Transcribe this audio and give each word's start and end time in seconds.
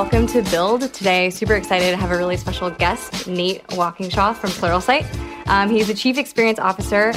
welcome 0.00 0.26
to 0.26 0.40
Build. 0.50 0.80
Today, 0.94 1.28
super 1.28 1.54
excited 1.54 1.90
to 1.90 1.96
have 1.98 2.10
a 2.10 2.16
really 2.16 2.38
special 2.38 2.70
guest, 2.70 3.28
Nate 3.28 3.62
Walkingshaw 3.66 4.34
from 4.34 4.48
Pluralsight. 4.48 5.04
Um, 5.46 5.68
he's 5.68 5.88
the 5.88 5.94
Chief 5.94 6.16
Experience 6.16 6.58
Officer 6.58 7.12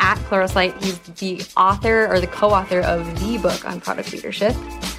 at 0.00 0.18
Pluralsight. 0.28 0.78
He's 0.84 0.98
the 0.98 1.40
author 1.56 2.06
or 2.12 2.20
the 2.20 2.26
co-author 2.26 2.80
of 2.80 3.06
the 3.20 3.38
book 3.38 3.66
on 3.66 3.80
product 3.80 4.12
leadership. 4.12 4.54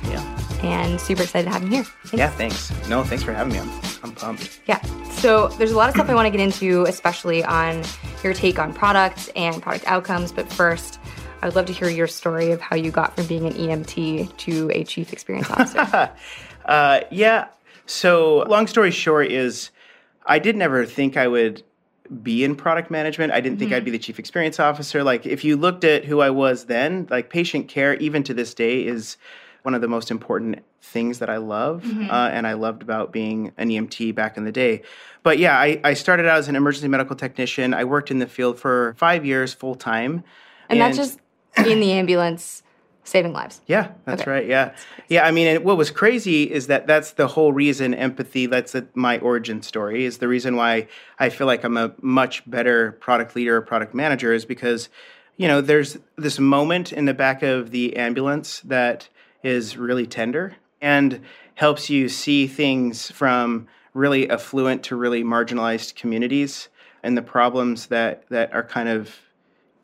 Yeah. 0.06 0.60
And 0.64 1.00
super 1.00 1.22
excited 1.22 1.46
to 1.46 1.52
have 1.52 1.62
him 1.62 1.70
here. 1.70 1.84
Thanks. 1.84 2.14
Yeah, 2.14 2.30
thanks. 2.32 2.90
No, 2.90 3.04
thanks 3.04 3.24
for 3.24 3.34
having 3.34 3.54
me. 3.54 3.60
I'm, 3.60 3.70
I'm 4.02 4.12
pumped. 4.14 4.60
Yeah. 4.66 4.82
So 5.12 5.50
there's 5.60 5.72
a 5.72 5.78
lot 5.78 5.90
of 5.90 5.96
stuff 5.96 6.10
I 6.10 6.16
want 6.16 6.26
to 6.26 6.32
get 6.32 6.42
into, 6.42 6.86
especially 6.86 7.44
on 7.44 7.84
your 8.24 8.34
take 8.34 8.58
on 8.58 8.74
products 8.74 9.30
and 9.36 9.62
product 9.62 9.86
outcomes. 9.86 10.32
But 10.32 10.52
first, 10.52 11.00
I 11.44 11.46
would 11.46 11.56
love 11.56 11.68
to 11.68 11.74
hear 11.74 11.88
your 11.88 12.08
story 12.08 12.50
of 12.50 12.62
how 12.62 12.76
you 12.76 12.90
got 12.90 13.16
from 13.16 13.28
being 13.28 13.46
an 13.46 13.54
EMT 13.54 14.38
to 14.38 14.72
a 14.74 14.84
chief 14.84 15.14
experience 15.14 15.52
officer. 15.52 16.12
uh, 16.68 17.02
yeah. 17.12 17.48
So, 17.86 18.40
long 18.48 18.68
story 18.68 18.92
short, 18.92 19.32
is 19.32 19.72
I 20.26 20.40
did 20.40 20.56
never 20.56 20.86
think 20.86 21.16
I 21.18 21.28
would 21.28 21.64
be 22.22 22.44
in 22.44 22.56
product 22.56 22.92
management. 22.92 23.32
I 23.32 23.42
didn't 23.42 23.56
mm-hmm. 23.56 23.60
think 23.60 23.74
I'd 23.74 23.86
be 23.86 23.92
the 23.92 24.00
chief 24.00 24.20
experience 24.20 24.60
officer. 24.60 25.04
Like, 25.04 25.26
if 25.26 25.44
you 25.44 25.56
looked 25.56 25.84
at 25.84 26.06
who 26.06 26.20
I 26.22 26.30
was 26.30 26.66
then, 26.66 27.08
like 27.10 27.30
patient 27.30 27.68
care, 27.68 27.96
even 27.96 28.24
to 28.24 28.34
this 28.34 28.54
day, 28.54 28.86
is 28.86 29.18
one 29.64 29.74
of 29.74 29.82
the 29.82 29.88
most 29.88 30.12
important 30.12 30.64
things 30.82 31.20
that 31.20 31.30
I 31.30 31.38
love 31.38 31.84
mm-hmm. 31.84 32.10
uh, 32.10 32.30
and 32.30 32.48
I 32.48 32.54
loved 32.54 32.82
about 32.82 33.12
being 33.12 33.52
an 33.58 33.70
EMT 33.70 34.16
back 34.16 34.38
in 34.38 34.46
the 34.46 34.52
day. 34.52 34.84
But 35.24 35.40
yeah, 35.40 35.60
I, 35.60 35.82
I 35.84 35.94
started 35.94 36.26
out 36.26 36.38
as 36.38 36.48
an 36.48 36.56
emergency 36.56 36.88
medical 36.88 37.16
technician. 37.16 37.74
I 37.74 37.84
worked 37.84 38.10
in 38.10 38.20
the 38.20 38.28
field 38.28 38.60
for 38.60 38.96
five 38.98 39.26
years 39.26 39.54
full 39.54 39.76
time. 39.76 40.24
And, 40.70 40.80
and 40.80 40.82
that's 40.82 40.98
just 40.98 41.20
in 41.66 41.82
the 41.82 41.92
ambulance 41.92 42.64
saving 43.08 43.34
lives. 43.34 43.62
Yeah, 43.68 43.92
that's 44.06 44.24
okay. 44.24 44.32
right. 44.32 44.46
Yeah. 44.46 44.76
Yeah, 45.08 45.26
I 45.26 45.32
mean, 45.32 45.64
what 45.64 45.78
was 45.78 45.90
crazy 45.90 46.44
is 46.44 46.68
that 46.68 46.88
that's 46.88 47.12
the 47.12 47.28
whole 47.28 47.54
reason 47.54 47.94
empathy, 47.94 48.46
that's 48.46 48.76
a, 48.76 48.86
my 48.94 49.18
origin 49.20 49.62
story, 49.62 50.06
is 50.06 50.18
the 50.18 50.28
reason 50.28 50.56
why 50.56 50.88
I 51.18 51.30
feel 51.30 51.48
like 51.48 51.64
I'm 51.64 51.78
a 51.78 51.94
much 52.02 52.50
better 52.50 52.94
product 52.94 53.36
leader 53.36 53.58
or 53.58 53.62
product 53.62 53.94
manager 53.94 54.34
is 54.34 54.46
because, 54.46 54.90
you 55.38 55.48
know, 55.48 55.62
there's 55.62 55.98
this 56.18 56.40
moment 56.40 56.92
in 56.92 57.06
the 57.06 57.14
back 57.14 57.44
of 57.44 57.72
the 57.72 57.96
ambulance 57.96 58.60
that 58.62 59.08
is 59.42 59.78
really 59.78 60.06
tender 60.06 60.56
and 60.82 61.22
helps 61.56 61.90
you 61.90 62.10
see 62.10 62.46
things 62.46 63.10
from 63.12 63.68
really 63.94 64.30
affluent 64.30 64.84
to 64.84 64.96
really 64.96 65.24
marginalized 65.24 65.96
communities 65.96 66.68
and 67.04 67.18
the 67.18 67.22
problems 67.22 67.88
that 67.88 68.24
that 68.30 68.54
are 68.54 68.64
kind 68.64 68.90
of 68.90 69.16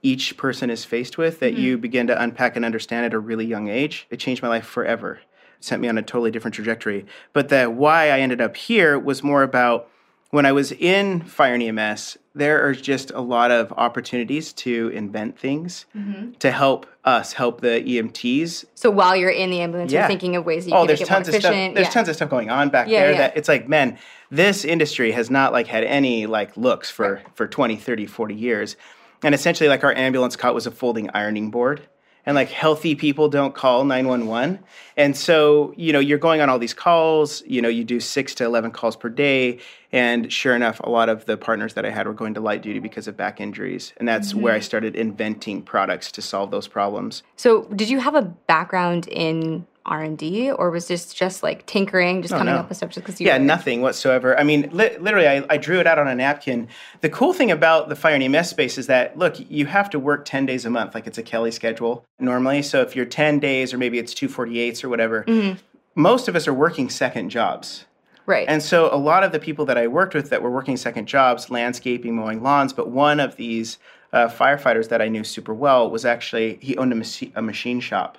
each 0.04 0.38
person 0.38 0.70
is 0.70 0.86
faced 0.86 1.18
with 1.18 1.40
that 1.40 1.54
mm-hmm. 1.54 1.64
you 1.64 1.78
begin 1.78 2.08
to 2.08 2.22
unpack 2.22 2.56
and 2.56 2.64
understand 2.64 3.06
at 3.06 3.14
a 3.14 3.20
really 3.20 3.46
young 3.46 3.70
age. 3.70 4.06
It 4.10 4.18
changed 4.18 4.44
my 4.44 4.50
life 4.50 4.66
forever. 4.66 5.22
It 5.58 5.64
sent 5.64 5.82
me 5.82 5.88
on 5.88 5.98
a 5.98 6.04
totally 6.04 6.30
different 6.30 6.54
trajectory. 6.54 7.06
But 7.32 7.50
the 7.50 7.66
why 7.66 8.10
I 8.10 8.20
ended 8.20 8.42
up 8.42 8.56
here 8.56 9.00
was 9.00 9.24
more 9.24 9.44
about 9.44 9.90
when 10.30 10.46
I 10.46 10.52
was 10.52 10.72
in 10.72 11.22
fire 11.22 11.54
and 11.54 11.62
EMS, 11.62 12.18
there 12.34 12.68
are 12.68 12.74
just 12.74 13.12
a 13.12 13.22
lot 13.22 13.52
of 13.52 13.72
opportunities 13.74 14.52
to 14.54 14.90
invent 14.90 15.38
things 15.38 15.86
mm-hmm. 15.96 16.32
to 16.40 16.52
help 16.52 16.88
us 17.06 17.34
help 17.34 17.62
the 17.62 17.82
EMTs. 17.82 18.66
So 18.74 18.90
while 18.90 19.16
you're 19.16 19.30
in 19.30 19.52
the 19.52 19.62
ambulance, 19.62 19.92
yeah. 19.92 20.00
you're 20.00 20.08
thinking 20.08 20.36
of 20.36 20.44
ways 20.44 20.66
that 20.66 20.72
you 20.72 20.76
oh, 20.76 20.80
can 20.82 20.88
there's 20.88 21.00
make 21.02 21.10
tons 21.10 21.28
it 21.28 21.32
more 21.32 21.38
of. 21.38 21.44
Stuff, 21.44 21.54
there's 21.76 21.88
yeah. 21.88 21.92
tons 21.92 22.10
of 22.10 22.16
stuff 22.16 22.30
going 22.30 22.50
on 22.50 22.70
back 22.70 22.88
yeah, 22.88 23.06
there 23.06 23.18
that 23.18 23.38
it's 23.38 23.48
like, 23.48 23.70
man, 23.70 24.00
this 24.32 24.66
industry 24.66 25.12
has 25.12 25.30
not 25.30 25.54
like 25.54 25.68
had 25.68 25.84
any 25.84 26.26
like 26.26 26.58
looks 26.58 26.90
for 26.90 27.14
right. 27.14 27.36
for 27.36 27.48
20, 27.48 27.76
30, 27.76 28.08
40 28.08 28.34
years. 28.34 28.76
And 29.24 29.34
essentially, 29.34 29.70
like 29.70 29.84
our 29.84 29.94
ambulance 29.94 30.36
cot 30.36 30.54
was 30.54 30.68
a 30.68 30.72
folding 30.72 31.10
ironing 31.14 31.50
board. 31.50 31.82
And 32.26 32.36
like 32.36 32.50
healthy 32.50 32.96
people 32.96 33.28
don't 33.28 33.54
call 33.54 33.84
911. 33.84 34.60
And 34.96 35.18
so, 35.18 35.74
you 35.76 35.92
know, 35.92 36.00
you're 36.00 36.18
going 36.18 36.40
on 36.40 36.50
all 36.50 36.58
these 36.58 36.74
calls, 36.74 37.44
you 37.46 37.62
know, 37.62 37.68
you 37.68 37.84
do 37.84 38.00
six 38.00 38.34
to 38.36 38.46
11 38.46 38.72
calls 38.72 38.96
per 38.96 39.10
day. 39.10 39.60
And 39.92 40.32
sure 40.32 40.56
enough, 40.56 40.80
a 40.80 40.90
lot 40.90 41.10
of 41.10 41.26
the 41.26 41.36
partners 41.36 41.74
that 41.74 41.86
I 41.86 41.90
had 41.90 42.08
were 42.08 42.14
going 42.14 42.34
to 42.36 42.40
light 42.40 42.62
duty 42.62 42.80
because 42.80 43.10
of 43.10 43.18
back 43.18 43.42
injuries. 43.42 43.92
And 43.98 44.08
that's 44.08 44.30
mm-hmm. 44.30 44.42
where 44.42 44.54
I 44.54 44.60
started 44.60 44.96
inventing 44.96 45.64
products 45.64 46.14
to 46.14 46.22
solve 46.22 46.50
those 46.50 46.68
problems. 46.68 47.24
So, 47.36 47.64
did 47.76 47.90
you 47.90 48.00
have 48.00 48.16
a 48.16 48.22
background 48.22 49.10
in 49.10 49.68
r&d 49.86 50.52
or 50.52 50.72
was 50.72 50.88
this 50.88 51.14
just 51.14 51.44
like 51.44 51.66
tinkering 51.66 52.22
just 52.22 52.34
oh, 52.34 52.38
coming 52.38 52.54
no. 52.54 52.62
up 52.62 52.70
with 52.70 52.78
stuff 52.78 52.90
just 52.90 53.06
because 53.06 53.20
you 53.20 53.28
yeah 53.28 53.38
were... 53.38 53.44
nothing 53.44 53.82
whatsoever 53.82 54.38
i 54.40 54.44
mean 54.44 54.70
li- 54.72 54.98
literally 55.00 55.28
I, 55.28 55.46
I, 55.50 55.58
drew 55.58 55.80
it 55.80 55.88
out 55.88 56.00
on 56.00 56.08
a 56.08 56.16
napkin 56.16 56.68
the 57.02 57.10
cool 57.10 57.34
thing 57.34 57.52
about 57.52 57.90
the 57.90 57.96
fire 57.96 58.16
and 58.16 58.24
ems 58.24 58.50
space 58.50 58.78
is 58.78 58.88
that 58.88 59.18
look 59.18 59.36
you 59.50 59.66
have 59.66 59.90
to 59.90 60.00
work 60.00 60.26
10 60.26 60.46
days 60.46 60.66
a 60.66 60.70
month 60.70 60.96
like 60.96 61.08
it's 61.08 61.18
a 61.18 61.24
kelly 61.24 61.52
schedule 61.52 62.06
normally 62.20 62.62
so 62.62 62.82
if 62.82 62.96
you're 62.96 63.06
10 63.06 63.40
days 63.40 63.74
or 63.74 63.78
maybe 63.78 64.00
it's 64.00 64.14
248s 64.14 64.84
or 64.84 64.90
whatever 64.90 65.24
mm-hmm. 65.28 65.60
most 65.96 66.28
of 66.28 66.36
us 66.36 66.48
are 66.48 66.54
working 66.54 66.90
second 66.90 67.30
jobs 67.30 67.86
Right. 68.26 68.48
And 68.48 68.64
so 68.64 68.94
a 68.94 68.96
lot 68.96 69.24
of 69.24 69.32
the 69.32 69.40
people 69.40 69.66
that 69.66 69.78
I 69.78 69.88
worked 69.88 70.14
with 70.14 70.30
that 70.30 70.42
were 70.42 70.50
working 70.50 70.78
second 70.78 71.08
jobs, 71.08 71.50
landscaping, 71.50 72.16
mowing 72.16 72.42
lawns, 72.42 72.72
but 72.72 72.90
one 72.90 73.20
of 73.20 73.36
these 73.36 73.78
uh, 74.14 74.28
firefighters 74.28 74.90
that 74.90 75.02
I 75.02 75.10
knew 75.10 75.24
super 75.24 75.54
well 75.54 75.90
was 75.90 76.06
actually, 76.06 76.58
he 76.62 76.78
owned 76.78 76.94
a, 76.94 76.96
machi- 76.96 77.34
a 77.36 77.42
machine 77.42 77.80
shop. 77.80 78.18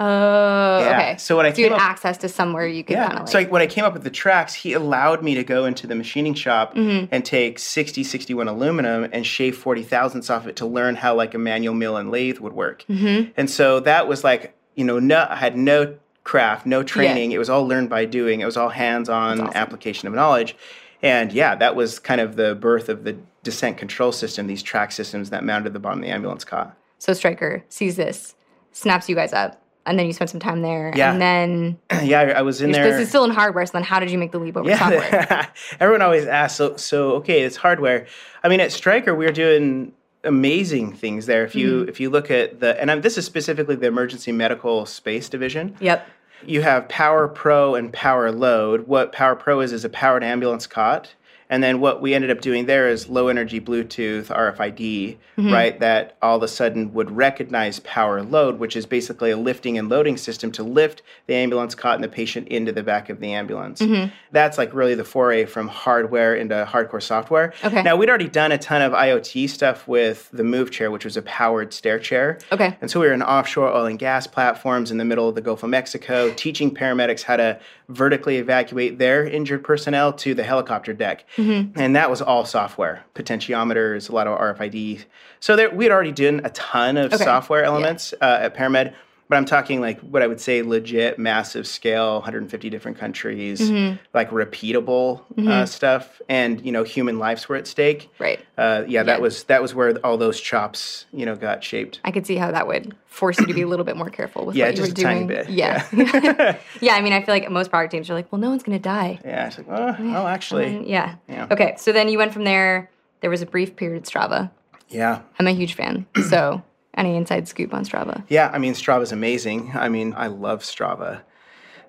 Oh, 0.00 0.78
yeah. 0.80 0.90
okay. 0.90 1.16
So 1.18 1.36
when 1.36 1.46
I 1.46 1.50
so 1.50 1.56
came 1.56 1.72
up, 1.72 1.80
access 1.80 2.18
to 2.18 2.28
somewhere 2.28 2.66
you 2.66 2.84
could 2.84 2.94
yeah. 2.94 3.08
kind 3.08 3.12
of 3.14 3.32
like. 3.32 3.46
So 3.46 3.50
when 3.50 3.62
I 3.62 3.66
came 3.66 3.84
up 3.84 3.94
with 3.94 4.04
the 4.04 4.10
tracks, 4.10 4.54
he 4.54 4.72
allowed 4.72 5.24
me 5.24 5.34
to 5.34 5.42
go 5.42 5.64
into 5.64 5.86
the 5.88 5.96
machining 5.96 6.34
shop 6.34 6.74
mm-hmm. 6.74 7.06
and 7.10 7.24
take 7.24 7.58
60, 7.58 8.04
61 8.04 8.46
aluminum 8.46 9.08
and 9.12 9.26
shave 9.26 9.56
40 9.56 9.82
thousandths 9.82 10.30
off 10.30 10.46
it 10.46 10.56
to 10.56 10.66
learn 10.66 10.94
how 10.94 11.14
like 11.14 11.34
a 11.34 11.38
manual 11.38 11.74
mill 11.74 11.96
and 11.96 12.10
lathe 12.10 12.38
would 12.38 12.52
work. 12.52 12.84
Mm-hmm. 12.88 13.32
And 13.36 13.50
so 13.50 13.80
that 13.80 14.06
was 14.06 14.22
like, 14.22 14.54
you 14.76 14.84
know, 14.84 15.00
no, 15.00 15.26
I 15.28 15.36
had 15.36 15.56
no 15.56 15.96
craft, 16.22 16.64
no 16.64 16.84
training. 16.84 17.32
Yeah. 17.32 17.36
It 17.36 17.38
was 17.38 17.50
all 17.50 17.66
learned 17.66 17.90
by 17.90 18.04
doing. 18.04 18.40
It 18.40 18.46
was 18.46 18.56
all 18.56 18.68
hands-on 18.68 19.40
awesome. 19.40 19.56
application 19.56 20.06
of 20.06 20.14
knowledge. 20.14 20.56
And 21.02 21.32
yeah, 21.32 21.56
that 21.56 21.74
was 21.74 21.98
kind 21.98 22.20
of 22.20 22.36
the 22.36 22.54
birth 22.54 22.88
of 22.88 23.02
the 23.02 23.16
descent 23.42 23.78
control 23.78 24.12
system, 24.12 24.46
these 24.46 24.62
track 24.62 24.92
systems 24.92 25.30
that 25.30 25.42
mounted 25.42 25.72
the 25.72 25.80
bottom 25.80 26.00
of 26.00 26.04
the 26.04 26.10
ambulance 26.10 26.44
cot. 26.44 26.76
So 26.98 27.12
Stryker 27.14 27.64
sees 27.68 27.96
this, 27.96 28.34
snaps 28.72 29.08
you 29.08 29.14
guys 29.14 29.32
up 29.32 29.62
and 29.88 29.98
then 29.98 30.06
you 30.06 30.12
spent 30.12 30.30
some 30.30 30.40
time 30.40 30.62
there. 30.62 30.92
Yeah. 30.94 31.10
And 31.10 31.20
then 31.20 31.78
yeah, 32.06 32.34
I 32.36 32.42
was 32.42 32.60
in 32.60 32.70
there. 32.70 32.90
This 32.90 33.00
is 33.00 33.08
still 33.08 33.24
in 33.24 33.30
hardware. 33.30 33.64
So 33.66 33.72
then, 33.72 33.82
how 33.82 33.98
did 33.98 34.10
you 34.10 34.18
make 34.18 34.32
the 34.32 34.38
leap 34.38 34.56
over 34.56 34.68
yeah. 34.68 34.78
software? 34.78 35.48
Everyone 35.80 36.02
always 36.02 36.26
asks. 36.26 36.56
So 36.56 36.76
so 36.76 37.12
okay, 37.16 37.42
it's 37.42 37.56
hardware. 37.56 38.06
I 38.44 38.48
mean, 38.48 38.60
at 38.60 38.70
Stryker, 38.70 39.14
we 39.14 39.26
are 39.26 39.32
doing 39.32 39.92
amazing 40.24 40.92
things 40.92 41.26
there. 41.26 41.44
If 41.44 41.54
you 41.54 41.80
mm-hmm. 41.80 41.88
if 41.88 42.00
you 42.00 42.10
look 42.10 42.30
at 42.30 42.60
the 42.60 42.78
and 42.80 42.90
I'm, 42.90 43.00
this 43.00 43.18
is 43.18 43.24
specifically 43.24 43.76
the 43.76 43.86
emergency 43.86 44.32
medical 44.32 44.86
space 44.86 45.28
division. 45.28 45.76
Yep. 45.80 46.06
You 46.46 46.62
have 46.62 46.88
Power 46.88 47.26
Pro 47.26 47.74
and 47.74 47.92
Power 47.92 48.30
Load. 48.30 48.86
What 48.86 49.12
Power 49.12 49.34
Pro 49.34 49.60
is 49.60 49.72
is 49.72 49.84
a 49.84 49.88
powered 49.88 50.22
ambulance 50.22 50.68
cot 50.68 51.14
and 51.50 51.62
then 51.62 51.80
what 51.80 52.02
we 52.02 52.14
ended 52.14 52.30
up 52.30 52.40
doing 52.40 52.66
there 52.66 52.88
is 52.88 53.08
low 53.08 53.28
energy 53.28 53.60
Bluetooth 53.60 54.26
RFID, 54.26 55.16
mm-hmm. 55.36 55.52
right? 55.52 55.78
That 55.80 56.16
all 56.20 56.36
of 56.36 56.42
a 56.42 56.48
sudden 56.48 56.92
would 56.94 57.10
recognize 57.10 57.80
power 57.80 58.22
load, 58.22 58.58
which 58.58 58.76
is 58.76 58.86
basically 58.86 59.30
a 59.30 59.36
lifting 59.36 59.78
and 59.78 59.88
loading 59.88 60.16
system 60.16 60.52
to 60.52 60.62
lift 60.62 61.02
the 61.26 61.34
ambulance 61.34 61.74
cot 61.74 61.94
and 61.94 62.04
the 62.04 62.08
patient 62.08 62.48
into 62.48 62.72
the 62.72 62.82
back 62.82 63.08
of 63.08 63.20
the 63.20 63.32
ambulance. 63.32 63.80
Mm-hmm. 63.80 64.12
That's 64.32 64.58
like 64.58 64.74
really 64.74 64.94
the 64.94 65.04
foray 65.04 65.46
from 65.46 65.68
hardware 65.68 66.34
into 66.34 66.68
hardcore 66.70 67.02
software. 67.02 67.54
Okay. 67.64 67.82
Now 67.82 67.96
we'd 67.96 68.08
already 68.08 68.28
done 68.28 68.52
a 68.52 68.58
ton 68.58 68.82
of 68.82 68.92
IoT 68.92 69.48
stuff 69.48 69.88
with 69.88 70.28
the 70.32 70.44
Move 70.44 70.70
chair, 70.70 70.90
which 70.90 71.04
was 71.04 71.16
a 71.16 71.22
powered 71.22 71.72
stair 71.72 71.98
chair. 71.98 72.38
Okay. 72.52 72.76
And 72.80 72.90
so 72.90 73.00
we 73.00 73.06
were 73.06 73.12
in 73.12 73.22
offshore 73.22 73.68
oil 73.68 73.86
and 73.86 73.98
gas 73.98 74.26
platforms 74.26 74.90
in 74.90 74.98
the 74.98 75.04
middle 75.04 75.28
of 75.28 75.34
the 75.34 75.40
Gulf 75.40 75.62
of 75.62 75.70
Mexico, 75.70 76.32
teaching 76.34 76.74
paramedics 76.74 77.22
how 77.22 77.36
to 77.36 77.58
vertically 77.88 78.36
evacuate 78.36 78.98
their 78.98 79.26
injured 79.26 79.64
personnel 79.64 80.12
to 80.12 80.34
the 80.34 80.42
helicopter 80.42 80.92
deck. 80.92 81.24
Mm-hmm. 81.38 81.78
And 81.78 81.96
that 81.96 82.10
was 82.10 82.20
all 82.20 82.44
software, 82.44 83.04
potentiometers, 83.14 84.10
a 84.10 84.14
lot 84.14 84.26
of 84.26 84.38
RFID. 84.38 85.04
So 85.40 85.54
there, 85.54 85.70
we 85.70 85.84
had 85.84 85.92
already 85.92 86.12
done 86.12 86.40
a 86.44 86.50
ton 86.50 86.96
of 86.96 87.12
okay. 87.12 87.24
software 87.24 87.62
elements 87.62 88.12
yeah. 88.20 88.28
uh, 88.28 88.38
at 88.40 88.54
Paramed 88.54 88.92
but 89.28 89.36
I'm 89.36 89.44
talking 89.44 89.80
like 89.80 90.00
what 90.00 90.22
I 90.22 90.26
would 90.26 90.40
say 90.40 90.62
legit, 90.62 91.18
massive 91.18 91.66
scale, 91.66 92.14
150 92.14 92.70
different 92.70 92.98
countries, 92.98 93.60
mm-hmm. 93.60 93.96
like 94.14 94.30
repeatable 94.30 95.20
uh, 95.20 95.34
mm-hmm. 95.34 95.48
uh, 95.48 95.66
stuff, 95.66 96.20
and 96.28 96.64
you 96.64 96.72
know, 96.72 96.82
human 96.82 97.18
lives 97.18 97.48
were 97.48 97.56
at 97.56 97.66
stake. 97.66 98.10
Right. 98.18 98.40
Uh, 98.56 98.84
yeah, 98.86 99.00
yeah, 99.00 99.02
that 99.04 99.20
was 99.20 99.44
that 99.44 99.60
was 99.60 99.74
where 99.74 99.96
all 99.98 100.16
those 100.16 100.40
chops, 100.40 101.06
you 101.12 101.26
know, 101.26 101.36
got 101.36 101.62
shaped. 101.62 102.00
I 102.04 102.10
could 102.10 102.26
see 102.26 102.36
how 102.36 102.50
that 102.50 102.66
would 102.66 102.94
force 103.06 103.38
you 103.38 103.46
to 103.46 103.54
be 103.54 103.62
a 103.62 103.66
little 103.66 103.84
bit 103.84 103.96
more 103.96 104.10
careful 104.10 104.46
with 104.46 104.56
yeah, 104.56 104.66
what 104.66 104.76
you 104.76 104.82
were 104.82 104.88
doing. 104.88 105.26
Bit. 105.26 105.50
Yeah. 105.50 105.86
Yeah. 105.92 106.56
yeah. 106.80 106.94
I 106.94 107.02
mean, 107.02 107.12
I 107.12 107.22
feel 107.22 107.34
like 107.34 107.50
most 107.50 107.70
product 107.70 107.92
teams 107.92 108.08
are 108.08 108.14
like, 108.14 108.30
well, 108.32 108.40
no 108.40 108.48
one's 108.48 108.62
going 108.62 108.78
to 108.78 108.82
die. 108.82 109.20
Yeah. 109.24 109.48
It's 109.48 109.58
like, 109.58 109.68
well, 109.68 109.96
well 109.98 110.26
actually. 110.26 110.78
Um, 110.78 110.84
yeah. 110.84 111.16
yeah. 111.28 111.48
Okay. 111.50 111.74
So 111.78 111.92
then 111.92 112.08
you 112.08 112.18
went 112.18 112.32
from 112.32 112.44
there. 112.44 112.90
There 113.20 113.30
was 113.30 113.42
a 113.42 113.46
brief 113.46 113.76
period 113.76 114.02
at 114.02 114.08
Strava. 114.08 114.50
Yeah. 114.88 115.22
I'm 115.38 115.46
a 115.46 115.52
huge 115.52 115.74
fan. 115.74 116.06
So 116.28 116.62
any 116.98 117.16
inside 117.16 117.48
scoop 117.48 117.72
on 117.72 117.84
Strava? 117.84 118.24
Yeah, 118.28 118.50
I 118.52 118.58
mean, 118.58 118.74
Strava's 118.74 119.12
amazing. 119.12 119.72
I 119.74 119.88
mean, 119.88 120.12
I 120.16 120.26
love 120.26 120.62
Strava. 120.62 121.22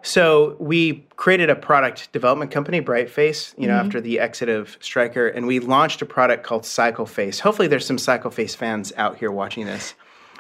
So 0.01 0.56
we 0.59 1.06
created 1.17 1.50
a 1.50 1.56
product 1.56 2.11
development 2.13 2.51
company, 2.51 2.79
Brightface, 2.79 3.53
you 3.57 3.67
know, 3.67 3.73
mm-hmm. 3.73 3.85
after 3.85 4.00
the 4.00 4.19
exit 4.19 4.47
of 4.47 4.77
Stryker, 4.79 5.27
and 5.27 5.45
we 5.45 5.59
launched 5.59 6.01
a 6.01 6.06
product 6.06 6.44
called 6.44 6.63
CycleFace. 6.63 7.39
Hopefully 7.39 7.67
there's 7.67 7.85
some 7.85 7.97
CycleFace 7.97 8.56
fans 8.56 8.94
out 8.95 9.17
here 9.17 9.31
watching 9.31 9.65
this. 9.65 9.95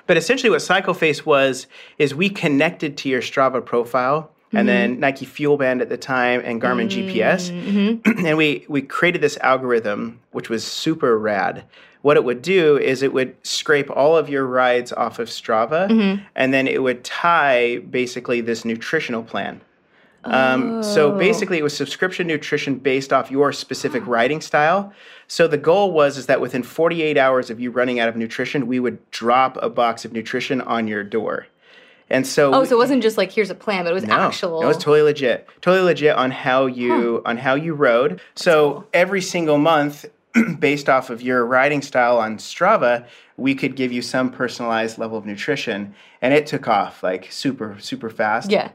But 0.07 0.17
essentially 0.17 0.49
what 0.49 0.61
CycleFace 0.61 1.25
was 1.25 1.67
is 1.97 2.15
we 2.15 2.29
connected 2.29 2.97
to 2.97 3.09
your 3.09 3.21
Strava 3.21 3.63
profile 3.63 4.31
and 4.51 4.67
then 4.67 4.91
mm-hmm. 4.93 5.01
Nike 5.01 5.25
Fuel 5.25 5.57
Band 5.57 5.81
at 5.81 5.89
the 5.89 5.97
time, 5.97 6.41
and 6.43 6.61
Garmin 6.61 6.89
mm-hmm. 6.89 7.09
GPS. 7.09 7.51
Mm-hmm. 7.51 8.25
and 8.25 8.37
we 8.37 8.65
we 8.67 8.81
created 8.81 9.21
this 9.21 9.37
algorithm, 9.37 10.19
which 10.31 10.49
was 10.49 10.63
super 10.63 11.17
rad. 11.17 11.63
What 12.01 12.15
it 12.15 12.23
would 12.23 12.41
do 12.41 12.77
is 12.77 13.03
it 13.03 13.11
would 13.11 13.35
scrape 13.45 13.89
all 13.91 14.15
of 14.15 14.29
your 14.29 14.45
rides 14.45 14.93
off 14.93 15.19
of 15.19 15.27
Strava, 15.27 15.89
and 16.35 16.53
then 16.53 16.67
it 16.67 16.81
would 16.81 17.03
tie 17.03 17.79
basically 17.79 18.39
this 18.39 18.63
nutritional 18.63 19.23
plan. 19.23 19.61
Um, 20.23 20.83
so 20.83 21.13
oh. 21.13 21.17
basically, 21.17 21.57
it 21.57 21.63
was 21.63 21.75
subscription 21.75 22.27
nutrition 22.27 22.75
based 22.75 23.13
off 23.13 23.31
your 23.31 23.51
specific 23.51 24.03
riding 24.07 24.41
style. 24.41 24.93
So 25.27 25.47
the 25.47 25.57
goal 25.57 25.91
was 25.91 26.17
is 26.17 26.25
that 26.25 26.41
within 26.41 26.63
48 26.63 27.17
hours 27.17 27.49
of 27.49 27.59
you 27.59 27.71
running 27.71 27.99
out 27.99 28.09
of 28.09 28.15
nutrition, 28.15 28.67
we 28.67 28.79
would 28.79 29.09
drop 29.11 29.57
a 29.61 29.69
box 29.69 30.05
of 30.05 30.13
nutrition 30.13 30.61
on 30.61 30.87
your 30.87 31.03
door. 31.03 31.47
And 32.09 32.25
so, 32.25 32.53
Oh, 32.53 32.63
so 32.63 32.75
it 32.75 32.79
wasn't 32.79 33.03
just 33.03 33.17
like 33.17 33.31
here's 33.31 33.49
a 33.49 33.55
plan, 33.55 33.83
but 33.83 33.91
it 33.91 33.93
was 33.93 34.05
no, 34.05 34.15
actual. 34.15 34.61
it 34.61 34.65
was 34.65 34.77
totally 34.77 35.01
legit, 35.03 35.47
totally 35.61 35.83
legit 35.85 36.15
on 36.15 36.31
how 36.31 36.65
you 36.65 37.21
on 37.25 37.37
how 37.37 37.55
you 37.55 37.73
rode. 37.73 38.19
So 38.35 38.87
every 38.93 39.21
single 39.21 39.57
month, 39.57 40.05
based 40.59 40.89
off 40.89 41.09
of 41.09 41.21
your 41.21 41.45
riding 41.45 41.81
style 41.81 42.17
on 42.17 42.37
Strava, 42.37 43.05
we 43.37 43.55
could 43.55 43.75
give 43.75 43.91
you 43.91 44.01
some 44.01 44.31
personalized 44.31 44.97
level 44.97 45.17
of 45.17 45.25
nutrition, 45.25 45.93
and 46.21 46.33
it 46.33 46.47
took 46.47 46.67
off 46.67 47.03
like 47.03 47.31
super 47.31 47.77
super 47.79 48.09
fast 48.09 48.51
yeah. 48.51 48.71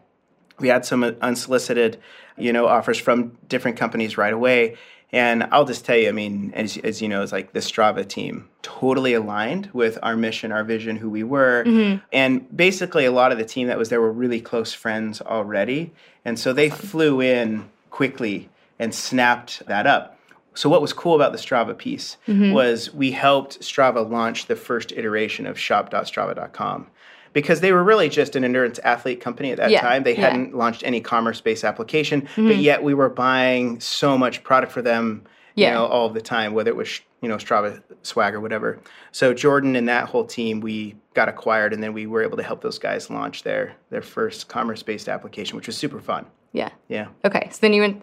we 0.58 0.68
had 0.68 0.84
some 0.84 1.04
unsolicited 1.20 1.98
you 2.36 2.52
know 2.52 2.66
offers 2.66 2.98
from 2.98 3.36
different 3.48 3.76
companies 3.76 4.16
right 4.16 4.32
away 4.32 4.76
and 5.14 5.44
i'll 5.52 5.64
just 5.64 5.84
tell 5.84 5.96
you 5.96 6.08
i 6.08 6.12
mean 6.12 6.52
as, 6.54 6.76
as 6.78 7.00
you 7.00 7.08
know 7.08 7.22
it's 7.22 7.32
like 7.32 7.52
the 7.52 7.60
strava 7.60 8.06
team 8.06 8.48
totally 8.64 9.12
aligned 9.12 9.70
with 9.72 9.98
our 10.02 10.16
mission 10.16 10.50
our 10.50 10.64
vision 10.64 10.96
who 10.96 11.10
we 11.10 11.22
were. 11.22 11.64
Mm-hmm. 11.64 12.04
And 12.12 12.56
basically 12.56 13.04
a 13.04 13.12
lot 13.12 13.30
of 13.30 13.38
the 13.38 13.44
team 13.44 13.68
that 13.68 13.78
was 13.78 13.90
there 13.90 14.00
were 14.00 14.12
really 14.12 14.40
close 14.40 14.72
friends 14.72 15.20
already. 15.20 15.92
And 16.24 16.38
so 16.38 16.52
they 16.52 16.70
flew 16.70 17.20
in 17.20 17.68
quickly 17.90 18.48
and 18.78 18.94
snapped 18.94 19.64
that 19.66 19.86
up. 19.86 20.18
So 20.54 20.68
what 20.68 20.80
was 20.80 20.92
cool 20.92 21.14
about 21.14 21.32
the 21.32 21.38
Strava 21.38 21.76
piece 21.76 22.16
mm-hmm. 22.26 22.52
was 22.52 22.92
we 22.94 23.10
helped 23.10 23.60
Strava 23.60 24.08
launch 24.08 24.46
the 24.46 24.56
first 24.56 24.92
iteration 24.92 25.46
of 25.46 25.58
shop.strava.com 25.58 26.86
because 27.34 27.60
they 27.60 27.72
were 27.72 27.84
really 27.84 28.08
just 28.08 28.34
an 28.36 28.44
endurance 28.44 28.78
athlete 28.82 29.20
company 29.20 29.50
at 29.50 29.58
that 29.58 29.70
Yeah, 29.70 29.82
time. 29.82 30.04
They 30.04 30.14
yeah. 30.16 30.30
hadn't 30.30 30.56
launched 30.56 30.82
any 30.84 31.02
commerce-based 31.02 31.64
application, 31.64 32.20
but 32.20 32.30
mm-hmm. 32.30 32.60
yet 32.60 32.82
we 32.82 32.94
were 32.94 33.10
buying 33.10 33.80
so 33.80 34.16
much 34.16 34.42
product 34.42 34.72
for 34.72 34.80
them, 34.80 35.24
Yeah. 35.54 35.68
you 35.68 35.74
know, 35.74 35.84
all 35.86 36.08
the 36.08 36.22
time, 36.22 36.54
whether 36.54 36.70
it 36.70 36.76
was 36.76 37.00
you 37.20 37.28
know 37.28 37.36
Strava 37.36 37.82
swag 38.02 38.34
or 38.34 38.40
whatever. 38.40 38.78
So 39.12 39.34
Jordan 39.34 39.76
and 39.76 39.88
that 39.88 40.08
whole 40.08 40.24
team, 40.24 40.60
we 40.60 40.94
got 41.14 41.28
acquired, 41.28 41.72
and 41.74 41.82
then 41.82 41.92
we 41.92 42.06
were 42.06 42.22
able 42.22 42.36
to 42.38 42.42
help 42.42 42.62
those 42.62 42.78
guys 42.78 43.10
launch 43.10 43.42
their 43.42 43.74
their 43.90 44.02
first 44.02 44.48
commerce-based 44.48 45.08
application, 45.08 45.56
which 45.56 45.66
was 45.66 45.76
super 45.76 46.00
fun. 46.00 46.24
Yeah. 46.52 46.70
Yeah, 46.88 47.08
Okay. 47.24 47.48
So 47.50 47.58
then 47.60 47.72
you 47.72 47.82
went 47.82 48.02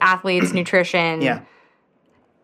athletes, 0.00 0.52
nutrition. 0.52 1.20
yeah. 1.20 1.40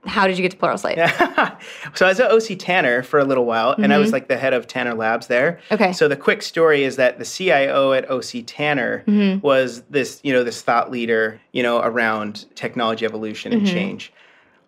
How 0.07 0.27
did 0.27 0.37
you 0.39 0.43
get 0.43 0.51
to 0.53 0.57
Pluralsight? 0.57 0.97
so 1.97 2.07
I 2.07 2.09
was 2.11 2.21
at 2.21 2.31
OC 2.31 2.59
Tanner 2.59 3.03
for 3.03 3.19
a 3.19 3.25
little 3.25 3.45
while, 3.47 3.71
and 3.73 3.93
I 3.93 3.99
was 3.99 4.13
like 4.13 4.29
the 4.29 4.37
head 4.37 4.53
of 4.53 4.67
Tanner 4.67 4.95
Labs 4.95 5.27
there. 5.29 5.53
Mm-hmm. 5.65 5.75
Okay. 5.75 5.93
So 5.93 6.09
the 6.09 6.17
quick 6.17 6.43
story 6.43 6.85
is 6.85 6.97
that 6.97 7.19
the 7.19 7.25
CIO 7.25 7.93
at 7.93 8.11
OC 8.11 8.45
Tanner 8.47 9.05
Mm-hmm. 9.07 9.41
was 9.41 9.83
this, 9.91 10.21
you 10.23 10.33
know, 10.33 10.45
this 10.45 10.63
thought 10.63 10.91
leader, 10.91 11.41
you 11.53 11.63
know, 11.63 11.81
around 11.81 12.47
technology 12.55 13.05
evolution 13.05 13.53
and 13.53 13.63
Mm-hmm. 13.63 13.75
change. 13.75 14.13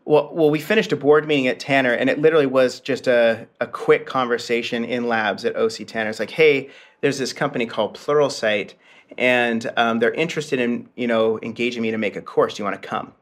Well, 0.04 0.30
well, 0.32 0.50
we 0.50 0.60
finished 0.60 0.92
a 0.92 0.96
board 0.96 1.26
meeting 1.26 1.48
at 1.48 1.58
Tanner, 1.58 1.92
and 1.92 2.08
it 2.08 2.20
literally 2.20 2.46
was 2.46 2.78
just 2.78 3.08
a, 3.08 3.46
a 3.60 3.66
quick 3.66 4.06
conversation 4.06 4.84
in 4.84 5.08
labs 5.08 5.44
at 5.44 5.56
OC 5.56 5.86
Tanner. 5.88 6.10
It's 6.10 6.20
like, 6.20 6.30
hey, 6.30 6.70
there's 7.00 7.18
this 7.18 7.32
company 7.32 7.66
called 7.66 7.96
Pluralsight, 7.96 8.74
and 9.18 9.70
um, 9.76 9.98
they're 9.98 10.14
interested 10.14 10.60
in, 10.60 10.88
you 10.96 11.06
know, 11.08 11.38
engaging 11.42 11.82
me 11.82 11.90
to 11.90 11.98
make 11.98 12.14
a 12.16 12.22
course. 12.22 12.54
Do 12.54 12.60
you 12.62 12.64
want 12.64 12.80
to 12.80 12.88
come? 12.88 13.12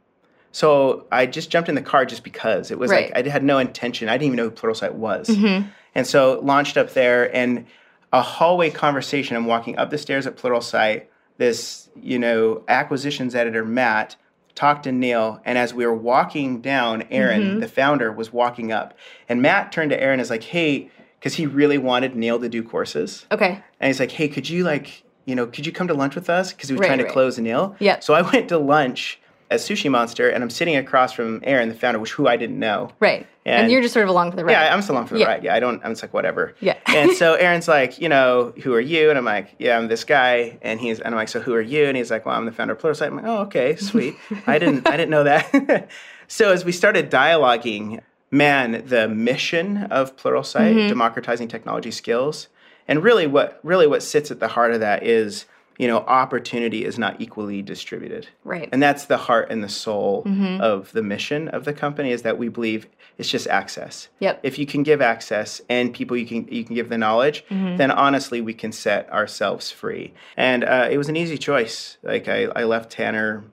So 0.54 1.06
I 1.10 1.26
just 1.26 1.50
jumped 1.50 1.68
in 1.68 1.74
the 1.74 1.82
car 1.82 2.06
just 2.06 2.22
because 2.22 2.70
it 2.70 2.78
was 2.78 2.88
Right. 2.88 3.12
like 3.12 3.26
I 3.26 3.28
had 3.28 3.42
no 3.42 3.58
intention. 3.58 4.08
I 4.08 4.12
didn't 4.12 4.26
even 4.26 4.36
know 4.36 4.44
who 4.44 4.50
Pluralsight 4.52 4.92
was, 4.92 5.26
mm-hmm. 5.26 5.66
and 5.96 6.06
so 6.06 6.38
launched 6.44 6.76
up 6.76 6.92
there 6.92 7.34
and 7.34 7.66
a 8.12 8.22
hallway 8.22 8.70
conversation. 8.70 9.36
I'm 9.36 9.46
walking 9.46 9.76
up 9.76 9.90
the 9.90 9.98
stairs 9.98 10.28
at 10.28 10.36
Pluralsight. 10.36 11.06
This 11.38 11.88
you 12.00 12.20
know 12.20 12.62
acquisitions 12.68 13.34
editor 13.34 13.64
Matt 13.64 14.14
talked 14.54 14.84
to 14.84 14.92
Neil, 14.92 15.40
and 15.44 15.58
as 15.58 15.74
we 15.74 15.84
were 15.84 15.92
walking 15.92 16.60
down, 16.60 17.02
Aaron, 17.10 17.42
mm-hmm. 17.42 17.58
the 17.58 17.66
founder, 17.66 18.12
was 18.12 18.32
walking 18.32 18.70
up, 18.70 18.96
and 19.28 19.42
Matt 19.42 19.72
turned 19.72 19.90
to 19.90 20.00
Aaron 20.00 20.14
and 20.14 20.22
is 20.22 20.30
like, 20.30 20.44
"Hey," 20.44 20.88
because 21.18 21.34
he 21.34 21.46
really 21.46 21.78
wanted 21.78 22.14
Neil 22.14 22.38
to 22.38 22.48
do 22.48 22.62
courses. 22.62 23.26
Okay. 23.32 23.60
And 23.80 23.88
he's 23.88 23.98
like, 23.98 24.10
hey, 24.12 24.28
could 24.28 24.46
you 24.46 24.62
like, 24.62 25.02
you 25.24 25.34
know, 25.34 25.46
could 25.46 25.64
you 25.64 25.72
come 25.72 25.88
to 25.88 25.94
lunch 25.94 26.14
with 26.14 26.28
us? 26.28 26.52
Because 26.52 26.68
he 26.68 26.74
was 26.74 26.80
Right, 26.80 26.86
trying 26.88 26.98
to 26.98 27.04
right. 27.04 27.12
close 27.14 27.38
Neil. 27.38 27.74
Yeah. 27.78 28.00
So 28.00 28.12
I 28.12 28.20
went 28.20 28.50
to 28.50 28.58
lunch 28.58 29.18
at 29.50 29.60
Sushi 29.60 29.90
Monster 29.90 30.28
and 30.30 30.42
I'm 30.42 30.50
sitting 30.50 30.76
across 30.76 31.12
from 31.12 31.40
Aaron, 31.44 31.68
the 31.68 31.74
founder, 31.74 31.98
which 32.00 32.12
who 32.12 32.26
I 32.26 32.36
didn't 32.36 32.58
know. 32.58 32.90
Right. 33.00 33.26
And, 33.44 33.64
And- 33.64 33.72
you're 33.72 33.82
just 33.82 33.92
sort 33.94 34.04
of 34.04 34.08
along 34.10 34.30
for 34.30 34.36
the 34.36 34.44
ride. 34.44 34.52
Yeah, 34.52 34.74
I'm 34.74 34.80
still 34.82 34.96
on 34.96 35.06
for 35.06 35.14
the 35.14 35.20
Yeah. 35.20 35.26
ride. 35.26 35.44
Yeah, 35.44 35.54
I 35.54 35.60
don't, 35.60 35.84
I'm 35.84 35.92
just 35.92 36.02
like, 36.02 36.14
whatever. 36.14 36.54
Yeah. 36.60 36.76
and 36.86 37.12
so 37.12 37.34
Aaron's 37.44 37.68
like, 37.68 38.00
you 38.00 38.08
know, 38.08 38.52
who 38.62 38.72
are 38.74 38.80
you? 38.80 39.10
And 39.10 39.18
I'm 39.18 39.24
like, 39.24 39.54
yeah, 39.58 39.76
I'm 39.76 39.88
this 39.88 40.02
guy. 40.04 40.58
And 40.62 40.80
he's, 40.80 40.98
and 41.00 41.08
I'm 41.14 41.18
like, 41.18 41.28
so 41.28 41.40
who 41.40 41.52
are 41.54 41.60
you? 41.60 41.84
And 41.86 41.96
he's 41.96 42.10
like, 42.10 42.24
well, 42.26 42.34
I'm 42.34 42.46
the 42.46 42.52
founder 42.52 42.72
of 42.74 42.80
Pluralsight. 42.80 43.08
I'm 43.08 43.16
like, 43.16 43.26
oh, 43.26 43.38
okay, 43.42 43.76
sweet. 43.90 44.16
I 44.46 44.58
didn't, 44.58 44.88
I 44.88 44.96
didn't 44.96 45.10
know 45.10 45.24
that. 45.24 45.88
so 46.28 46.50
as 46.52 46.64
we 46.64 46.72
started 46.72 47.10
dialoguing, 47.10 48.00
man, 48.30 48.82
the 48.86 49.08
mission 49.08 49.84
of 49.84 50.16
Pluralsight, 50.16 50.74
Mm-hmm. 50.74 50.88
democratizing 50.88 51.48
technology 51.48 51.90
skills, 51.90 52.48
and 52.88 53.02
really 53.02 53.26
what, 53.26 53.60
really 53.62 53.86
what 53.86 54.02
sits 54.02 54.30
at 54.30 54.40
the 54.40 54.48
heart 54.48 54.72
of 54.72 54.80
that 54.80 55.02
is, 55.02 55.44
you 55.78 55.88
know, 55.88 55.98
opportunity 55.98 56.84
is 56.84 56.98
not 56.98 57.20
equally 57.20 57.60
distributed. 57.62 58.28
Right. 58.44 58.68
And 58.72 58.82
that's 58.82 59.06
the 59.06 59.16
heart 59.16 59.50
and 59.50 59.62
the 59.62 59.68
soul 59.68 60.22
Mm-hmm. 60.24 60.60
of 60.60 60.92
the 60.92 61.02
mission 61.02 61.48
of 61.48 61.64
the 61.64 61.72
company 61.72 62.10
is 62.12 62.22
that 62.22 62.38
we 62.38 62.48
believe 62.48 62.86
it's 63.18 63.28
just 63.28 63.46
access. 63.48 64.08
Yep. 64.20 64.40
If 64.42 64.58
you 64.58 64.66
can 64.66 64.82
give 64.82 65.00
access 65.00 65.60
and 65.68 65.92
people 65.92 66.16
you 66.16 66.26
can 66.26 66.46
you 66.48 66.64
can 66.64 66.74
give 66.74 66.88
the 66.88 66.98
knowledge, 66.98 67.44
Mm-hmm. 67.50 67.76
then 67.76 67.90
honestly 67.90 68.40
we 68.40 68.54
can 68.54 68.72
set 68.72 69.10
ourselves 69.12 69.70
free. 69.70 70.14
And 70.36 70.64
uh, 70.64 70.88
it 70.90 70.98
was 70.98 71.08
an 71.08 71.16
easy 71.16 71.38
choice. 71.38 71.96
Like 72.02 72.28
I, 72.28 72.44
I 72.44 72.64
left 72.64 72.90
Tanner, 72.90 73.44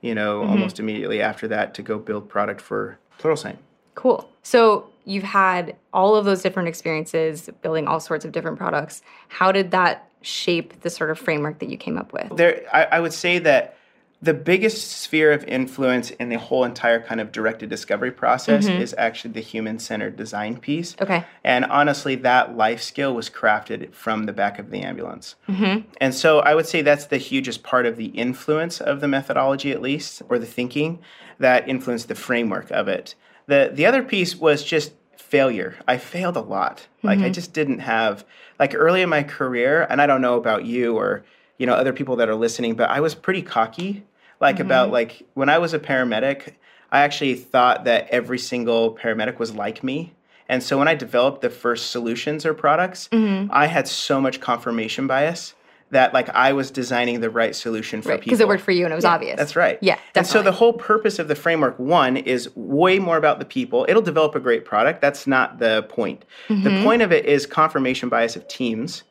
you 0.00 0.14
know, 0.14 0.40
Mm-hmm. 0.40 0.50
almost 0.50 0.80
immediately 0.80 1.20
after 1.22 1.46
that 1.48 1.74
to 1.74 1.82
go 1.82 1.98
build 1.98 2.28
product 2.28 2.60
for 2.60 2.98
Plural 3.18 3.36
Pluralsight. 3.36 3.56
Cool. 3.94 4.28
So 4.42 4.88
you've 5.04 5.24
had 5.24 5.74
all 5.92 6.14
of 6.16 6.24
those 6.24 6.42
different 6.42 6.68
experiences 6.68 7.48
building 7.62 7.86
all 7.88 7.98
sorts 8.00 8.24
of 8.24 8.30
different 8.32 8.58
products. 8.58 9.02
How 9.28 9.50
did 9.52 9.70
that 9.72 10.07
shape 10.22 10.80
the 10.80 10.90
sort 10.90 11.10
of 11.10 11.18
framework 11.18 11.58
that 11.60 11.68
you 11.68 11.76
came 11.76 11.96
up 11.96 12.12
with? 12.12 12.36
There, 12.36 12.62
I, 12.72 12.84
I 12.84 13.00
would 13.00 13.12
say 13.12 13.38
that 13.40 13.76
the 14.20 14.34
biggest 14.34 14.90
sphere 14.90 15.30
of 15.30 15.44
influence 15.44 16.10
in 16.10 16.28
the 16.28 16.38
whole 16.38 16.64
entire 16.64 17.00
kind 17.00 17.20
of 17.20 17.30
directed 17.30 17.70
discovery 17.70 18.10
process 18.10 18.66
mm-hmm. 18.66 18.82
is 18.82 18.92
actually 18.98 19.32
the 19.32 19.40
human 19.40 19.78
centered 19.78 20.16
design 20.16 20.58
piece. 20.58 20.96
Okay. 21.00 21.24
And 21.44 21.64
honestly, 21.66 22.16
that 22.16 22.56
life 22.56 22.82
skill 22.82 23.14
was 23.14 23.30
crafted 23.30 23.92
from 23.92 24.24
the 24.24 24.32
back 24.32 24.58
of 24.58 24.70
the 24.70 24.80
ambulance. 24.80 25.36
Mm-hmm. 25.48 25.88
And 26.00 26.14
so 26.14 26.40
I 26.40 26.56
would 26.56 26.66
say 26.66 26.82
that's 26.82 27.06
the 27.06 27.16
hugest 27.16 27.62
part 27.62 27.86
of 27.86 27.96
the 27.96 28.06
influence 28.06 28.80
of 28.80 29.00
the 29.00 29.06
methodology, 29.06 29.70
at 29.70 29.80
least, 29.80 30.22
or 30.28 30.40
the 30.40 30.46
thinking 30.46 30.98
that 31.38 31.68
influenced 31.68 32.08
the 32.08 32.16
framework 32.16 32.72
of 32.72 32.88
it. 32.88 33.14
The, 33.46 33.70
the 33.72 33.86
other 33.86 34.02
piece 34.02 34.34
was 34.34 34.64
just 34.64 34.92
failure. 35.28 35.76
I 35.86 35.98
failed 35.98 36.36
a 36.36 36.40
lot. 36.40 36.86
Like, 37.02 37.18
I 37.18 37.22
mm-hmm. 37.22 37.32
just 37.32 37.52
didn't 37.52 37.80
have, 37.80 38.24
like, 38.58 38.74
early 38.74 39.02
in 39.02 39.08
my 39.08 39.22
career, 39.22 39.86
and 39.88 40.00
I 40.00 40.06
don't 40.06 40.22
know 40.22 40.36
about 40.36 40.64
you 40.64 40.96
or, 40.96 41.24
you 41.58 41.66
know, 41.66 41.74
other 41.74 41.92
people 41.92 42.16
that 42.16 42.28
are 42.28 42.34
listening, 42.34 42.74
but 42.74 42.90
I 42.90 43.00
was 43.00 43.14
pretty 43.14 43.42
cocky. 43.42 44.04
Like, 44.40 44.60
about, 44.60 44.86
mm-hmm. 44.86 44.94
like, 44.94 45.26
when 45.34 45.48
I 45.48 45.58
was 45.58 45.74
a 45.74 45.78
paramedic, 45.78 46.54
I 46.90 47.00
actually 47.00 47.34
thought 47.34 47.84
that 47.84 48.08
every 48.08 48.38
single 48.38 48.96
paramedic 48.96 49.38
was 49.38 49.54
like 49.54 49.84
me. 49.84 50.14
And 50.48 50.62
so 50.62 50.78
when 50.78 50.88
I 50.88 50.94
developed 50.94 51.42
the 51.42 51.50
first 51.50 51.90
solutions 51.90 52.46
or 52.46 52.54
products, 52.54 53.08
mm-hmm. 53.12 53.50
I 53.52 53.66
had 53.66 53.86
so 53.86 54.20
much 54.20 54.40
confirmation 54.40 55.06
bias 55.06 55.54
that 55.90 56.12
like 56.12 56.28
I 56.30 56.52
was 56.52 56.70
designing 56.70 57.20
the 57.20 57.30
right 57.30 57.54
solution 57.54 58.02
for 58.02 58.10
Right. 58.10 58.20
people. 58.20 58.30
Because 58.30 58.40
it 58.40 58.48
worked 58.48 58.62
for 58.62 58.72
you 58.72 58.84
and 58.84 58.92
it 58.92 58.96
was 58.96 59.04
obvious. 59.04 59.36
That's 59.36 59.56
right. 59.56 59.78
Yeah. 59.80 59.98
And 60.14 60.26
so 60.26 60.42
the 60.42 60.52
whole 60.52 60.74
purpose 60.74 61.18
of 61.18 61.28
the 61.28 61.34
framework, 61.34 61.78
one, 61.78 62.16
is 62.16 62.50
way 62.54 62.98
more 62.98 63.16
about 63.16 63.38
the 63.38 63.44
people. 63.44 63.86
It'll 63.88 64.02
develop 64.02 64.34
a 64.34 64.40
great 64.40 64.64
product. 64.64 65.00
That's 65.00 65.26
not 65.26 65.58
the 65.58 65.86
point. 65.88 66.24
Mm-hmm. 66.48 66.64
The 66.64 66.82
point 66.82 67.02
of 67.02 67.12
it 67.12 67.24
is 67.24 67.46
confirmation 67.46 68.08
bias 68.08 68.36
of 68.36 68.46
teams 68.48 69.04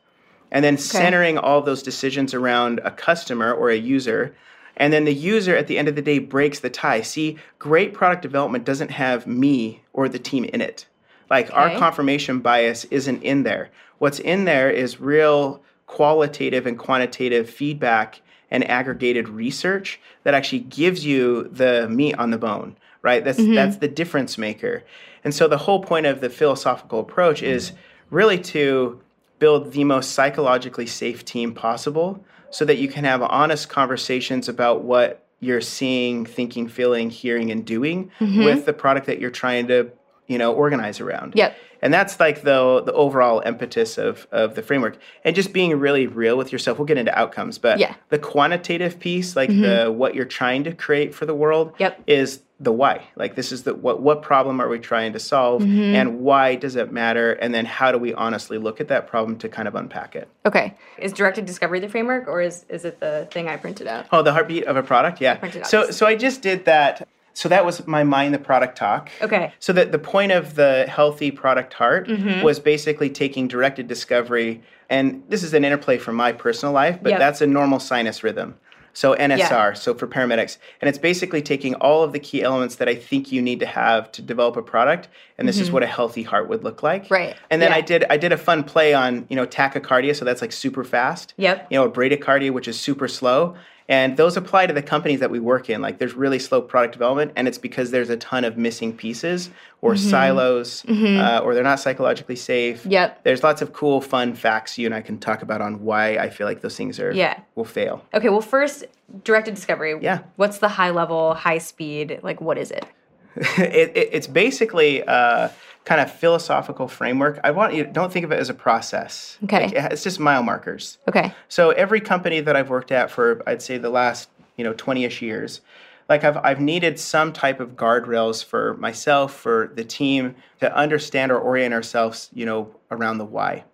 and 0.50 0.64
then 0.64 0.78
centering 0.78 1.36
all 1.36 1.60
those 1.60 1.82
decisions 1.82 2.32
around 2.32 2.80
a 2.84 2.90
customer 2.90 3.52
or 3.52 3.70
a 3.70 3.76
user. 3.76 4.34
And 4.76 4.92
then 4.92 5.04
the 5.04 5.12
user 5.12 5.56
at 5.56 5.66
the 5.66 5.76
end 5.78 5.88
of 5.88 5.96
the 5.96 6.02
day 6.02 6.20
breaks 6.20 6.60
the 6.60 6.70
tie. 6.70 7.02
See, 7.02 7.38
great 7.58 7.92
product 7.92 8.22
development 8.22 8.64
doesn't 8.64 8.92
have 8.92 9.26
me 9.26 9.82
or 9.92 10.08
the 10.08 10.18
team 10.20 10.44
in 10.44 10.60
it. 10.60 10.86
Like 11.28 11.52
our 11.52 11.76
confirmation 11.76 12.38
bias 12.40 12.84
isn't 12.86 13.22
in 13.22 13.42
there. 13.42 13.68
What's 13.98 14.20
in 14.20 14.44
there 14.44 14.70
is 14.70 15.00
real 15.00 15.60
qualitative 15.88 16.66
and 16.66 16.78
quantitative 16.78 17.50
feedback 17.50 18.20
and 18.50 18.62
aggregated 18.70 19.28
research 19.28 20.00
that 20.22 20.34
actually 20.34 20.60
gives 20.60 21.04
you 21.04 21.44
the 21.50 21.88
meat 21.88 22.14
on 22.18 22.30
the 22.30 22.38
bone, 22.38 22.76
right? 23.02 23.24
That's 23.24 23.40
mm-hmm. 23.40 23.54
that's 23.54 23.78
the 23.78 23.88
difference 23.88 24.38
maker. 24.38 24.84
And 25.24 25.34
so 25.34 25.48
the 25.48 25.58
whole 25.58 25.82
point 25.82 26.06
of 26.06 26.20
the 26.20 26.30
philosophical 26.30 27.00
approach 27.00 27.42
is 27.42 27.72
really 28.10 28.38
to 28.38 29.00
build 29.38 29.72
the 29.72 29.84
most 29.84 30.12
psychologically 30.12 30.86
safe 30.86 31.24
team 31.24 31.52
possible 31.52 32.24
so 32.50 32.64
that 32.64 32.78
you 32.78 32.88
can 32.88 33.04
have 33.04 33.22
honest 33.22 33.68
conversations 33.68 34.48
about 34.48 34.82
what 34.82 35.24
you're 35.40 35.60
seeing, 35.60 36.24
thinking, 36.24 36.68
feeling, 36.68 37.10
hearing, 37.10 37.50
and 37.50 37.64
doing 37.64 38.10
mm-hmm. 38.18 38.44
with 38.44 38.66
the 38.66 38.72
product 38.72 39.06
that 39.06 39.20
you're 39.20 39.30
trying 39.30 39.68
to, 39.68 39.90
you 40.26 40.38
know, 40.38 40.52
organize 40.52 41.00
around. 41.00 41.34
Yep. 41.36 41.56
And 41.82 41.92
that's 41.92 42.18
like 42.18 42.42
the 42.42 42.82
the 42.84 42.92
overall 42.92 43.42
impetus 43.44 43.98
of 43.98 44.26
of 44.32 44.54
the 44.54 44.62
framework, 44.62 44.98
and 45.24 45.34
just 45.36 45.52
being 45.52 45.78
really 45.78 46.06
real 46.06 46.36
with 46.36 46.52
yourself. 46.52 46.78
We'll 46.78 46.86
get 46.86 46.98
into 46.98 47.16
outcomes, 47.18 47.58
but 47.58 47.78
Yeah. 47.78 47.94
the 48.08 48.18
quantitative 48.18 48.98
piece, 48.98 49.36
like 49.36 49.50
mm-hmm. 49.50 49.62
the 49.62 49.92
what 49.92 50.14
you're 50.14 50.24
trying 50.24 50.64
to 50.64 50.72
create 50.74 51.14
for 51.14 51.26
the 51.26 51.34
world, 51.34 51.72
Yep. 51.78 52.02
is 52.06 52.40
the 52.60 52.72
why. 52.72 53.02
Like 53.14 53.36
this 53.36 53.52
is 53.52 53.62
the 53.62 53.74
what 53.74 54.02
what 54.02 54.22
problem 54.22 54.60
are 54.60 54.68
we 54.68 54.78
trying 54.78 55.12
to 55.12 55.20
solve, 55.20 55.62
mm-hmm. 55.62 55.94
and 55.94 56.20
why 56.20 56.56
does 56.56 56.74
it 56.74 56.92
matter, 56.92 57.32
and 57.34 57.54
then 57.54 57.64
how 57.64 57.92
do 57.92 57.98
we 57.98 58.12
honestly 58.14 58.58
look 58.58 58.80
at 58.80 58.88
that 58.88 59.06
problem 59.06 59.38
to 59.38 59.48
kind 59.48 59.68
of 59.68 59.74
unpack 59.74 60.16
it. 60.16 60.28
Okay. 60.44 60.74
Is 60.98 61.12
directed 61.12 61.46
discovery 61.46 61.78
the 61.80 61.88
framework 61.88 62.26
or 62.26 62.40
is, 62.40 62.64
is 62.68 62.84
it 62.84 62.98
the 62.98 63.28
thing 63.30 63.48
I 63.48 63.56
printed 63.56 63.86
out? 63.86 64.06
Oh, 64.10 64.22
the 64.22 64.32
heartbeat 64.32 64.64
of 64.64 64.76
a 64.76 64.82
product, 64.82 65.20
yeah. 65.20 65.62
So 65.62 65.90
so 65.90 66.06
I 66.06 66.16
just 66.16 66.42
did 66.42 66.64
that. 66.64 67.06
So 67.38 67.48
that 67.50 67.64
was 67.64 67.86
my 67.86 68.02
mind 68.02 68.34
the 68.34 68.40
product 68.40 68.76
talk. 68.76 69.10
Okay. 69.22 69.52
So 69.60 69.72
that 69.74 69.92
the 69.92 69.98
point 70.00 70.32
of 70.32 70.56
the 70.56 70.86
healthy 70.88 71.30
product 71.30 71.72
heart 71.72 72.08
Mm-hmm. 72.08 72.42
was 72.42 72.58
basically 72.58 73.10
taking 73.10 73.46
directed 73.46 73.86
discovery, 73.86 74.60
and 74.90 75.22
this 75.28 75.44
is 75.44 75.54
an 75.54 75.64
interplay 75.64 75.98
from 75.98 76.16
my 76.16 76.32
personal 76.32 76.72
life, 76.72 76.98
but 77.00 77.10
Yep. 77.10 77.18
that's 77.20 77.40
a 77.40 77.46
normal 77.46 77.78
sinus 77.78 78.24
rhythm. 78.24 78.56
So 78.92 79.14
NSR, 79.14 79.76
so 79.76 79.94
for 79.94 80.08
paramedics, 80.08 80.58
and 80.80 80.88
it's 80.88 80.98
basically 80.98 81.40
taking 81.40 81.74
all 81.76 82.02
of 82.02 82.12
the 82.12 82.18
key 82.18 82.42
elements 82.42 82.76
that 82.76 82.88
I 82.88 82.96
think 82.96 83.30
you 83.30 83.40
need 83.40 83.60
to 83.60 83.66
have 83.66 84.10
to 84.12 84.22
develop 84.22 84.56
a 84.56 84.62
product, 84.62 85.06
and 85.36 85.46
this 85.48 85.60
is 85.60 85.70
what 85.70 85.84
a 85.84 85.86
healthy 85.86 86.24
heart 86.24 86.48
would 86.48 86.64
look 86.64 86.82
like. 86.82 87.04
Mm-hmm. 87.04 87.14
Right. 87.14 87.36
And 87.50 87.62
then 87.62 87.70
Yeah. 87.70 87.76
I 87.76 87.80
did 87.82 88.04
I 88.10 88.16
did 88.16 88.32
a 88.32 88.36
fun 88.36 88.64
play 88.64 88.94
on 88.94 89.26
you 89.28 89.36
know 89.36 89.46
tachycardia, 89.46 90.16
so 90.16 90.24
that's 90.24 90.42
like 90.42 90.50
super 90.50 90.82
fast. 90.82 91.34
Yep. 91.36 91.68
You 91.70 91.78
know 91.78 91.88
bradycardia, 91.88 92.50
which 92.50 92.66
is 92.66 92.80
super 92.80 93.06
slow. 93.06 93.54
And 93.90 94.18
those 94.18 94.36
apply 94.36 94.66
to 94.66 94.74
the 94.74 94.82
companies 94.82 95.20
that 95.20 95.30
we 95.30 95.40
work 95.40 95.70
in. 95.70 95.80
Like 95.80 95.96
there's 95.98 96.12
really 96.12 96.38
slow 96.38 96.60
product 96.60 96.92
development, 96.92 97.32
and 97.36 97.48
it's 97.48 97.56
because 97.56 97.90
there's 97.90 98.10
a 98.10 98.18
ton 98.18 98.44
of 98.44 98.58
missing 98.58 98.94
pieces 98.94 99.48
or 99.80 99.94
Mm-hmm. 99.94 100.10
silos, 100.10 100.84
uh, 100.86 101.40
or 101.42 101.54
they're 101.54 101.62
not 101.62 101.80
psychologically 101.80 102.36
safe. 102.36 102.84
Yep. 102.84 103.24
There's 103.24 103.42
lots 103.42 103.62
of 103.62 103.72
cool, 103.72 104.00
fun 104.02 104.34
facts 104.34 104.76
you 104.76 104.84
and 104.86 104.94
I 104.94 105.00
can 105.00 105.18
talk 105.18 105.40
about 105.42 105.60
on 105.62 105.82
why 105.84 106.18
I 106.18 106.28
feel 106.28 106.46
like 106.46 106.60
those 106.60 106.76
things 106.76 107.00
are 107.00 107.12
Yeah. 107.12 107.40
will 107.54 107.64
fail. 107.64 108.04
Okay, 108.12 108.28
well, 108.28 108.42
first, 108.42 108.84
directed 109.24 109.54
discovery. 109.54 109.96
Yeah. 110.02 110.18
What's 110.36 110.58
the 110.58 110.68
high 110.68 110.90
level, 110.90 111.32
high 111.34 111.58
speed? 111.58 112.20
Like, 112.22 112.40
what 112.42 112.58
is 112.58 112.70
it? 112.70 112.84
it, 113.36 113.96
it, 113.96 114.08
it's 114.12 114.26
basically 114.26 115.00
a 115.02 115.52
kind 115.88 116.02
of 116.02 116.12
philosophical 116.12 116.86
framework. 116.86 117.40
I 117.42 117.50
want 117.50 117.72
you 117.72 117.84
don't 117.84 118.12
think 118.12 118.26
of 118.26 118.30
it 118.30 118.38
as 118.38 118.50
a 118.50 118.54
process. 118.54 119.38
Okay. 119.44 119.64
Like, 119.64 119.72
it- 119.72 119.92
it's 119.92 120.02
just 120.04 120.20
mile 120.20 120.42
markers. 120.42 120.98
Okay. 121.08 121.32
So 121.48 121.70
every 121.70 121.98
company 121.98 122.40
that 122.40 122.54
I've 122.54 122.68
worked 122.68 122.92
at 122.92 123.10
for 123.10 123.42
I'd 123.46 123.62
say 123.62 123.78
the 123.78 123.88
last, 123.88 124.28
you 124.58 124.64
know, 124.64 124.74
20ish 124.74 125.22
years, 125.22 125.62
like 126.06 126.24
I've 126.24 126.36
I've 126.36 126.60
needed 126.60 127.00
some 127.00 127.32
type 127.32 127.58
of 127.58 127.70
guardrails 127.70 128.44
for 128.44 128.76
myself, 128.76 129.34
for 129.34 129.72
the 129.74 129.84
team 129.84 130.34
to 130.60 130.76
understand 130.76 131.32
or 131.32 131.38
orient 131.38 131.72
ourselves, 131.72 132.28
you 132.34 132.44
know, 132.44 132.70
around 132.90 133.16
the 133.16 133.24
why. 133.24 133.64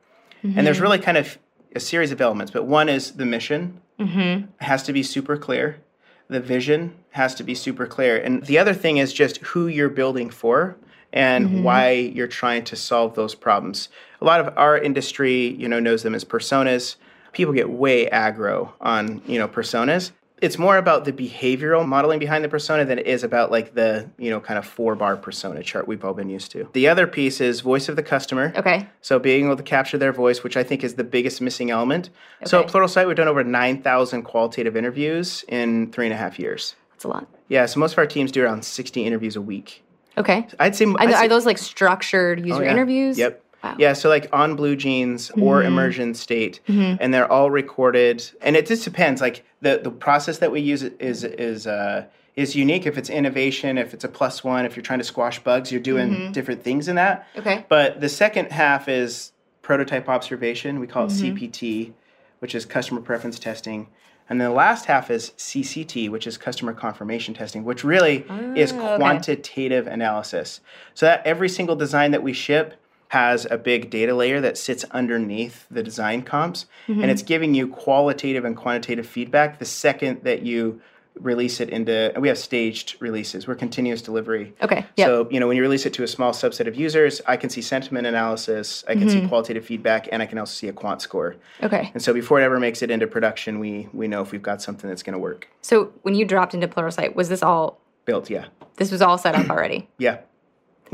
And 0.44 0.66
there's 0.66 0.76
mm-hmm. 0.76 0.82
really 0.82 0.98
kind 0.98 1.16
of 1.16 1.38
a 1.74 1.80
series 1.80 2.12
of 2.12 2.20
elements, 2.20 2.52
but 2.52 2.64
one 2.64 2.88
is 2.90 3.12
the 3.12 3.24
mission. 3.24 3.80
Mm-hmm. 3.98 4.44
It 4.44 4.48
has 4.58 4.82
to 4.84 4.92
be 4.92 5.02
super 5.02 5.36
clear. 5.36 5.80
The 6.28 6.38
vision 6.38 6.94
has 7.10 7.34
to 7.36 7.42
be 7.42 7.54
super 7.54 7.86
clear. 7.86 8.18
And 8.18 8.44
the 8.44 8.58
other 8.58 8.74
thing 8.74 8.98
is 8.98 9.12
just 9.12 9.38
who 9.38 9.66
you're 9.68 9.88
building 9.88 10.28
for 10.30 10.76
and 11.14 11.46
mm-hmm. 11.46 11.62
why 11.62 11.92
you're 11.92 12.26
trying 12.26 12.64
to 12.64 12.76
solve 12.76 13.14
those 13.14 13.34
problems. 13.34 13.88
A 14.20 14.24
lot 14.24 14.40
of 14.40 14.52
our 14.58 14.76
industry, 14.76 15.54
you 15.54 15.68
know, 15.68 15.80
knows 15.80 16.02
them 16.02 16.14
as 16.14 16.24
personas. 16.24 16.96
People 17.32 17.54
get 17.54 17.70
way 17.70 18.06
aggro 18.10 18.72
on, 18.80 19.22
you 19.26 19.38
know, 19.38 19.48
personas. 19.48 20.10
It's 20.42 20.58
more 20.58 20.76
about 20.76 21.04
the 21.04 21.12
behavioral 21.12 21.86
modeling 21.86 22.18
behind 22.18 22.44
the 22.44 22.48
persona 22.48 22.84
than 22.84 22.98
it 22.98 23.06
is 23.06 23.22
about 23.22 23.52
like 23.52 23.74
the, 23.74 24.10
you 24.18 24.28
know, 24.28 24.40
kind 24.40 24.58
of 24.58 24.66
four 24.66 24.96
bar 24.96 25.16
persona 25.16 25.62
chart 25.62 25.86
we've 25.86 26.04
all 26.04 26.12
been 26.12 26.28
used 26.28 26.50
to. 26.50 26.68
The 26.72 26.88
other 26.88 27.06
piece 27.06 27.40
is 27.40 27.60
voice 27.60 27.88
of 27.88 27.94
the 27.94 28.02
customer. 28.02 28.52
Okay. 28.56 28.88
So 29.00 29.20
being 29.20 29.46
able 29.46 29.56
to 29.56 29.62
capture 29.62 29.96
their 29.96 30.12
voice, 30.12 30.42
which 30.42 30.56
I 30.56 30.64
think 30.64 30.82
is 30.82 30.94
the 30.94 31.04
biggest 31.04 31.40
missing 31.40 31.70
element. 31.70 32.10
Okay. 32.42 32.50
So 32.50 32.60
at. 32.60 32.66
Pluralsight, 32.66 33.06
we've 33.06 33.16
done 33.16 33.28
over 33.28 33.44
9,000 33.44 34.22
qualitative 34.22 34.76
interviews 34.76 35.44
in 35.46 35.92
three 35.92 36.06
and 36.06 36.12
a 36.12 36.18
half 36.18 36.38
years. 36.38 36.74
That's 36.90 37.04
a 37.04 37.08
lot. 37.08 37.28
Yeah, 37.48 37.66
so 37.66 37.78
most 37.78 37.92
of 37.92 37.98
our 37.98 38.06
teams 38.06 38.32
do 38.32 38.42
around 38.42 38.64
60 38.64 39.04
interviews 39.04 39.36
a 39.36 39.42
week. 39.42 39.83
Okay. 40.16 40.46
I'd 40.60 40.76
say, 40.76 40.86
I'd 40.98 41.10
are 41.10 41.12
say- 41.22 41.28
those 41.28 41.46
like 41.46 41.58
structured 41.58 42.40
user 42.46 42.60
Oh, 42.60 42.64
yeah. 42.64 42.70
interviews? 42.70 43.18
Yep. 43.18 43.40
Wow. 43.62 43.76
Yeah, 43.78 43.92
so 43.94 44.10
like 44.10 44.28
on 44.30 44.56
Blue 44.56 44.76
Jeans 44.76 45.30
or 45.30 45.60
Mm-hmm. 45.60 45.66
Immersion 45.68 46.14
State, 46.14 46.60
and 46.68 47.14
they're 47.14 47.30
all 47.32 47.50
recorded. 47.50 48.22
And 48.42 48.56
it 48.56 48.66
just 48.66 48.84
depends. 48.84 49.22
Like 49.22 49.42
the 49.62 49.80
the 49.82 49.90
process 49.90 50.36
that 50.38 50.52
we 50.52 50.60
use 50.60 50.82
is 50.82 51.24
is 51.24 51.66
uh, 51.66 52.04
is 52.36 52.54
unique. 52.54 52.84
If 52.84 52.98
it's 52.98 53.08
innovation, 53.08 53.78
if 53.78 53.94
it's 53.94 54.04
a 54.04 54.08
plus 54.08 54.44
one, 54.44 54.66
if 54.66 54.76
you're 54.76 54.82
trying 54.82 54.98
to 54.98 55.04
squash 55.04 55.38
bugs, 55.42 55.72
you're 55.72 55.80
doing 55.80 56.10
Mm-hmm. 56.10 56.32
different 56.32 56.62
things 56.62 56.88
in 56.88 56.96
that. 56.96 57.26
Okay. 57.38 57.64
But 57.70 58.02
the 58.02 58.08
second 58.10 58.52
half 58.52 58.86
is 58.86 59.32
prototype 59.62 60.10
observation. 60.10 60.78
We 60.78 60.86
call 60.86 61.06
it 61.06 61.12
Mm-hmm. 61.12 61.34
CPT, 61.38 61.92
which 62.40 62.54
is 62.54 62.66
customer 62.66 63.00
preference 63.00 63.38
testing. 63.38 63.88
And 64.28 64.40
then 64.40 64.48
the 64.48 64.54
last 64.54 64.86
half 64.86 65.10
is 65.10 65.32
CCT, 65.36 66.08
which 66.08 66.26
is 66.26 66.38
customer 66.38 66.72
confirmation 66.72 67.34
testing, 67.34 67.62
which 67.64 67.84
really 67.84 68.24
is 68.56 68.72
Ah, 68.72 68.76
okay. 68.76 68.96
quantitative 68.96 69.86
analysis. 69.86 70.60
So 70.94 71.06
that 71.06 71.26
every 71.26 71.48
single 71.48 71.76
design 71.76 72.10
that 72.12 72.22
we 72.22 72.32
ship 72.32 72.74
has 73.08 73.46
a 73.50 73.58
big 73.58 73.90
data 73.90 74.14
layer 74.14 74.40
that 74.40 74.56
sits 74.58 74.84
underneath 74.92 75.66
the 75.70 75.82
design 75.82 76.22
comps, 76.22 76.66
Mm-hmm. 76.88 77.02
and 77.02 77.10
it's 77.10 77.22
giving 77.22 77.54
you 77.54 77.68
qualitative 77.68 78.44
and 78.44 78.56
quantitative 78.56 79.06
feedback 79.06 79.58
the 79.58 79.64
second 79.66 80.22
that 80.24 80.42
you 80.42 80.80
release 81.20 81.60
it 81.60 81.70
into 81.70 82.12
we 82.18 82.26
have 82.26 82.36
staged 82.36 82.96
releases 83.00 83.46
we're 83.46 83.54
continuous 83.54 84.02
delivery 84.02 84.52
Okay, 84.62 84.84
yep. 84.96 85.06
so 85.06 85.28
you 85.30 85.38
know 85.38 85.46
when 85.46 85.56
you 85.56 85.62
release 85.62 85.86
it 85.86 85.92
to 85.94 86.02
a 86.02 86.08
small 86.08 86.32
subset 86.32 86.66
of 86.66 86.74
users 86.74 87.20
i 87.28 87.36
can 87.36 87.48
see 87.48 87.62
sentiment 87.62 88.04
analysis 88.06 88.82
i 88.88 88.94
can 88.94 89.02
Mm-hmm. 89.08 89.22
see 89.22 89.28
qualitative 89.28 89.64
feedback 89.64 90.08
and 90.10 90.20
i 90.22 90.26
can 90.26 90.38
also 90.38 90.52
see 90.52 90.66
a 90.68 90.72
quant 90.72 91.00
score 91.00 91.36
Okay. 91.62 91.90
and 91.94 92.02
so 92.02 92.12
before 92.12 92.40
it 92.40 92.42
ever 92.44 92.58
makes 92.58 92.82
it 92.82 92.90
into 92.90 93.06
production 93.06 93.60
we 93.60 93.88
we 93.92 94.08
know 94.08 94.22
if 94.22 94.32
we've 94.32 94.42
got 94.42 94.60
something 94.60 94.88
that's 94.90 95.04
going 95.04 95.12
to 95.12 95.18
work 95.18 95.48
So 95.62 95.92
when 96.02 96.14
you 96.16 96.24
dropped 96.24 96.52
into 96.54 96.66
Pluralsight, 96.66 97.14
was 97.14 97.28
this 97.28 97.42
all, 97.42 97.80
built 98.06 98.28
yeah 98.28 98.46
this 98.76 98.90
was 98.90 99.00
all 99.00 99.16
set 99.16 99.36
up 99.36 99.48
already? 99.50 99.88
yeah 99.98 100.18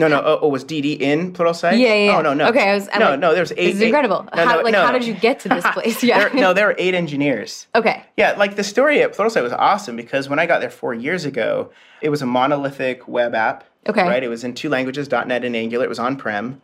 no, 0.01 0.09
no. 0.09 0.21
Oh, 0.25 0.39
oh, 0.43 0.49
was 0.49 0.65
DD 0.65 1.01
in 1.01 1.33
Pluralsight? 1.33 1.73
Yeah, 1.79 1.95
yeah, 1.95 2.05
yeah. 2.07 2.19
Oh, 2.19 2.23
no, 2.23 2.35
no. 2.35 2.49
Okay, 2.49 2.71
I 2.71 2.75
was- 2.75 2.89
I'm 2.93 2.99
no, 3.01 3.11
like, 3.11 3.21
no. 3.21 3.35
There's 3.35 3.53
eight. 3.53 3.57
This 3.67 3.75
is 3.77 3.83
eight- 3.83 3.87
incredible. 3.87 4.27
no, 4.35 4.45
how, 4.45 4.57
no, 4.57 4.63
like, 4.63 4.73
no, 4.73 4.85
how 4.85 4.93
did 4.93 5.05
you 5.05 5.15
get 5.15 5.41
to 5.41 5.49
this 5.49 5.65
place? 5.73 6.03
Yeah. 6.03 6.19
There, 6.29 6.35
no, 6.35 6.53
there 6.53 6.67
were 6.67 6.75
eight 6.79 6.95
engineers. 6.95 7.67
okay. 7.75 8.03
Yeah, 8.17 8.33
like 8.33 8.57
the 8.57 8.65
story 8.65 9.03
at 9.03 9.15
Pluralsight 9.15 9.43
was 9.43 9.53
awesome 9.53 9.95
because 9.97 10.29
when 10.29 10.39
I 10.39 10.47
got 10.47 10.61
there 10.61 10.71
four 10.71 10.95
years 10.95 11.25
ago, 11.25 11.71
it 12.03 12.09
was 12.09 12.23
a 12.23 12.27
monolithic 12.27 13.07
web 13.07 13.35
app. 13.35 13.65
Okay. 13.89 14.03
Right. 14.03 14.23
It 14.23 14.29
was 14.29 14.45
in 14.45 14.55
two 14.55 14.69
languages, 14.69 15.11
.NET 15.11 15.45
and 15.45 15.55
Angular. 15.57 15.85
It 15.85 15.89
was 15.89 15.99
on 15.99 16.17
prem. 16.17 16.61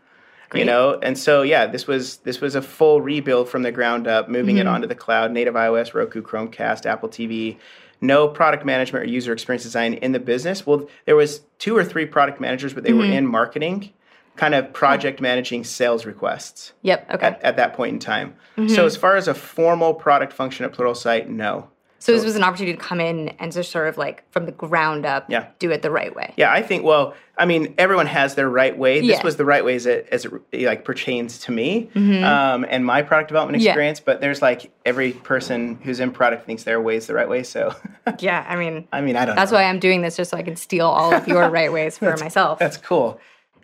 Great. 0.48 0.60
You 0.60 0.66
know, 0.66 0.96
and 1.02 1.18
so 1.18 1.42
yeah, 1.42 1.66
this 1.66 1.88
was 1.88 2.18
this 2.18 2.40
was 2.40 2.54
a 2.54 2.62
full 2.62 3.00
rebuild 3.00 3.48
from 3.48 3.62
the 3.62 3.72
ground 3.72 4.06
up, 4.06 4.28
moving 4.28 4.56
Mm-hmm. 4.56 4.68
it 4.68 4.70
onto 4.70 4.86
the 4.86 4.94
cloud, 4.94 5.32
native 5.32 5.54
iOS, 5.54 5.92
Roku, 5.92 6.22
Chromecast, 6.22 6.86
Apple 6.86 7.08
TV. 7.08 7.56
No 8.00 8.28
product 8.28 8.64
management 8.64 9.04
or 9.04 9.08
user 9.08 9.32
experience 9.32 9.62
design 9.62 9.94
in 9.94 10.12
the 10.12 10.20
business. 10.20 10.66
Well, 10.66 10.88
there 11.06 11.16
was 11.16 11.40
two 11.58 11.76
or 11.76 11.84
three 11.84 12.06
product 12.06 12.40
managers, 12.40 12.74
but 12.74 12.84
they 12.84 12.92
were 12.92 13.04
Mm-hmm. 13.04 13.12
in 13.12 13.26
marketing, 13.26 13.92
kind 14.36 14.54
of 14.54 14.72
project 14.72 15.20
managing 15.20 15.64
sales 15.64 16.04
requests 16.04 16.72
Yep. 16.82 17.10
Okay. 17.14 17.26
at, 17.26 17.42
at 17.42 17.56
that 17.56 17.72
point 17.74 17.94
in 17.94 17.98
time. 17.98 18.34
Mm-hmm. 18.58 18.74
So 18.74 18.84
as 18.84 18.96
far 18.96 19.16
as 19.16 19.28
a 19.28 19.34
formal 19.34 19.94
product 19.94 20.32
function 20.32 20.64
at 20.66 20.72
Pluralsight, 20.72 21.28
no. 21.28 21.70
So 21.98 22.12
this 22.12 22.24
was 22.24 22.36
an 22.36 22.42
opportunity 22.42 22.76
to 22.76 22.82
come 22.82 23.00
in 23.00 23.30
and 23.40 23.50
just 23.52 23.70
sort 23.70 23.88
of 23.88 23.96
like 23.98 24.30
from 24.30 24.46
the 24.46 24.52
ground 24.52 25.04
up, 25.06 25.24
Yeah. 25.28 25.46
do 25.58 25.70
it 25.70 25.82
the 25.82 25.90
right 25.90 26.14
way. 26.14 26.32
Yeah, 26.36 26.52
I 26.52 26.62
think. 26.62 26.84
Well, 26.84 27.14
I 27.38 27.46
mean, 27.46 27.74
everyone 27.78 28.06
has 28.06 28.34
their 28.34 28.48
right 28.48 28.76
way. 28.76 29.00
This 29.00 29.10
Yeah. 29.18 29.22
was 29.24 29.36
the 29.36 29.44
right 29.44 29.64
way 29.64 29.74
as 29.76 29.86
it, 29.86 30.06
as 30.12 30.26
it 30.52 30.66
like 30.66 30.84
pertains 30.84 31.38
to 31.40 31.52
me 31.52 31.90
um, 31.96 32.64
and 32.68 32.84
my 32.84 33.02
product 33.02 33.28
development 33.28 33.58
Mm-hmm. 33.58 33.64
Yeah. 33.66 33.70
experience. 33.72 34.00
But 34.00 34.20
there's 34.20 34.40
like 34.42 34.70
every 34.84 35.12
person 35.12 35.78
who's 35.82 35.98
in 36.00 36.10
product 36.12 36.46
thinks 36.46 36.62
their 36.64 36.80
way 36.80 36.96
is 36.96 37.06
the 37.06 37.14
right 37.14 37.28
way. 37.28 37.42
So, 37.42 37.74
Yeah. 38.20 38.44
I 38.48 38.56
mean, 38.56 38.86
I 38.92 39.00
mean, 39.00 39.16
I 39.16 39.24
don't. 39.24 39.34
that's 39.36 39.50
know. 39.50 39.58
why 39.58 39.64
I'm 39.64 39.78
doing 39.80 40.02
this 40.02 40.16
just 40.16 40.30
so 40.30 40.36
I 40.36 40.42
can 40.42 40.56
steal 40.56 40.86
all 40.86 41.12
of 41.14 41.26
your 41.26 41.48
right 41.50 41.72
ways 41.72 41.98
for 41.98 42.16
myself. 42.18 42.58
That's 42.58 42.76
cool. 42.76 43.18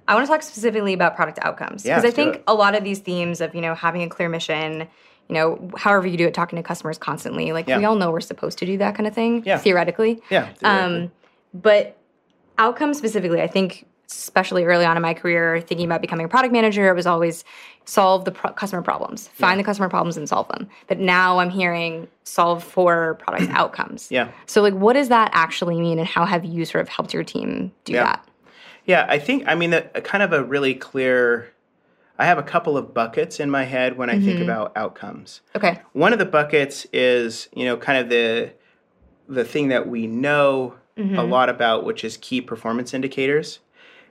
I 0.08 0.14
want 0.14 0.26
to 0.26 0.32
talk 0.32 0.42
specifically 0.42 0.94
about 0.94 1.14
product 1.14 1.38
outcomes 1.42 1.84
Yeah, 1.86 1.96
because 2.00 2.10
I 2.12 2.14
think 2.14 2.42
a 2.48 2.54
lot 2.54 2.74
of 2.74 2.82
these 2.82 2.98
themes 2.98 3.40
of 3.40 3.54
you 3.54 3.60
know 3.60 3.74
having 3.74 4.02
a 4.02 4.08
clear 4.08 4.28
mission, 4.28 4.88
you 5.32 5.38
know, 5.38 5.70
however 5.78 6.06
you 6.06 6.18
do 6.18 6.26
it, 6.26 6.34
talking 6.34 6.56
to 6.58 6.62
customers 6.62 6.98
constantly, 6.98 7.52
like 7.52 7.66
we 7.66 7.84
all 7.86 7.94
know 7.96 8.10
we're 8.10 8.20
supposed 8.20 8.58
to 8.58 8.66
do 8.66 8.76
that 8.78 8.94
kind 8.94 9.06
of 9.06 9.14
thing, 9.14 9.42
Yeah. 9.46 9.56
theoretically. 9.56 10.20
Yeah. 10.28 10.48
theoretically. 10.52 11.04
Um, 11.04 11.12
but 11.54 11.96
outcomes 12.58 12.98
specifically, 12.98 13.40
I 13.40 13.46
think, 13.46 13.86
especially 14.10 14.64
early 14.64 14.84
on 14.84 14.94
in 14.96 15.02
my 15.02 15.14
career, 15.14 15.62
thinking 15.62 15.86
about 15.86 16.02
becoming 16.02 16.26
a 16.26 16.28
product 16.28 16.52
manager, 16.52 16.86
it 16.90 16.94
was 16.94 17.06
always 17.06 17.44
solve 17.86 18.26
the 18.26 18.30
pro- 18.30 18.52
customer 18.52 18.82
problems, 18.82 19.28
find 19.28 19.58
the 19.58 19.64
customer 19.64 19.88
problems 19.88 20.18
and 20.18 20.28
solve 20.28 20.48
them. 20.48 20.68
But 20.86 20.98
now 20.98 21.38
I'm 21.38 21.48
hearing 21.48 22.08
solve 22.24 22.62
for 22.62 23.14
product 23.14 23.50
outcomes. 23.54 24.10
Yeah. 24.10 24.28
So, 24.44 24.60
like, 24.60 24.74
what 24.74 24.92
does 24.92 25.08
that 25.08 25.30
actually 25.32 25.80
mean, 25.80 25.98
and 25.98 26.06
how 26.06 26.26
have 26.26 26.44
you 26.44 26.66
sort 26.66 26.82
of 26.82 26.90
helped 26.90 27.14
your 27.14 27.24
team 27.24 27.72
do 27.84 27.94
Yeah. 27.94 28.04
that? 28.04 28.28
Yeah, 28.84 29.06
I 29.08 29.18
think 29.18 29.44
I 29.46 29.54
mean 29.54 29.72
a, 29.72 29.84
a 29.94 30.02
kind 30.02 30.22
of 30.22 30.32
a 30.34 30.44
really 30.44 30.74
clear 30.74 31.50
I 32.18 32.26
have 32.26 32.38
a 32.38 32.42
couple 32.42 32.76
of 32.76 32.92
buckets 32.94 33.40
in 33.40 33.50
my 33.50 33.64
head 33.64 33.96
when 33.96 34.10
I 34.10 34.14
think 34.20 34.34
Mm-hmm. 34.38 34.42
about 34.42 34.72
outcomes. 34.76 35.40
Okay. 35.56 35.80
One 35.92 36.12
of 36.12 36.18
the 36.18 36.26
buckets 36.26 36.86
is, 36.92 37.48
you 37.54 37.64
know, 37.64 37.76
kind 37.76 37.98
of 37.98 38.08
the 38.08 38.52
the 39.28 39.44
thing 39.44 39.68
that 39.68 39.88
we 39.88 40.06
know 40.06 40.74
Mm-hmm. 40.98 41.16
a 41.18 41.24
lot 41.24 41.48
about, 41.48 41.86
which 41.86 42.04
is 42.04 42.18
key 42.18 42.42
performance 42.42 42.92
indicators. 42.92 43.60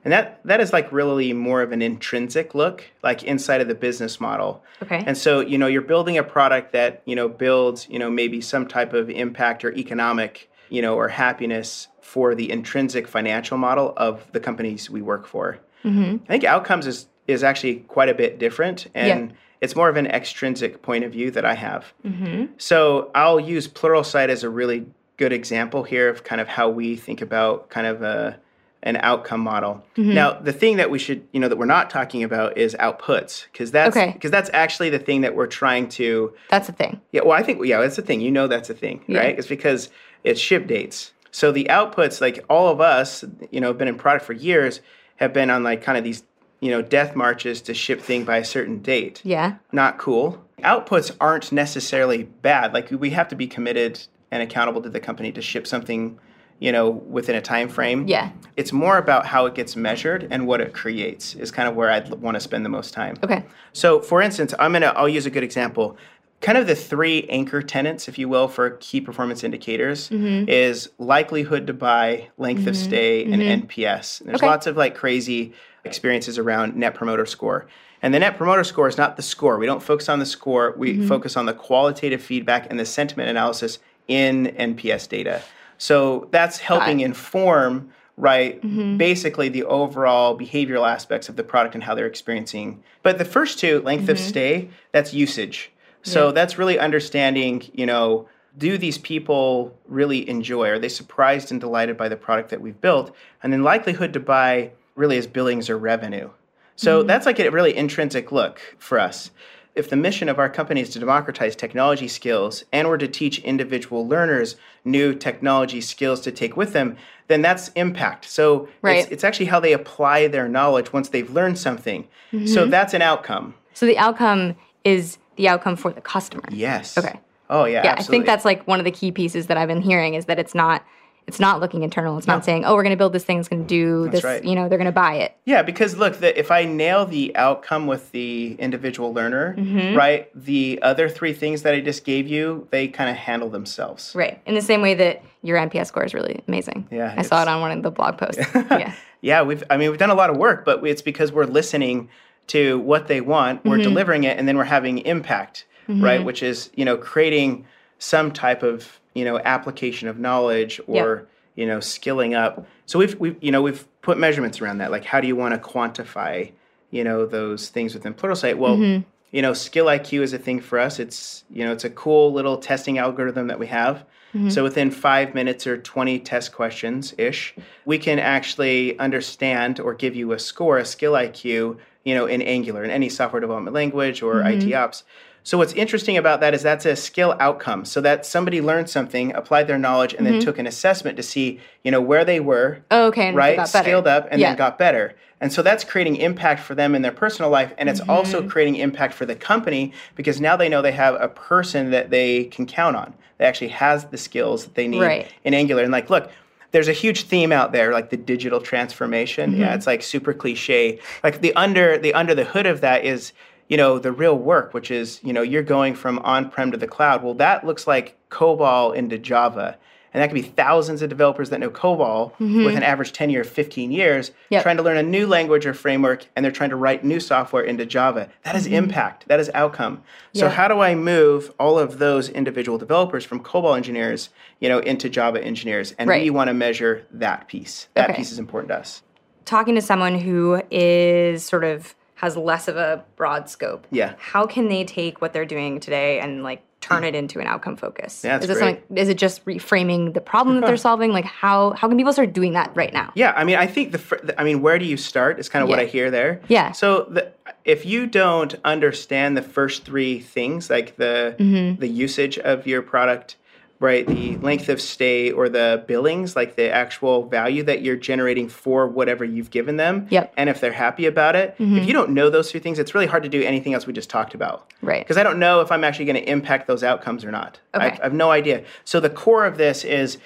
And 0.04 0.10
that 0.12 0.40
that 0.44 0.60
is 0.60 0.72
like 0.72 0.90
really 0.90 1.32
more 1.32 1.62
of 1.62 1.70
an 1.70 1.80
intrinsic 1.80 2.56
look, 2.56 2.82
like 3.04 3.22
inside 3.22 3.60
of 3.60 3.68
the 3.68 3.74
business 3.76 4.20
model. 4.20 4.64
Okay. 4.82 5.00
And 5.06 5.16
so, 5.16 5.38
you 5.38 5.58
know, 5.58 5.68
you're 5.68 5.80
building 5.80 6.18
a 6.18 6.24
product 6.24 6.72
that, 6.72 7.02
you 7.04 7.14
know, 7.14 7.28
builds, 7.28 7.88
you 7.88 8.00
know, 8.00 8.10
maybe 8.10 8.40
some 8.40 8.66
type 8.66 8.94
of 8.94 9.08
impact 9.10 9.64
or 9.64 9.72
economic, 9.74 10.50
you 10.70 10.82
know, 10.82 10.96
or 10.96 11.06
happiness 11.06 11.86
for 12.00 12.34
the 12.34 12.50
intrinsic 12.50 13.06
financial 13.06 13.56
model 13.58 13.94
of 13.96 14.26
the 14.32 14.40
companies 14.40 14.90
we 14.90 15.02
work 15.02 15.24
for. 15.24 15.60
Mm-hmm. 15.84 16.16
I 16.24 16.26
think 16.26 16.42
outcomes 16.42 16.88
is 16.88 17.06
is 17.32 17.42
actually 17.44 17.76
quite 17.88 18.08
a 18.08 18.14
bit 18.14 18.38
different 18.38 18.86
and 18.94 19.30
Yeah. 19.30 19.36
it's 19.60 19.74
more 19.76 19.88
of 19.88 19.96
an 19.96 20.06
extrinsic 20.06 20.82
point 20.82 21.04
of 21.04 21.12
view 21.12 21.30
that 21.32 21.44
I 21.44 21.54
have. 21.54 21.92
Mm-hmm. 22.06 22.46
So 22.58 23.10
I'll 23.14 23.40
use 23.40 23.66
Pluralsight 23.68 24.28
as 24.28 24.44
a 24.44 24.50
really 24.50 24.86
good 25.16 25.32
example 25.32 25.82
here 25.82 26.08
of 26.08 26.24
kind 26.24 26.40
of 26.40 26.48
how 26.48 26.68
we 26.68 26.96
think 26.96 27.20
about 27.22 27.68
kind 27.70 27.86
of 27.86 28.02
a 28.02 28.38
an 28.84 28.96
outcome 28.96 29.40
model. 29.40 29.74
Mm-hmm. 29.96 30.14
Now, 30.14 30.32
the 30.32 30.52
thing 30.52 30.76
that 30.78 30.90
we 30.90 30.98
should, 30.98 31.22
you 31.32 31.38
know, 31.38 31.48
that 31.48 31.56
we're 31.56 31.66
not 31.66 31.88
talking 31.88 32.24
about 32.24 32.58
is 32.58 32.74
outputs 32.80 33.44
because 33.52 33.70
that's 33.70 33.96
Okay. 33.96 34.10
because 34.12 34.32
that's 34.32 34.50
actually 34.52 34.90
the 34.90 34.98
thing 34.98 35.20
that 35.20 35.36
we're 35.36 35.46
trying 35.46 35.88
to. 35.90 36.32
That's 36.50 36.66
the 36.66 36.72
thing. 36.72 37.00
Yeah, 37.12 37.20
well, 37.24 37.38
I 37.38 37.44
think 37.44 37.64
yeah, 37.64 37.80
that's 37.80 37.94
the 37.94 38.02
thing. 38.02 38.20
You 38.20 38.32
know, 38.32 38.48
that's 38.48 38.66
the 38.66 38.74
thing, 38.74 39.04
Yeah. 39.06 39.20
right? 39.20 39.38
It's 39.38 39.46
because 39.46 39.88
it's 40.24 40.40
ship 40.40 40.66
dates. 40.66 41.12
So 41.30 41.52
the 41.52 41.66
outputs, 41.70 42.20
like 42.20 42.44
all 42.50 42.68
of 42.70 42.80
us, 42.80 43.24
you 43.52 43.60
know, 43.60 43.68
have 43.68 43.78
been 43.78 43.86
in 43.86 43.94
product 43.94 44.24
for 44.24 44.32
years, 44.32 44.80
have 45.16 45.32
been 45.32 45.48
on 45.48 45.62
like 45.62 45.80
kind 45.82 45.96
of 45.96 46.02
these, 46.02 46.24
you 46.62 46.70
know, 46.70 46.80
death 46.80 47.14
marches 47.16 47.60
to 47.62 47.74
ship 47.74 48.00
thing 48.00 48.24
by 48.24 48.36
a 48.38 48.44
certain 48.44 48.78
date 48.78 49.20
Yeah. 49.24 49.56
not 49.72 49.98
cool. 49.98 50.42
Outputs 50.62 51.10
aren't 51.20 51.50
necessarily 51.50 52.22
bad. 52.22 52.72
Like 52.72 52.88
we 52.92 53.10
have 53.10 53.26
to 53.28 53.34
be 53.36 53.48
committed 53.48 54.00
and 54.30 54.42
accountable 54.42 54.80
to 54.82 54.88
the 54.88 55.00
company 55.00 55.32
to 55.32 55.42
ship 55.42 55.66
something, 55.66 56.18
you 56.60 56.70
know, 56.70 56.88
within 56.88 57.34
a 57.34 57.40
time 57.42 57.68
frame. 57.68 58.06
Yeah. 58.06 58.30
It's 58.56 58.72
more 58.72 58.96
about 58.96 59.26
how 59.26 59.46
it 59.46 59.56
gets 59.56 59.74
measured 59.74 60.28
and 60.30 60.46
what 60.46 60.60
it 60.60 60.72
creates 60.72 61.34
is 61.34 61.50
kind 61.50 61.68
of 61.68 61.74
where 61.74 61.90
I'd 61.90 62.08
want 62.22 62.36
to 62.36 62.40
spend 62.40 62.64
the 62.64 62.68
most 62.70 62.94
time. 62.94 63.16
Okay. 63.24 63.42
So, 63.72 63.98
for 64.00 64.22
instance, 64.22 64.54
I'm 64.60 64.72
gonna 64.72 64.92
I'll 64.94 65.08
use 65.08 65.26
a 65.26 65.30
good 65.30 65.42
example. 65.42 65.96
Kind 66.42 66.58
of 66.58 66.66
the 66.68 66.74
three 66.76 67.24
anchor 67.28 67.60
tenants, 67.62 68.06
if 68.08 68.18
you 68.18 68.28
will, 68.28 68.46
for 68.48 68.70
key 68.80 69.00
performance 69.00 69.42
indicators 69.42 70.08
Mm-hmm. 70.10 70.48
is 70.48 70.90
likelihood 70.98 71.66
to 71.66 71.72
buy, 71.72 72.28
length 72.38 72.66
of 72.68 72.76
stay, 72.76 73.24
and 73.24 73.42
NPS. 73.42 74.20
And 74.20 74.28
there's 74.30 74.40
Okay. 74.40 74.46
lots 74.46 74.66
of 74.68 74.76
like 74.76 74.94
crazy 74.94 75.52
experiences 75.84 76.38
around 76.38 76.76
Net 76.76 76.94
Promoter 76.94 77.26
Score. 77.26 77.66
And 78.02 78.12
the 78.12 78.18
Net 78.18 78.36
Promoter 78.36 78.64
Score 78.64 78.88
is 78.88 78.96
not 78.98 79.16
the 79.16 79.22
score. 79.22 79.58
We 79.58 79.66
don't 79.66 79.82
focus 79.82 80.08
on 80.08 80.18
the 80.18 80.26
score. 80.26 80.74
We 80.76 80.94
Mm-hmm. 80.94 81.08
focus 81.08 81.36
on 81.36 81.46
the 81.46 81.54
qualitative 81.54 82.22
feedback 82.22 82.66
and 82.70 82.78
the 82.78 82.84
sentiment 82.84 83.28
analysis 83.28 83.78
in 84.08 84.46
NPS 84.58 85.08
data. 85.08 85.42
So 85.78 86.28
that's 86.30 86.58
helping 86.58 87.00
it. 87.00 87.04
inform 87.06 87.90
right 88.18 88.60
Mm-hmm. 88.62 88.98
basically 88.98 89.48
the 89.48 89.64
overall 89.64 90.38
behavioral 90.38 90.86
aspects 90.88 91.28
of 91.30 91.36
the 91.36 91.42
product 91.42 91.74
and 91.74 91.82
how 91.82 91.94
they're 91.94 92.06
experiencing 92.06 92.82
but 93.02 93.16
the 93.16 93.24
first 93.24 93.58
two 93.58 93.80
length 93.80 94.06
of 94.10 94.18
stay 94.18 94.68
that's 94.92 95.14
usage 95.14 95.72
so 96.02 96.20
Mm-hmm. 96.20 96.26
Yeah. 96.28 96.32
that's 96.34 96.58
really 96.58 96.78
understanding 96.78 97.62
you 97.72 97.86
know 97.86 98.28
do 98.58 98.76
these 98.76 98.98
people 98.98 99.74
really 99.88 100.28
enjoy 100.28 100.68
are 100.68 100.78
they 100.78 100.90
surprised 100.90 101.50
and 101.50 101.58
delighted 101.58 101.96
by 101.96 102.08
the 102.10 102.16
product 102.16 102.50
that 102.50 102.60
we've 102.60 102.78
built 102.82 103.16
and 103.42 103.50
then 103.50 103.62
likelihood 103.62 104.12
to 104.12 104.20
buy 104.20 104.72
really 104.94 105.16
is 105.16 105.26
billings 105.26 105.68
or 105.70 105.78
revenue 105.78 106.28
so 106.76 106.98
Mm-hmm. 106.98 107.06
that's 107.08 107.26
like 107.26 107.38
a 107.40 107.50
really 107.50 107.76
intrinsic 107.76 108.32
look 108.32 108.60
for 108.78 108.98
us 108.98 109.30
if 109.74 109.88
the 109.88 109.96
mission 109.96 110.28
of 110.28 110.38
our 110.38 110.50
company 110.50 110.82
is 110.82 110.90
to 110.90 110.98
democratize 110.98 111.56
technology 111.56 112.06
skills 112.06 112.64
and 112.72 112.86
or 112.86 112.98
to 112.98 113.08
teach 113.08 113.38
individual 113.38 114.06
learners 114.06 114.56
new 114.84 115.14
technology 115.14 115.80
skills 115.80 116.20
to 116.20 116.30
take 116.30 116.58
with 116.58 116.74
them, 116.74 116.94
then 117.28 117.40
that's 117.40 117.68
impact. 117.68 118.26
So 118.26 118.68
Right. 118.82 118.98
it's, 118.98 119.08
it's 119.10 119.24
actually 119.24 119.46
how 119.46 119.60
they 119.60 119.72
apply 119.72 120.26
their 120.28 120.46
knowledge 120.46 120.92
once 120.92 121.08
they've 121.08 121.30
learned 121.30 121.58
something. 121.58 122.06
Mm-hmm. 122.34 122.46
So 122.48 122.66
that's 122.66 122.92
an 122.92 123.00
outcome. 123.00 123.54
So 123.72 123.86
the 123.86 123.96
outcome 123.96 124.56
is 124.84 125.16
the 125.36 125.48
outcome 125.48 125.76
for 125.76 125.90
the 125.90 126.02
customer. 126.02 126.44
Yes. 126.50 126.98
Okay. 126.98 127.18
Oh 127.48 127.64
yeah. 127.64 127.82
Yeah, 127.82 127.94
I 127.96 128.02
think 128.02 128.26
that's 128.26 128.44
like 128.44 128.66
one 128.66 128.78
of 128.78 128.84
the 128.84 128.90
key 128.90 129.10
pieces 129.10 129.46
that 129.46 129.56
I've 129.56 129.68
been 129.68 129.80
hearing 129.80 130.12
is 130.12 130.26
that 130.26 130.38
it's 130.38 130.54
not 130.54 130.84
it's 131.26 131.38
not 131.40 131.60
looking 131.60 131.82
internal. 131.82 132.18
It's 132.18 132.26
not 132.26 132.44
saying, 132.44 132.64
"Oh, 132.64 132.74
we're 132.74 132.82
going 132.82 132.90
to 132.94 132.96
build 132.96 133.12
this 133.12 133.24
thing. 133.24 133.38
It's 133.38 133.48
going 133.48 133.62
to 133.62 133.68
do 133.68 134.08
this." 134.10 134.24
right. 134.24 134.44
You 134.44 134.54
know, 134.54 134.68
they're 134.68 134.78
going 134.78 134.86
to 134.86 134.92
buy 134.92 135.14
it. 135.14 135.36
Yeah, 135.44 135.62
because 135.62 135.96
look, 135.96 136.16
the, 136.18 136.36
if 136.38 136.50
I 136.50 136.64
nail 136.64 137.06
the 137.06 137.34
outcome 137.36 137.86
with 137.86 138.10
the 138.12 138.54
individual 138.58 139.12
learner, 139.14 139.54
Mm-hmm. 139.56 139.96
right, 139.96 140.28
the 140.34 140.78
other 140.82 141.08
three 141.08 141.32
things 141.32 141.62
that 141.62 141.74
I 141.74 141.80
just 141.80 142.04
gave 142.04 142.26
you, 142.28 142.66
they 142.70 142.88
kind 142.88 143.08
of 143.10 143.16
handle 143.16 143.48
themselves. 143.50 144.12
Right. 144.14 144.40
In 144.46 144.54
the 144.54 144.62
same 144.62 144.82
way 144.82 144.94
that 144.94 145.22
your 145.42 145.58
NPS 145.58 145.86
score 145.86 146.04
is 146.04 146.14
really 146.14 146.42
amazing. 146.48 146.86
Yeah, 146.90 147.14
I 147.16 147.22
saw 147.22 147.42
it 147.42 147.48
on 147.48 147.60
one 147.60 147.70
of 147.76 147.82
the 147.82 147.90
blog 147.90 148.18
posts. 148.18 148.42
yeah. 148.54 148.94
Yeah, 149.20 149.42
we've 149.42 149.62
I 149.70 149.76
mean 149.76 149.90
we've 149.90 149.98
done 150.00 150.10
a 150.10 150.14
lot 150.16 150.30
of 150.30 150.36
work, 150.36 150.64
but 150.64 150.84
it's 150.86 151.02
because 151.02 151.30
we're 151.32 151.44
listening 151.46 152.08
to 152.48 152.80
what 152.80 153.06
they 153.06 153.20
want, 153.20 153.64
we're 153.64 153.74
Mm-hmm. 153.76 153.82
delivering 153.84 154.24
it, 154.24 154.36
and 154.36 154.48
then 154.48 154.56
we're 154.56 154.64
having 154.64 154.98
impact, 154.98 155.64
right? 155.88 156.24
Which 156.24 156.42
is 156.42 156.70
you 156.74 156.84
know 156.84 156.96
creating 156.96 157.64
some 157.98 158.32
type 158.32 158.64
of 158.64 158.98
you 159.14 159.24
know 159.24 159.38
application 159.38 160.08
of 160.08 160.18
knowledge 160.18 160.80
or 160.86 161.26
you 161.54 161.66
know 161.66 161.80
skilling 161.80 162.34
up. 162.34 162.66
So 162.86 162.98
we've 162.98 163.18
we've 163.18 163.36
you 163.40 163.50
know 163.50 163.62
we've 163.62 163.86
put 164.02 164.18
measurements 164.18 164.60
around 164.60 164.78
that, 164.78 164.90
like 164.90 165.04
how 165.04 165.20
do 165.20 165.26
you 165.26 165.36
want 165.36 165.54
to 165.54 165.60
quantify 165.70 166.52
you 166.90 167.04
know 167.04 167.26
those 167.26 167.68
things 167.68 167.94
within 167.94 168.14
Pluralsight? 168.14 168.56
Well. 168.56 168.76
Mm-hmm. 168.76 169.08
You 169.34 169.40
know, 169.40 169.54
skill 169.54 169.86
IQ 169.86 170.20
is 170.20 170.34
a 170.34 170.38
thing 170.38 170.60
for 170.60 170.78
us. 170.78 170.98
It's 170.98 171.44
you 171.50 171.64
know, 171.64 171.72
it's 171.72 171.84
a 171.84 171.88
cool 171.88 172.34
little 172.34 172.58
testing 172.58 172.98
algorithm 172.98 173.46
that 173.46 173.58
we 173.58 173.66
have. 173.68 174.04
Mm-hmm. 174.34 174.50
So 174.50 174.62
within 174.62 174.90
five 174.90 175.34
minutes 175.34 175.66
or 175.66 175.78
20 175.78 176.18
test 176.20 176.52
questions 176.52 177.14
ish, 177.16 177.54
we 177.86 177.98
can 177.98 178.18
actually 178.18 178.98
understand 178.98 179.80
or 179.80 179.94
give 179.94 180.14
you 180.14 180.32
a 180.32 180.38
score, 180.38 180.76
a 180.76 180.84
skill 180.84 181.12
IQ, 181.12 181.78
you 182.04 182.14
know, 182.14 182.26
in 182.26 182.42
Angular, 182.42 182.84
in 182.84 182.90
any 182.90 183.08
software 183.08 183.40
development 183.40 183.74
language 183.74 184.22
or 184.22 184.34
Mm-hmm. 184.36 184.68
IT 184.68 184.74
ops. 184.74 185.04
So 185.44 185.58
what's 185.58 185.72
interesting 185.72 186.16
about 186.16 186.40
that 186.40 186.54
is 186.54 186.62
that's 186.62 186.86
a 186.86 186.94
skill 186.94 187.34
outcome. 187.40 187.84
So 187.84 188.00
that 188.00 188.24
somebody 188.24 188.60
learned 188.60 188.88
something, 188.88 189.32
applied 189.34 189.66
their 189.66 189.78
knowledge, 189.78 190.14
and 190.14 190.24
then 190.26 190.40
took 190.40 190.58
an 190.58 190.66
assessment 190.66 191.16
to 191.16 191.22
see, 191.22 191.58
you 191.82 191.90
know, 191.90 192.00
where 192.00 192.24
they 192.24 192.38
were, 192.40 192.78
Oh, 192.90 193.06
okay. 193.08 193.32
Right? 193.32 193.66
Scaled 193.66 194.06
up 194.06 194.28
and 194.30 194.40
yeah. 194.40 194.50
then 194.50 194.56
got 194.58 194.78
better. 194.78 195.14
And 195.40 195.52
so 195.52 195.60
that's 195.60 195.82
creating 195.82 196.16
impact 196.16 196.60
for 196.60 196.76
them 196.76 196.94
in 196.94 197.02
their 197.02 197.10
personal 197.10 197.50
life. 197.50 197.72
And 197.76 197.88
it's 197.88 198.00
Mm-hmm. 198.00 198.10
also 198.10 198.48
creating 198.48 198.76
impact 198.76 199.14
for 199.14 199.26
the 199.26 199.34
company 199.34 199.92
because 200.14 200.40
now 200.40 200.56
they 200.56 200.68
know 200.68 200.80
they 200.82 200.92
have 200.92 201.16
a 201.20 201.28
person 201.28 201.90
that 201.90 202.10
they 202.10 202.44
can 202.44 202.64
count 202.64 202.94
on 202.94 203.12
that 203.38 203.48
actually 203.48 203.68
has 203.68 204.04
the 204.06 204.18
skills 204.18 204.64
that 204.64 204.76
they 204.76 204.86
need 204.86 205.00
Right. 205.00 205.28
in 205.42 205.54
Angular. 205.54 205.82
And 205.82 205.90
like, 205.90 206.08
look, 206.10 206.30
there's 206.70 206.86
a 206.88 206.92
huge 206.92 207.24
theme 207.24 207.50
out 207.50 207.72
there, 207.72 207.92
like 207.92 208.10
the 208.10 208.16
digital 208.16 208.60
transformation. 208.60 209.50
Mm-hmm. 209.52 209.60
Yeah, 209.60 209.74
it's 209.74 209.86
like 209.88 210.02
super 210.02 210.32
cliche. 210.32 211.00
Like 211.24 211.40
the 211.40 211.52
under 211.56 211.98
the 211.98 212.14
under 212.14 212.34
the 212.36 212.44
hood 212.44 212.66
of 212.66 212.80
that 212.82 213.04
is, 213.04 213.32
you 213.72 213.78
know, 213.78 213.98
the 213.98 214.12
real 214.12 214.36
work, 214.36 214.74
which 214.74 214.90
is, 214.90 215.18
you 215.24 215.32
know, 215.32 215.40
you're 215.40 215.62
going 215.62 215.94
from 215.94 216.18
on-prem 216.18 216.70
to 216.72 216.76
the 216.76 216.86
cloud. 216.86 217.22
Well, 217.22 217.32
that 217.36 217.64
looks 217.64 217.86
like 217.86 218.18
COBOL 218.28 218.94
into 218.94 219.16
Java. 219.16 219.78
And 220.12 220.20
that 220.22 220.26
could 220.28 220.34
be 220.34 220.42
thousands 220.42 221.00
of 221.00 221.08
developers 221.08 221.48
that 221.48 221.58
know 221.58 221.70
COBOL 221.70 222.38
with 222.38 222.76
an 222.76 222.82
average 222.82 223.12
tenure 223.12 223.40
of 223.40 223.48
15 223.48 223.90
years, 223.90 224.28
Mm-hmm. 224.28 224.36
Yep. 224.50 224.62
trying 224.62 224.76
to 224.76 224.82
learn 224.82 224.98
a 224.98 225.02
new 225.02 225.26
language 225.26 225.64
or 225.64 225.72
framework, 225.72 226.26
and 226.36 226.44
they're 226.44 226.52
trying 226.52 226.68
to 226.68 226.76
write 226.76 227.02
new 227.02 227.18
software 227.18 227.62
into 227.62 227.86
Java. 227.86 228.28
That 228.42 228.54
is 228.54 228.66
impact. 228.66 229.26
That 229.28 229.40
is 229.40 229.50
outcome. 229.54 230.02
So 230.34 230.40
Mm-hmm. 230.42 230.50
Yeah. 230.50 230.54
how 230.54 230.68
do 230.68 230.80
I 230.80 230.94
move 230.94 231.50
all 231.58 231.78
of 231.78 231.98
those 231.98 232.28
individual 232.28 232.76
developers 232.76 233.24
from 233.24 233.40
COBOL 233.42 233.74
engineers, 233.74 234.28
you 234.60 234.68
know, 234.68 234.80
into 234.80 235.08
Java 235.08 235.42
engineers? 235.42 235.94
And 235.98 236.10
Right. 236.10 236.22
we 236.24 236.28
want 236.28 236.48
to 236.48 236.54
measure 236.54 237.06
that 237.10 237.48
piece. 237.48 237.88
That 237.94 238.10
Okay. 238.10 238.18
piece 238.18 238.32
is 238.32 238.38
important 238.38 238.68
to 238.68 238.76
us. 238.80 239.00
Talking 239.46 239.76
to 239.76 239.80
someone 239.80 240.18
who 240.18 240.60
is 240.70 241.42
sort 241.42 241.64
of 241.64 241.94
has 242.22 242.36
less 242.36 242.68
of 242.68 242.76
a 242.76 243.04
broad 243.16 243.50
scope. 243.50 243.84
Yeah. 243.90 244.14
How 244.16 244.46
can 244.46 244.68
they 244.68 244.84
take 244.84 245.20
what 245.20 245.32
they're 245.32 245.44
doing 245.44 245.80
today 245.80 246.20
and 246.20 246.44
like 246.44 246.62
turn 246.80 247.02
it 247.04 247.14
into 247.16 247.40
an 247.40 247.48
outcome 247.48 247.76
focus? 247.76 248.22
Yeah, 248.24 248.38
that's 248.38 248.44
is 248.44 248.50
it 248.50 248.54
great. 248.60 248.76
something 248.78 248.96
is 248.96 249.08
it 249.08 249.18
just 249.18 249.44
reframing 249.44 250.14
the 250.14 250.20
problem 250.20 250.60
that 250.60 250.66
they're 250.68 250.76
solving? 250.88 251.10
Like 251.12 251.24
how 251.24 251.72
how 251.72 251.88
can 251.88 251.96
people 251.96 252.12
start 252.12 252.32
doing 252.32 252.52
that 252.52 252.70
right 252.76 252.92
now? 252.92 253.10
Yeah, 253.16 253.32
I 253.36 253.42
mean, 253.42 253.56
I 253.56 253.66
think 253.66 253.90
the, 253.90 253.98
fir- 253.98 254.20
the 254.22 254.40
I 254.40 254.44
mean, 254.44 254.62
where 254.62 254.78
do 254.78 254.84
you 254.84 254.96
start 254.96 255.40
is 255.40 255.48
kind 255.48 255.64
of 255.64 255.68
what 255.68 255.80
I 255.80 255.84
hear 255.86 256.10
there. 256.12 256.40
Yeah. 256.48 256.70
So 256.72 257.06
the, 257.10 257.32
if 257.64 257.84
you 257.84 258.06
don't 258.06 258.54
understand 258.64 259.36
the 259.36 259.42
first 259.42 259.84
three 259.84 260.20
things, 260.20 260.70
like 260.70 260.96
the 260.96 261.34
Mm-hmm. 261.40 261.80
the 261.80 261.88
usage 261.88 262.38
of 262.38 262.66
your 262.68 262.82
product, 262.82 263.36
right, 263.82 264.06
the 264.06 264.36
length 264.38 264.68
of 264.68 264.80
stay 264.80 265.30
or 265.32 265.48
the 265.48 265.84
billings, 265.86 266.34
like 266.36 266.56
the 266.56 266.70
actual 266.70 267.26
value 267.28 267.62
that 267.64 267.82
you're 267.82 267.96
generating 267.96 268.48
for 268.48 268.86
whatever 268.86 269.24
you've 269.24 269.50
given 269.50 269.76
them, 269.76 270.06
Yep. 270.10 270.24
Mm-hmm. 270.24 270.34
and 270.38 270.48
if 270.48 270.60
they're 270.60 270.72
happy 270.72 271.04
about 271.06 271.36
it, 271.36 271.54
if 271.58 271.86
you 271.86 271.92
don't 271.92 272.10
know 272.10 272.30
those 272.30 272.50
two 272.50 272.60
things, 272.60 272.78
it's 272.78 272.94
really 272.94 273.06
hard 273.06 273.22
to 273.24 273.28
do 273.28 273.42
anything 273.42 273.74
else 273.74 273.86
we 273.86 273.92
just 273.92 274.08
talked 274.08 274.34
about. 274.34 274.72
Right. 274.80 275.02
Because 275.04 275.16
I 275.18 275.22
don't 275.22 275.38
know 275.38 275.60
if 275.60 275.70
I'm 275.72 275.84
actually 275.84 276.06
going 276.06 276.16
to 276.24 276.30
impact 276.30 276.66
those 276.66 276.82
outcomes 276.82 277.24
or 277.24 277.30
not. 277.30 277.58
Okay. 277.74 277.86
I've, 277.86 278.00
I 278.00 278.02
have 278.04 278.14
no 278.14 278.30
idea. 278.30 278.64
So 278.84 279.00
the 279.00 279.10
core 279.10 279.44
of 279.44 279.58
this 279.58 279.84
is 279.84 280.18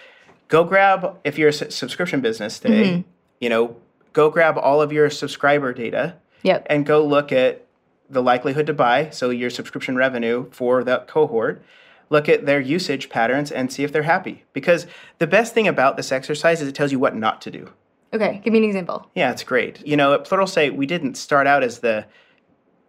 go 0.49 0.63
grab 0.63 1.17
if 1.25 1.39
you're 1.39 1.49
a 1.49 1.53
s- 1.53 1.75
subscription 1.75 2.21
business 2.21 2.59
today, 2.61 2.85
Mm-hmm. 2.85 3.01
you 3.41 3.49
know, 3.49 3.77
go 4.13 4.31
grab 4.31 4.57
all 4.59 4.81
of 4.83 4.93
your 4.93 5.11
subscriber 5.11 5.73
data 5.73 6.17
Yep. 6.43 6.67
and 6.71 6.87
go 6.87 7.05
look 7.05 7.33
at 7.33 7.63
the 8.09 8.23
likelihood 8.23 8.67
to 8.67 8.73
buy, 8.73 9.11
so 9.11 9.31
your 9.31 9.51
subscription 9.51 9.97
revenue 9.97 10.47
for 10.53 10.85
that 10.85 11.09
cohort, 11.09 11.61
look 12.09 12.29
at 12.29 12.47
their 12.47 12.61
usage 12.61 13.09
patterns 13.09 13.51
and 13.51 13.73
see 13.73 13.83
if 13.85 13.93
they're 13.93 14.03
happy. 14.05 14.45
Because 14.53 14.87
the 15.19 15.27
best 15.27 15.55
thing 15.55 15.67
about 15.67 15.97
this 15.97 16.13
exercise 16.13 16.63
is 16.63 16.69
it 16.69 16.75
tells 16.75 16.93
you 16.93 16.99
what 16.99 17.17
not 17.17 17.41
to 17.43 17.51
do. 17.51 17.71
Okay, 18.15 18.41
give 18.45 18.53
me 18.53 18.61
an 18.61 18.65
example. 18.65 19.11
Yeah, 19.15 19.33
it's 19.33 19.43
great. 19.43 19.85
You 19.87 19.97
know, 19.97 20.15
at 20.15 20.25
Pluralsight, 20.25 20.77
we 20.77 20.87
didn't 20.87 21.17
start 21.17 21.47
out 21.47 21.63
as 21.65 21.81
the 21.81 22.07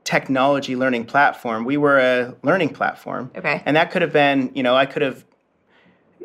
technology 0.04 0.76
learning 0.76 1.06
platform. 1.06 1.66
We 1.66 1.76
were 1.78 1.98
a 2.00 2.36
learning 2.44 2.70
platform. 2.70 3.32
Okay. 3.36 3.62
And 3.66 3.76
that 3.76 3.92
could 3.92 4.02
have 4.02 4.14
been, 4.14 4.52
you 4.54 4.64
know, 4.64 4.76
I 4.76 4.86
could 4.86 5.02
have 5.02 5.26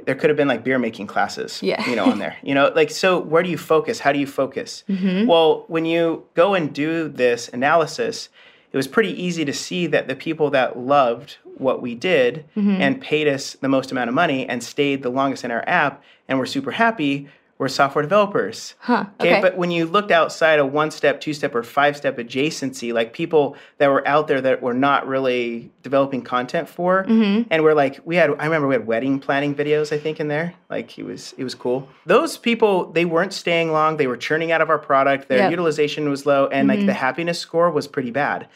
there 0.05 0.15
could 0.17 0.31
have 0.31 0.37
been 0.37 0.49
like 0.49 0.65
beer 0.65 0.81
making 0.81 1.07
classes, 1.07 1.63
Yeah. 1.63 1.89
you 1.89 1.95
know, 1.95 2.07
on 2.07 2.19
there. 2.19 2.37
You 2.43 2.55
know, 2.55 2.73
like 2.75 2.91
so 2.91 3.19
where 3.21 3.43
do 3.43 3.49
you 3.51 3.59
focus? 3.59 4.01
How 4.01 4.13
do 4.13 4.19
you 4.19 4.27
focus? 4.27 4.83
Mm-hmm. 4.89 5.27
Well, 5.29 5.65
when 5.69 5.85
you 5.85 6.25
go 6.35 6.55
and 6.55 6.73
do 6.73 7.09
this 7.09 7.49
analysis, 7.49 8.29
it 8.73 8.77
was 8.77 8.89
pretty 8.89 9.11
easy 9.23 9.45
to 9.45 9.53
see 9.53 9.87
that 9.89 10.09
the 10.09 10.17
people 10.17 10.51
that 10.51 10.79
loved 10.79 11.37
what 11.59 11.83
we 11.83 11.95
did 11.95 12.45
mm-hmm. 12.57 12.81
and 12.81 13.01
paid 13.01 13.29
us 13.29 13.55
the 13.55 13.69
most 13.69 13.93
amount 13.93 14.09
of 14.09 14.15
money 14.15 14.49
and 14.49 14.63
stayed 14.63 15.03
the 15.03 15.11
longest 15.11 15.45
in 15.45 15.51
our 15.51 15.65
app 15.67 16.03
and 16.29 16.39
were 16.39 16.47
super 16.47 16.73
happy 16.73 17.29
were 17.59 17.69
software 17.69 18.03
developers. 18.03 18.75
Huh. 18.81 19.05
Okay. 19.21 19.41
But 19.41 19.57
when 19.57 19.71
you 19.71 19.87
looked 19.87 20.11
outside 20.11 20.59
a 20.59 20.67
one 20.67 20.91
step, 20.91 21.21
two 21.21 21.33
step, 21.33 21.55
or 21.55 21.63
five 21.63 21.97
step 21.97 22.17
adjacency, 22.19 22.93
like 22.93 23.13
people 23.13 23.57
that 23.79 23.89
were 23.89 24.07
out 24.09 24.27
there 24.27 24.41
that 24.41 24.61
were 24.63 24.75
not 24.75 25.07
really 25.07 25.71
developing 25.85 26.23
content 26.23 26.69
for, 26.69 27.05
Mm-hmm. 27.05 27.43
and 27.51 27.63
we're 27.63 27.75
like, 27.75 28.01
we 28.05 28.17
had, 28.17 28.31
I 28.39 28.45
remember 28.47 28.67
we 28.67 28.75
had 28.75 28.87
wedding 28.87 29.21
planning 29.21 29.55
videos, 29.55 29.93
I 29.93 29.99
think, 29.99 30.19
in 30.19 30.27
there. 30.29 30.55
Like 30.71 30.99
it 30.99 31.05
was, 31.05 31.35
it 31.39 31.45
was 31.45 31.55
cool. 31.55 31.89
Those 32.05 32.37
people, 32.37 32.91
they 32.91 33.05
weren't 33.05 33.33
staying 33.33 33.71
long. 33.71 33.97
They 33.97 34.07
were 34.09 34.17
churning 34.17 34.51
out 34.51 34.61
of 34.61 34.69
our 34.71 34.79
product. 34.79 35.29
Their 35.29 35.39
Yep. 35.39 35.51
utilization 35.51 36.09
was 36.09 36.27
low, 36.27 36.49
and 36.49 36.67
like 36.67 36.79
Mm-hmm. 36.79 36.87
the 36.87 36.95
happiness 36.95 37.39
score 37.39 37.71
was 37.71 37.87
pretty 37.87 38.11
bad. 38.11 38.49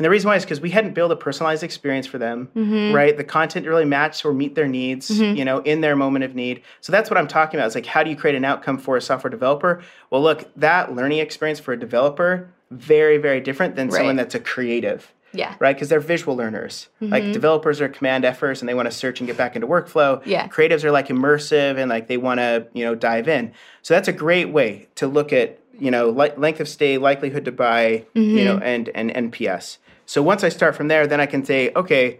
And 0.00 0.04
the 0.06 0.08
reason 0.08 0.28
why 0.30 0.36
is 0.36 0.44
because 0.46 0.62
we 0.62 0.70
hadn't 0.70 0.94
built 0.94 1.12
a 1.12 1.16
personalized 1.16 1.62
experience 1.62 2.06
for 2.06 2.16
them, 2.16 2.48
Mm-hmm. 2.56 2.96
right? 2.96 3.14
The 3.14 3.22
content 3.22 3.66
really 3.66 3.84
matched 3.84 4.24
or 4.24 4.32
meet 4.32 4.54
their 4.54 4.66
needs, 4.66 5.10
mm-hmm. 5.10 5.36
you 5.36 5.44
know, 5.44 5.58
in 5.58 5.82
their 5.82 5.94
moment 5.94 6.24
of 6.24 6.34
need. 6.34 6.62
So 6.80 6.90
that's 6.90 7.10
what 7.10 7.18
I'm 7.18 7.28
talking 7.28 7.60
about. 7.60 7.66
It's 7.66 7.74
like, 7.74 7.84
how 7.84 8.02
do 8.02 8.08
you 8.08 8.16
create 8.16 8.34
an 8.34 8.46
outcome 8.46 8.78
for 8.78 8.96
a 8.96 9.02
software 9.02 9.30
developer? 9.30 9.82
Well, 10.08 10.22
look, 10.22 10.50
that 10.56 10.94
learning 10.94 11.18
experience 11.18 11.60
for 11.60 11.74
a 11.74 11.78
developer, 11.78 12.48
very, 12.70 13.18
very 13.18 13.42
different 13.42 13.76
than 13.76 13.90
someone 13.90 14.16
that's 14.16 14.34
a 14.34 14.40
creative, 14.40 15.12
yeah. 15.34 15.54
right? 15.58 15.76
Because 15.76 15.90
they're 15.90 16.00
visual 16.00 16.34
learners. 16.34 16.88
Like 17.02 17.24
mm-hmm. 17.24 17.32
developers 17.32 17.82
are 17.82 17.88
command 17.90 18.24
Fers 18.38 18.62
and 18.62 18.68
they 18.70 18.74
want 18.74 18.90
to 18.90 18.96
search 18.96 19.20
and 19.20 19.26
get 19.26 19.36
back 19.36 19.54
into 19.54 19.68
workflow. 19.68 20.24
Yeah. 20.24 20.48
Creatives 20.48 20.82
are 20.82 20.92
like 20.92 21.08
immersive 21.08 21.76
and 21.76 21.90
like 21.90 22.08
they 22.08 22.16
want 22.16 22.40
to, 22.40 22.66
you 22.72 22.86
know, 22.86 22.94
dive 22.94 23.28
in. 23.28 23.52
So 23.82 23.92
that's 23.92 24.08
a 24.08 24.14
great 24.14 24.48
way 24.48 24.88
to 24.94 25.06
look 25.06 25.30
at, 25.30 25.60
you 25.78 25.90
know, 25.90 26.08
li- 26.08 26.32
length 26.38 26.60
of 26.60 26.68
stay, 26.68 26.96
likelihood 26.96 27.44
to 27.44 27.52
buy, 27.52 28.06
you 28.14 28.22
mm-hmm. 28.22 28.44
know, 28.44 28.58
and 28.58 28.88
and 28.90 29.10
NPS. 29.10 29.76
So 30.10 30.24
once 30.24 30.42
I 30.42 30.48
start 30.48 30.74
from 30.74 30.88
there, 30.88 31.06
then 31.06 31.20
I 31.20 31.26
can 31.26 31.44
say, 31.44 31.70
okay, 31.76 32.18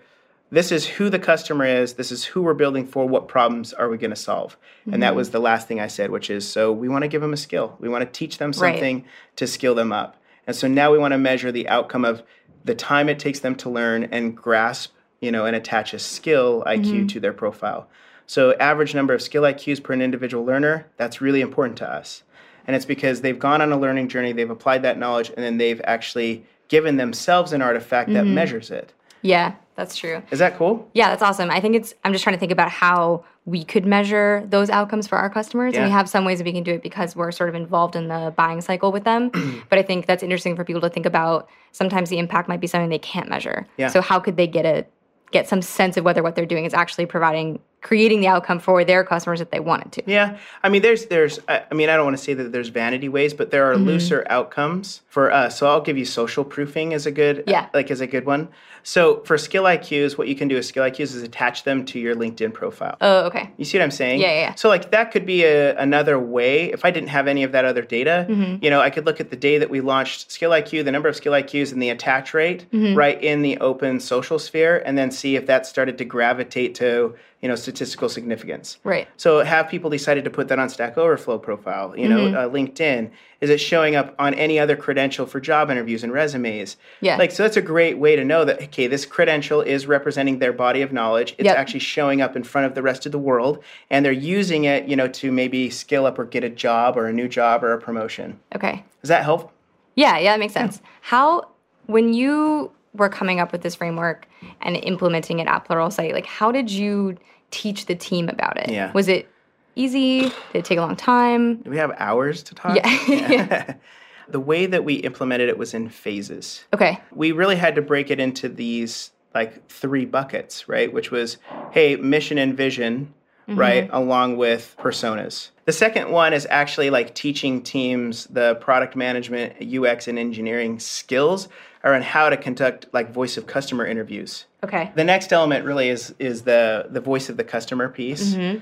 this 0.53 0.71
is 0.71 0.87
who 0.87 1.11
the 1.11 1.19
customer 1.19 1.65
is, 1.65 1.95
this 1.95 2.13
is 2.13 2.25
who 2.25 2.41
we're 2.41 2.55
building 2.55 2.87
for, 2.87 3.05
what 3.05 3.27
problems 3.27 3.73
are 3.73 3.89
we 3.89 3.99
going 3.99 4.13
to 4.13 4.17
solve? 4.17 4.57
And 4.93 5.03
that 5.03 5.17
was 5.17 5.27
mm-hmm. 5.27 5.33
the 5.33 5.41
last 5.41 5.67
thing 5.67 5.81
I 5.81 5.89
said, 5.89 6.13
which 6.13 6.31
is 6.31 6.49
so 6.49 6.73
we 6.73 6.89
want 6.89 7.03
to 7.03 7.09
give 7.09 7.21
them 7.21 7.33
a 7.33 7.37
skill. 7.37 7.77
We 7.81 7.89
want 7.89 8.03
to 8.03 8.19
teach 8.19 8.39
them 8.39 8.51
Right. 8.51 8.75
something 8.75 9.05
to 9.35 9.47
skill 9.49 9.75
them 9.75 9.91
up. 9.91 10.17
And 10.47 10.55
so 10.55 10.69
now 10.69 10.93
we 10.93 10.99
want 10.99 11.15
to 11.15 11.19
measure 11.19 11.51
the 11.51 11.69
outcome 11.69 12.05
of 12.05 12.23
the 12.65 12.77
time 12.77 13.09
it 13.09 13.19
takes 13.19 13.41
them 13.41 13.57
to 13.57 13.69
learn 13.69 14.05
and 14.05 14.37
grasp, 14.37 14.93
you 15.21 15.33
know, 15.33 15.45
and 15.45 15.57
attach 15.57 15.93
a 15.93 15.99
skill 15.99 16.63
IQ 16.69 16.85
mm-hmm. 16.85 17.07
to 17.09 17.19
their 17.19 17.33
profile. 17.33 17.89
So 18.25 18.53
average 18.61 18.95
number 18.95 19.15
of 19.15 19.21
skill 19.21 19.43
IQs 19.43 19.83
per 19.83 19.95
an 19.95 20.01
individual 20.01 20.45
learner, 20.45 20.87
that's 20.97 21.21
really 21.21 21.41
important 21.41 21.77
to 21.79 21.93
us. 21.93 22.23
And 22.69 22.77
it's 22.77 22.87
because 22.87 23.23
they've 23.23 23.37
gone 23.37 23.61
on 23.61 23.73
a 23.73 23.77
learning 23.77 24.11
journey, 24.11 24.33
they've 24.33 24.49
applied 24.49 24.83
that 24.83 24.97
knowledge, 24.97 25.31
and 25.31 25.39
then 25.39 25.59
they've 25.59 25.81
actually 25.83 26.47
given 26.71 26.97
themselves 26.97 27.53
an 27.53 27.61
artifact 27.61 28.11
that 28.15 28.25
mm-hmm. 28.25 28.35
measures 28.35 28.71
it. 28.71 28.95
Yeah, 29.21 29.57
that's 29.75 29.97
true. 29.97 30.23
Is 30.31 30.39
that 30.39 30.57
cool? 30.57 30.89
Yeah, 30.95 31.11
that's 31.11 31.23
awesome. 31.23 31.51
I 31.51 31.61
think 31.61 31.77
it's, 31.77 31.93
I'm 32.05 32.13
just 32.13 32.25
trying 32.25 32.37
to 32.37 32.41
think 32.41 32.53
about 32.53 32.71
how 32.71 33.25
we 33.45 33.65
could 33.65 33.85
measure 33.85 34.47
those 34.49 34.71
outcomes 34.71 35.07
for 35.07 35.19
our 35.19 35.29
customers. 35.29 35.75
And 35.75 35.85
we 35.85 35.91
have 35.91 36.09
some 36.09 36.25
ways 36.25 36.39
that 36.39 36.45
we 36.45 36.53
can 36.53 36.63
do 36.63 36.73
it 36.73 36.83
because 36.83 37.17
we're 37.17 37.33
sort 37.33 37.49
of 37.49 37.55
involved 37.55 37.97
in 37.97 38.09
the 38.09 38.33
buying 38.37 38.61
cycle 38.61 38.93
with 38.93 39.05
them. 39.05 39.31
but 39.69 39.79
I 39.79 39.83
think 39.83 40.07
that's 40.07 40.23
interesting 40.23 40.57
for 40.57 40.65
people 40.65 40.81
to 40.83 40.89
think 40.89 41.07
about. 41.07 41.49
Sometimes 41.73 42.09
the 42.09 42.19
impact 42.19 42.49
might 42.49 42.61
be 42.61 42.67
something 42.67 42.89
they 42.89 42.99
can't 42.99 43.29
measure. 43.29 43.67
Yeah. 43.77 43.89
So 43.89 44.01
how 44.01 44.21
could 44.21 44.37
they 44.37 44.47
get 44.47 44.65
a, 44.65 44.87
get 45.33 45.49
some 45.49 45.63
sense 45.63 45.97
of 45.97 46.05
whether 46.05 46.23
what 46.23 46.35
they're 46.35 46.47
doing 46.47 46.65
is 46.65 46.75
actually 46.75 47.07
providing, 47.07 47.59
creating 47.83 48.21
the 48.21 48.29
outcome 48.29 48.59
for 48.59 48.85
their 48.85 49.05
customers 49.05 49.39
that 49.39 49.51
they 49.51 49.61
wanted 49.61 49.93
to? 49.93 50.03
Yeah, 50.07 50.37
I 50.63 50.69
mean, 50.69 50.83
there's, 50.83 51.07
there's, 51.07 51.39
I 51.49 51.63
I 51.71 51.75
mean, 51.75 51.89
I 51.89 51.97
don't 51.97 52.05
want 52.05 52.17
to 52.17 52.23
say 52.23 52.35
that 52.35 52.53
there's 52.53 52.69
vanity 52.69 53.09
ways, 53.09 53.33
but 53.35 53.51
there 53.51 53.71
are 53.71 53.75
Mm-hmm. 53.75 53.85
looser 53.87 54.27
outcomes 54.29 55.03
for 55.09 55.31
us. 55.33 55.59
So 55.59 55.67
I'll 55.69 55.81
give 55.81 55.97
you 55.97 56.05
social 56.05 56.45
proofing 56.45 56.93
as 56.93 57.07
a 57.07 57.11
good, 57.11 57.45
Yeah. 57.47 57.67
like 57.73 57.91
as 57.91 58.01
a 58.01 58.07
good 58.07 58.27
one. 58.27 58.49
So 58.83 59.21
for 59.25 59.37
skill 59.37 59.65
IQs, 59.65 60.17
what 60.17 60.27
you 60.27 60.35
can 60.35 60.49
do 60.49 60.55
with 60.57 60.65
skill 60.65 60.83
IQs 60.85 61.15
is 61.15 61.23
attach 61.23 61.65
them 61.65 61.85
to 61.87 61.99
your 61.99 62.15
LinkedIn 62.17 62.55
profile. 62.55 62.97
Oh, 63.03 63.25
okay. 63.27 63.51
You 63.59 63.65
see 63.67 63.77
what 63.79 63.85
I'm 63.85 63.91
saying? 63.91 64.21
Yeah, 64.21 64.29
yeah, 64.29 64.41
yeah. 64.41 64.55
So 64.55 64.69
like 64.71 64.91
that 64.91 65.11
could 65.13 65.27
be 65.27 65.45
a, 65.45 65.77
another 65.77 66.19
way. 66.19 66.73
If 66.73 66.85
I 66.85 66.91
didn't 66.91 67.11
have 67.11 67.27
any 67.29 67.43
of 67.43 67.53
that 67.53 67.65
other 67.67 67.83
data, 67.83 68.27
Mm-hmm. 68.29 68.65
you 68.65 68.71
know, 68.71 68.81
I 68.81 68.89
could 68.91 69.05
look 69.07 69.21
at 69.21 69.29
the 69.31 69.37
day 69.37 69.59
that 69.59 69.69
we 69.71 69.81
launched 69.83 70.31
Skill 70.31 70.51
IQ, 70.51 70.85
the 70.85 70.93
number 70.93 71.09
of 71.09 71.17
Skill 71.17 71.33
IQs, 71.35 71.73
and 71.73 71.83
the 71.83 71.91
attach 71.91 72.33
rate 72.35 72.67
Mm-hmm. 72.73 72.97
right 72.97 73.23
in 73.23 73.43
the 73.43 73.59
open 73.59 74.01
social 74.01 74.39
sphere, 74.39 74.83
and 74.87 74.97
then 74.97 75.11
see 75.11 75.37
if 75.37 75.47
that 75.47 75.67
started 75.67 75.99
to 75.99 76.05
gravitate 76.05 76.75
to 76.77 77.15
you 77.43 77.49
know 77.49 77.55
statistical 77.55 78.09
significance. 78.09 78.79
Right. 78.85 79.09
So 79.17 79.43
have 79.43 79.69
people 79.69 79.89
decided 79.91 80.25
to 80.25 80.31
put 80.31 80.49
that 80.49 80.59
on 80.59 80.69
Stack 80.69 80.99
Overflow 80.99 81.39
profile? 81.39 81.97
You 81.97 82.09
know, 82.09 82.19
Mm-hmm. 82.27 82.37
uh, 82.37 82.49
LinkedIn. 82.49 83.11
Is 83.41 83.49
it 83.49 83.59
showing 83.59 83.97
up 83.97 84.15
on 84.19 84.35
any 84.35 84.59
other 84.59 84.77
credential 84.77 85.25
for 85.25 85.41
job 85.41 85.71
interviews 85.71 86.05
and 86.05 86.13
resumes? 86.13 86.77
Yeah. 87.01 87.17
Like 87.17 87.31
so, 87.31 87.43
that's 87.45 87.57
a 87.57 87.63
great 87.63 87.97
way 87.97 88.15
to 88.15 88.23
know 88.25 88.45
that 88.45 88.63
okay, 88.65 88.87
this 88.87 89.07
credential 89.07 89.63
is 89.63 89.87
representing 89.87 90.39
their 90.39 90.53
body 90.53 90.83
of 90.83 90.93
knowledge. 90.93 91.35
It's 91.39 91.47
Yep. 91.47 91.57
actually 91.57 91.81
showing 91.81 92.21
up 92.21 92.37
in 92.37 92.43
front 92.45 92.67
of 92.67 92.75
the 92.75 92.83
rest 92.83 93.07
of 93.07 93.13
the 93.13 93.19
world, 93.19 93.65
and 93.89 94.05
they're 94.05 94.13
using 94.13 94.65
it, 94.65 94.87
you 94.87 94.95
know, 94.97 95.09
to 95.09 95.33
maybe 95.33 95.71
skill 95.71 96.05
up 96.05 96.19
or 96.19 96.27
get 96.27 96.45
a 96.45 96.51
job 96.51 96.99
or 96.99 97.07
a 97.07 97.13
new 97.13 97.29
job 97.29 97.65
or 97.65 97.73
a 97.73 97.79
promotion. 97.81 98.39
Okay. 98.55 98.85
Does 99.01 99.09
that 99.09 99.25
help? 99.25 99.51
Yeah, 99.97 100.19
yeah, 100.19 100.33
that 100.33 100.41
makes 100.41 100.53
sense. 100.53 100.83
How, 101.01 101.49
when 101.87 102.13
you 102.13 102.71
were 102.95 103.09
coming 103.09 103.41
up 103.41 103.53
with 103.53 103.63
this 103.63 103.75
framework 103.75 104.27
and 104.61 104.77
implementing 104.77 105.39
it 105.39 105.47
at 105.47 105.67
Pluralsight, 105.67 106.13
like 106.13 106.27
how 106.27 106.51
did 106.51 106.71
you 106.71 107.17
teach 107.51 107.87
the 107.87 107.95
team 107.95 108.29
about 108.29 108.57
it? 108.59 108.71
Yeah. 108.71 108.93
Was 108.93 109.09
it 109.09 109.29
easy? 109.77 110.23
Did 110.23 110.35
it 110.55 110.65
take 110.65 110.79
a 110.79 110.83
long 110.83 110.97
time? 110.97 111.57
Do 111.57 111.71
we 111.71 111.77
have 111.77 111.93
hours 111.99 112.43
to 112.45 112.55
talk? 112.55 112.77
Yeah. 112.77 113.75
the 114.29 114.41
way 114.41 114.67
that 114.67 114.85
we 114.85 114.95
implemented 114.95 115.49
it 115.49 115.59
was 115.59 115.75
in 115.75 115.89
phases. 115.89 116.65
Okay. 116.73 117.01
we 117.13 117.33
really 117.33 117.57
had 117.57 117.75
to 117.75 117.83
break 117.83 118.11
it 118.11 118.21
into 118.21 118.49
these 118.49 119.11
like 119.35 119.69
three 119.69 120.05
buckets, 120.05 120.69
right? 120.69 120.93
Which 120.93 121.11
was, 121.11 121.37
hey, 121.71 121.97
mission 121.97 122.39
and 122.39 122.57
vision, 122.57 123.13
mm-hmm. 123.49 123.59
right? 123.59 123.89
Along 123.93 124.37
with 124.37 124.77
personas. 124.79 125.51
The 125.67 125.73
second 125.73 126.11
one 126.11 126.33
is 126.33 126.47
actually 126.51 126.91
like 126.91 127.15
teaching 127.15 127.63
teams 127.63 128.25
the 128.27 128.57
product 128.57 128.97
management, 128.97 129.55
UX, 129.63 130.09
and 130.09 130.19
engineering 130.19 130.79
skills 130.81 131.49
around 131.85 132.05
how 132.05 132.29
to 132.29 132.37
conduct 132.37 132.87
like 132.93 133.11
voice 133.11 133.37
of 133.37 133.47
customer 133.47 133.87
interviews. 133.87 134.47
Okay. 134.63 134.93
The 134.95 135.05
next 135.05 135.33
element 135.33 135.65
really 135.65 135.89
is 135.89 136.15
is 136.19 136.43
the 136.43 136.87
the 136.91 137.01
voice 137.01 137.29
of 137.29 137.37
the 137.37 137.45
customer 137.45 137.89
piece. 137.89 138.35
Mm-hmm. 138.35 138.59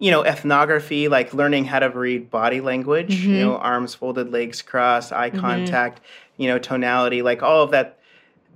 You 0.00 0.12
know, 0.12 0.24
ethnography, 0.24 1.08
like 1.08 1.34
learning 1.34 1.64
how 1.64 1.80
to 1.80 1.88
read 1.88 2.30
body 2.30 2.60
language, 2.60 3.16
you 3.16 3.30
mm-hmm. 3.30 3.40
know, 3.40 3.56
arms 3.56 3.96
folded, 3.96 4.30
legs 4.30 4.62
crossed, 4.62 5.12
eye 5.12 5.30
mm-hmm. 5.30 5.40
contact, 5.40 6.00
you 6.36 6.46
know, 6.46 6.58
tonality, 6.58 7.20
like 7.20 7.42
all 7.42 7.64
of 7.64 7.72
that 7.72 7.98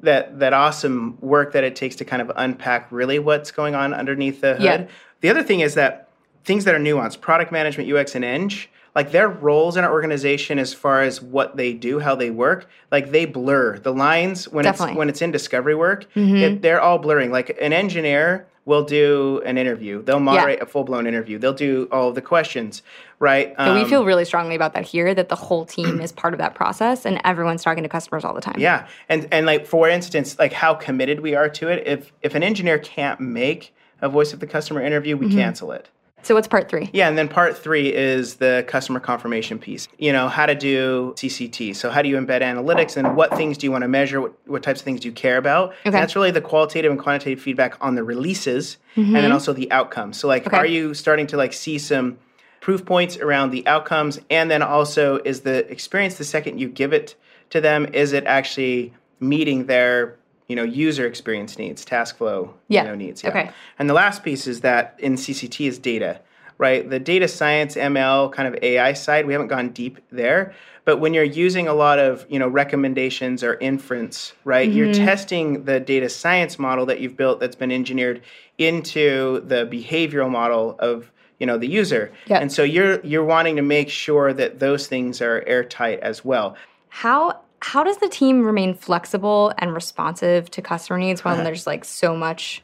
that 0.03 0.39
that 0.39 0.53
awesome 0.53 1.19
work 1.21 1.53
that 1.53 1.65
it 1.65 1.75
takes 1.75 1.97
to 1.97 2.05
kind 2.05 2.23
of 2.23 2.31
unpack 2.37 2.91
really 2.93 3.19
what's 3.19 3.51
going 3.51 3.75
on 3.75 3.93
underneath 3.93 4.41
the 4.41 4.55
hood. 4.55 4.63
Yeah. 4.63 4.87
The 5.21 5.31
other 5.31 5.43
thing 5.43 5.61
is 5.61 5.75
that 5.75 6.09
things 6.45 6.65
that 6.65 6.75
are 6.75 6.81
nuanced, 6.81 7.21
product 7.21 7.53
management, 7.53 7.93
UX, 7.93 8.15
and 8.15 8.25
Eng, 8.25 8.51
like 8.95 9.11
their 9.13 9.29
roles 9.29 9.77
in 9.77 9.85
our 9.85 9.93
organization 9.93 10.59
as 10.59 10.75
far 10.75 11.03
as 11.03 11.23
what 11.23 11.57
they 11.57 11.73
do, 11.73 11.99
how 12.01 12.15
they 12.15 12.31
work, 12.31 12.69
like 12.91 13.11
they 13.11 13.25
blur 13.25 13.79
the 13.79 13.93
lines 13.93 14.49
when 14.49 14.65
Definitely. 14.65 14.93
it's 14.93 14.99
when 14.99 15.09
it's 15.09 15.23
in 15.23 15.31
discovery 15.31 15.75
work. 15.75 16.07
it- 16.15 16.63
they're 16.63 16.81
all 16.81 16.99
blurring. 16.99 17.31
Like 17.31 17.57
an 17.61 17.73
engineer 17.73 18.47
will 18.65 18.85
do 18.85 19.43
an 19.45 19.59
interview, 19.59 20.03
they'll 20.05 20.21
moderate 20.21 20.63
a 20.63 20.67
full 20.67 20.85
blown 20.85 21.05
interview, 21.07 21.37
they'll 21.37 21.53
do 21.53 21.89
all 21.91 22.11
of 22.11 22.15
the 22.15 22.23
questions, 22.23 22.81
right? 23.19 23.53
And 23.59 23.75
we 23.75 23.83
Um, 23.83 23.89
feel 23.89 24.05
really 24.05 24.25
strongly 24.25 24.55
about 24.55 24.73
that 24.75 24.85
here 24.85 25.13
that 25.15 25.29
the 25.29 25.35
whole 25.35 25.65
team 25.65 26.01
is 26.01 26.13
part 26.13 26.33
of 26.33 26.39
that 26.39 26.55
process 26.55 27.05
and 27.05 27.21
everyone's 27.25 27.65
talking 27.65 27.83
to 27.83 27.89
customers 27.89 28.25
all 28.25 28.35
the 28.35 28.41
time. 28.41 28.55
Yeah, 28.59 28.87
and 29.09 29.27
and 29.33 29.47
like 29.47 29.67
for 29.67 29.89
instance, 29.89 30.39
like 30.39 30.53
how 30.53 30.75
committed 30.75 31.21
we 31.21 31.35
are 31.35 31.49
to 31.49 31.69
it. 31.69 31.83
If 31.87 32.13
if 32.23 32.37
an 32.37 32.45
engineer 32.45 32.79
can't 32.79 33.19
make 33.21 33.75
a 34.01 34.09
voice 34.09 34.33
of 34.33 34.39
the 34.39 34.47
customer 34.47 34.81
interview, 34.81 35.17
we 35.17 35.29
cancel 35.35 35.73
it. 35.73 35.89
So 36.23 36.35
what's 36.35 36.47
part 36.47 36.69
three? 36.69 36.89
Yeah, 36.93 37.09
and 37.09 37.19
then 37.19 37.29
part 37.29 37.57
three 37.59 37.93
is 37.93 38.37
the 38.37 38.65
customer 38.69 39.01
confirmation 39.01 39.59
piece. 39.59 39.89
You 39.99 40.13
know, 40.13 40.29
how 40.29 40.47
to 40.47 40.55
do 40.55 41.15
CCT. 41.17 41.75
So, 41.75 41.91
how 41.91 42.01
do 42.03 42.09
you 42.09 42.17
embed 42.17 42.43
analytics 42.43 42.97
and 42.97 43.17
what 43.17 43.37
things 43.37 43.59
do 43.59 43.67
you 43.67 43.73
want 43.73 43.83
to 43.83 43.89
measure? 43.89 44.21
What, 44.21 44.35
what 44.47 44.63
types 44.63 44.81
of 44.81 44.85
things 44.85 45.01
do 45.01 45.09
you 45.09 45.13
care 45.13 45.37
about? 45.37 45.75
And 45.85 45.93
that's 45.93 46.15
really 46.15 46.31
the 46.31 46.41
qualitative 46.41 46.91
and 46.91 47.01
quantitative 47.01 47.43
feedback 47.43 47.77
on 47.81 47.97
the 47.97 48.05
releases 48.05 48.77
and 48.95 49.15
then 49.15 49.25
mm-hmm. 49.25 49.33
also 49.33 49.53
the 49.53 49.71
outcomes. 49.73 50.19
So, 50.19 50.29
like, 50.29 50.47
Okay. 50.47 50.57
are 50.57 50.67
you 50.67 50.95
starting 50.95 51.27
to 51.29 51.37
like 51.37 51.53
see 51.53 51.79
some 51.79 52.19
proof 52.61 52.85
points 52.85 53.17
around 53.17 53.51
the 53.51 53.67
outcomes? 53.67 54.21
And 54.31 54.51
then 54.51 54.63
also, 54.63 55.19
is 55.25 55.41
the 55.41 55.71
experience 55.71 56.15
the 56.15 56.25
second 56.25 56.59
you 56.61 56.69
give 56.69 56.93
it 56.93 57.17
to 57.51 57.61
them, 57.61 57.87
is 57.93 58.13
it 58.13 58.25
actually 58.27 58.93
meeting 59.21 59.67
their 59.67 60.17
you 60.49 60.57
know 60.57 60.63
user 60.65 61.07
experience 61.07 61.59
needs, 61.59 61.85
task 61.85 62.17
flow 62.19 62.55
Yeah. 62.69 62.83
you 62.83 62.89
know, 62.89 62.95
needs. 62.95 63.25
Okay. 63.25 63.51
And 63.79 63.89
the 63.89 63.95
last 63.95 64.23
piece 64.23 64.47
is 64.47 64.61
that 64.63 64.95
in 64.99 65.15
CCT 65.15 65.67
is 65.69 65.79
data, 65.79 66.21
right? 66.59 66.89
The 66.89 66.99
data 66.99 67.29
science, 67.29 67.75
ML, 67.77 68.33
kind 68.33 68.49
of 68.53 68.63
AI 68.63 68.93
side, 68.93 69.27
we 69.27 69.33
haven't 69.33 69.49
gone 69.49 69.71
deep 69.71 69.99
there. 70.11 70.55
But 70.85 70.97
when 70.99 71.15
you're 71.15 71.23
using 71.23 71.69
a 71.69 71.75
lot 71.75 71.99
of 72.01 72.27
you 72.29 72.39
know 72.41 72.49
recommendations 72.49 73.45
or 73.45 73.55
inference, 73.61 74.33
right? 74.45 74.69
You're 74.71 74.89
Mm-hmm. 74.89 75.05
testing 75.05 75.65
the 75.65 75.79
data 75.79 76.09
science 76.09 76.59
model 76.59 76.85
that 76.87 76.99
you've 77.01 77.17
built 77.17 77.39
that's 77.41 77.55
been 77.57 77.71
engineered 77.73 78.21
into 78.59 79.41
the 79.47 79.67
behavioral 79.67 80.31
model 80.31 80.77
of 80.79 81.11
you 81.39 81.47
know 81.47 81.57
the 81.59 81.69
user. 81.69 82.13
Yep. 82.27 82.43
And 82.43 82.53
so 82.53 82.63
you're 82.63 83.01
you're 83.05 83.25
wanting 83.25 83.57
to 83.57 83.63
make 83.63 83.89
sure 83.89 84.33
that 84.33 84.59
those 84.59 84.87
things 84.87 85.21
are 85.23 85.43
airtight 85.47 86.01
as 86.01 86.25
well. 86.25 86.57
How 86.89 87.41
how 87.63 87.85
does 87.85 87.99
the 87.99 88.09
team 88.09 88.45
remain 88.45 88.75
flexible 88.75 89.53
and 89.59 89.73
responsive 89.73 90.51
to 90.51 90.61
customer 90.61 90.99
needs 90.99 91.25
when 91.25 91.35
uh-huh. 91.35 91.45
there's 91.45 91.67
like 91.67 91.85
so 91.85 92.17
much 92.17 92.63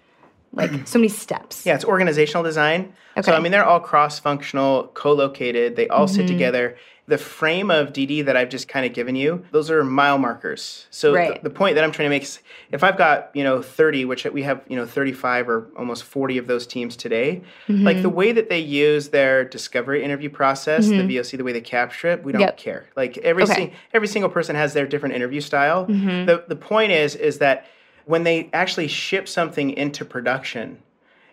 like 0.52 0.70
so 0.86 0.98
many 0.98 1.08
steps? 1.08 1.64
Yeah, 1.64 1.76
it's 1.76 1.84
organizational 1.84 2.42
design. 2.42 2.92
okay. 3.16 3.30
So 3.30 3.36
I 3.36 3.40
mean, 3.40 3.52
they're 3.52 3.64
all 3.64 3.80
cross-functional, 3.80 4.88
co-located. 4.94 5.76
They 5.76 5.88
all 5.88 6.08
sit 6.08 6.26
mm-hmm. 6.26 6.34
together. 6.34 6.76
The 7.08 7.18
frame 7.18 7.70
of 7.70 7.92
DD 7.92 8.24
that 8.26 8.36
I've 8.36 8.50
just 8.50 8.68
kind 8.68 8.86
of 8.86 8.92
given 8.92 9.16
you, 9.16 9.44
those 9.50 9.70
are 9.70 9.82
mile 9.82 10.18
markers. 10.18 10.86
So 10.90 11.14
Right. 11.14 11.42
the, 11.42 11.48
the 11.48 11.54
point 11.54 11.74
that 11.74 11.82
I'm 11.82 11.90
trying 11.90 12.06
to 12.06 12.10
make 12.10 12.22
is, 12.22 12.38
if 12.70 12.84
I've 12.84 12.96
got 12.98 13.30
you 13.34 13.42
know 13.42 13.62
30, 13.62 14.04
which 14.04 14.24
we 14.26 14.42
have 14.42 14.60
you 14.68 14.76
know 14.76 14.86
35 14.86 15.48
or 15.48 15.66
almost 15.76 16.04
40 16.04 16.38
of 16.38 16.46
those 16.46 16.66
teams 16.66 16.96
today, 16.96 17.42
mm-hmm. 17.66 17.84
like 17.84 18.02
the 18.02 18.10
way 18.10 18.30
that 18.32 18.48
they 18.48 18.60
use 18.60 19.08
their 19.08 19.44
discovery 19.44 20.04
interview 20.04 20.30
process, 20.30 20.86
the 20.86 20.94
mm-hmm. 20.94 21.08
VOC, 21.08 21.38
the 21.38 21.44
way 21.44 21.52
they 21.52 21.60
capture 21.60 22.08
it, 22.08 22.22
we 22.22 22.30
don't 22.32 22.42
Yep. 22.42 22.56
care. 22.58 22.86
Like 22.94 23.18
every 23.18 23.42
Okay. 23.44 23.54
sing, 23.54 23.72
every 23.94 24.08
single 24.08 24.30
person 24.30 24.54
has 24.54 24.74
their 24.74 24.86
different 24.86 25.14
interview 25.14 25.40
style. 25.40 25.86
Mm-hmm. 25.86 26.26
The 26.26 26.44
the 26.46 26.56
point 26.56 26.92
is 26.92 27.16
is 27.16 27.38
that 27.38 27.66
when 28.04 28.24
they 28.24 28.48
actually 28.52 28.88
ship 28.88 29.28
something 29.28 29.70
into 29.70 30.04
production, 30.04 30.78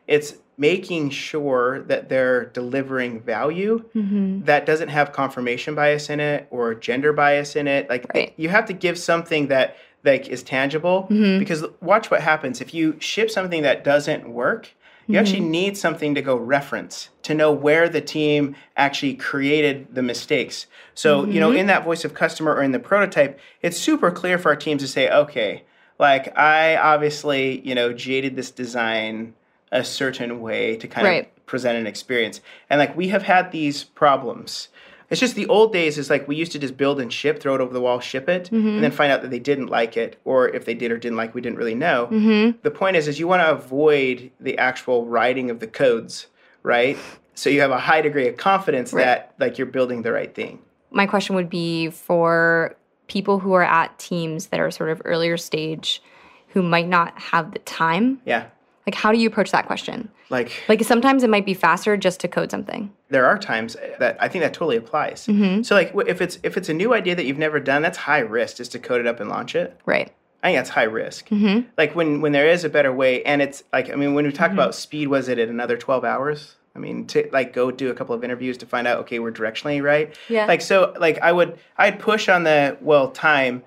it's 0.07 0.35
making 0.57 1.09
sure 1.09 1.81
that 1.83 2.09
they're 2.09 2.45
delivering 2.45 3.21
value 3.21 3.83
mm-hmm. 3.95 4.43
that 4.43 4.65
doesn't 4.65 4.89
have 4.89 5.11
confirmation 5.11 5.75
bias 5.75 6.09
in 6.09 6.19
it 6.19 6.47
or 6.49 6.73
gender 6.73 7.11
bias 7.11 7.55
in 7.55 7.67
it. 7.67 7.89
Like 7.89 8.05
Right. 8.13 8.33
you 8.37 8.49
have 8.49 8.65
to 8.65 8.73
give 8.73 8.97
something 8.97 9.47
that 9.47 9.75
like 10.03 10.27
is 10.27 10.43
tangible 10.43 11.07
mm-hmm. 11.09 11.39
because 11.39 11.65
watch 11.81 12.11
what 12.11 12.21
happens 12.21 12.61
if 12.61 12.73
you 12.73 12.95
ship 12.99 13.29
something 13.29 13.63
that 13.63 13.83
doesn't 13.83 14.29
work. 14.29 14.69
You 15.07 15.13
mm-hmm. 15.13 15.19
actually 15.19 15.39
need 15.41 15.77
something 15.77 16.15
to 16.15 16.21
go 16.21 16.35
reference 16.35 17.09
to 17.23 17.35
know 17.35 17.51
where 17.51 17.89
the 17.89 18.01
team 18.01 18.55
actually 18.75 19.13
created 19.13 19.93
the 19.93 20.01
mistakes. 20.01 20.65
So, 20.95 21.25
you 21.25 21.39
know, 21.39 21.51
in 21.51 21.67
that 21.67 21.83
voice 21.83 22.05
of 22.05 22.15
customer 22.15 22.55
or 22.55 22.63
in 22.63 22.71
the 22.71 22.79
prototype, 22.79 23.39
it's 23.61 23.77
super 23.77 24.09
clear 24.09 24.39
for 24.39 24.49
our 24.49 24.55
teams 24.55 24.81
to 24.81 24.87
say, 24.87 25.07
okay, 25.09 25.63
like 25.99 26.35
I 26.35 26.75
obviously, 26.77 27.61
you 27.61 27.75
know, 27.75 27.93
jaded 27.93 28.35
this 28.35 28.49
design 28.49 29.35
a 29.75 29.83
certain 29.83 30.41
way 30.41 30.75
to 30.77 30.87
kind 30.87 31.07
Right. 31.07 31.25
of 31.25 31.45
present 31.45 31.77
an 31.77 31.87
experience. 31.87 32.41
And 32.69 32.79
like 32.79 32.95
we 32.95 33.09
have 33.09 33.23
had 33.23 33.51
these 33.51 33.83
problems. 33.83 34.69
It's 35.09 35.19
just 35.19 35.35
the 35.35 35.45
old 35.47 35.71
days 35.71 35.99
is 35.99 36.09
like 36.09 36.27
we 36.27 36.35
used 36.35 36.51
to 36.53 36.59
just 36.59 36.77
build 36.77 36.99
and 36.99 37.13
ship, 37.13 37.39
throw 37.39 37.53
it 37.53 37.61
over 37.61 37.71
the 37.71 37.81
wall, 37.81 37.99
ship 37.99 38.27
it, 38.27 38.51
and 38.51 38.63
mm-hmm. 38.63 38.81
then 38.81 38.91
find 38.91 39.11
out 39.11 39.21
that 39.21 39.29
they 39.29 39.39
didn't 39.39 39.67
like 39.67 39.97
it, 39.97 40.19
or 40.25 40.49
if 40.49 40.65
they 40.65 40.73
did 40.73 40.91
or 40.91 40.97
didn't 40.97 41.17
like, 41.17 41.35
we 41.35 41.41
didn't 41.41 41.59
really 41.59 41.75
know. 41.75 42.07
Mm-hmm. 42.11 42.57
The 42.63 42.71
point 42.71 42.95
is, 42.95 43.07
is 43.07 43.19
you 43.19 43.27
want 43.27 43.43
to 43.43 43.51
avoid 43.51 44.31
the 44.39 44.57
actual 44.57 45.05
writing 45.05 45.51
of 45.51 45.59
the 45.59 45.67
codes, 45.67 46.25
right? 46.63 46.97
So 47.35 47.51
you 47.51 47.61
have 47.61 47.69
a 47.69 47.77
high 47.77 48.01
degree 48.01 48.27
of 48.27 48.37
confidence 48.37 48.91
that 48.91 49.35
like 49.39 49.57
you're 49.59 49.67
building 49.67 50.01
the 50.01 50.11
right 50.11 50.33
thing. 50.33 50.59
My 50.89 51.05
question 51.05 51.35
would 51.35 51.49
be 51.49 51.89
for 51.91 52.75
people 53.07 53.39
who 53.39 53.53
are 53.53 53.63
at 53.63 53.97
teams 53.99 54.47
that 54.47 54.59
are 54.59 54.71
sort 54.71 54.89
of 54.89 55.01
earlier 55.05 55.37
stage 55.37 56.01
who 56.47 56.63
might 56.63 56.87
not 56.87 57.19
have 57.19 57.51
the 57.51 57.59
time. 57.59 58.21
Yeah, 58.25 58.45
Like 58.85 58.95
how 58.95 59.11
do 59.11 59.17
you 59.17 59.27
approach 59.27 59.51
that 59.51 59.65
question? 59.65 60.09
like 60.29 60.63
Like 60.69 60.83
sometimes 60.83 61.23
it 61.23 61.29
might 61.29 61.45
be 61.45 61.53
faster 61.53 61.97
just 61.97 62.19
to 62.21 62.27
code 62.27 62.51
something. 62.51 62.91
there 63.09 63.25
are 63.25 63.37
times 63.37 63.75
that 63.99 64.17
I 64.19 64.27
think 64.27 64.43
that 64.43 64.53
totally 64.53 64.77
applies. 64.77 65.27
Mm-hmm. 65.27 65.63
So 65.63 65.75
like 65.75 65.93
if 66.07 66.21
it's 66.21 66.39
if 66.43 66.57
it's 66.57 66.69
a 66.69 66.73
new 66.73 66.93
idea 66.93 67.15
that 67.15 67.25
you've 67.25 67.37
never 67.37 67.59
done, 67.59 67.81
that's 67.81 67.97
high 67.97 68.19
risk 68.19 68.57
just 68.57 68.71
to 68.73 68.79
code 68.79 69.01
it 69.01 69.07
up 69.07 69.19
and 69.19 69.29
launch 69.29 69.55
it. 69.55 69.79
Right. 69.85 70.11
I 70.43 70.49
think 70.49 70.59
that's 70.59 70.69
high 70.69 70.83
risk. 70.83 71.29
Mm-hmm. 71.29 71.69
Like 71.77 71.95
when 71.95 72.21
when 72.21 72.31
there 72.31 72.47
is 72.47 72.63
a 72.63 72.69
better 72.69 72.93
way, 72.93 73.23
and 73.23 73.41
it's 73.41 73.63
like 73.73 73.89
I 73.89 73.95
mean 73.95 74.13
when 74.13 74.25
we 74.25 74.31
talk 74.31 74.49
mm-hmm. 74.49 74.59
about 74.59 74.75
speed, 74.75 75.07
was 75.07 75.27
it 75.27 75.39
at 75.39 75.49
another 75.49 75.77
twelve 75.77 76.05
hours? 76.05 76.55
I 76.75 76.79
mean 76.79 77.07
to 77.07 77.27
like 77.31 77.53
go 77.53 77.71
do 77.71 77.89
a 77.89 77.95
couple 77.95 78.13
of 78.13 78.23
interviews 78.23 78.57
to 78.59 78.65
find 78.65 78.85
out 78.85 78.99
okay 78.99 79.17
we're 79.17 79.31
directionally 79.31 79.81
right. 79.81 80.15
Yeah. 80.29 80.45
Like 80.45 80.61
so 80.61 80.93
like 80.99 81.19
I 81.19 81.31
would 81.31 81.57
I'd 81.77 81.99
push 81.99 82.29
on 82.29 82.43
the 82.43 82.77
well 82.81 83.09
time. 83.09 83.63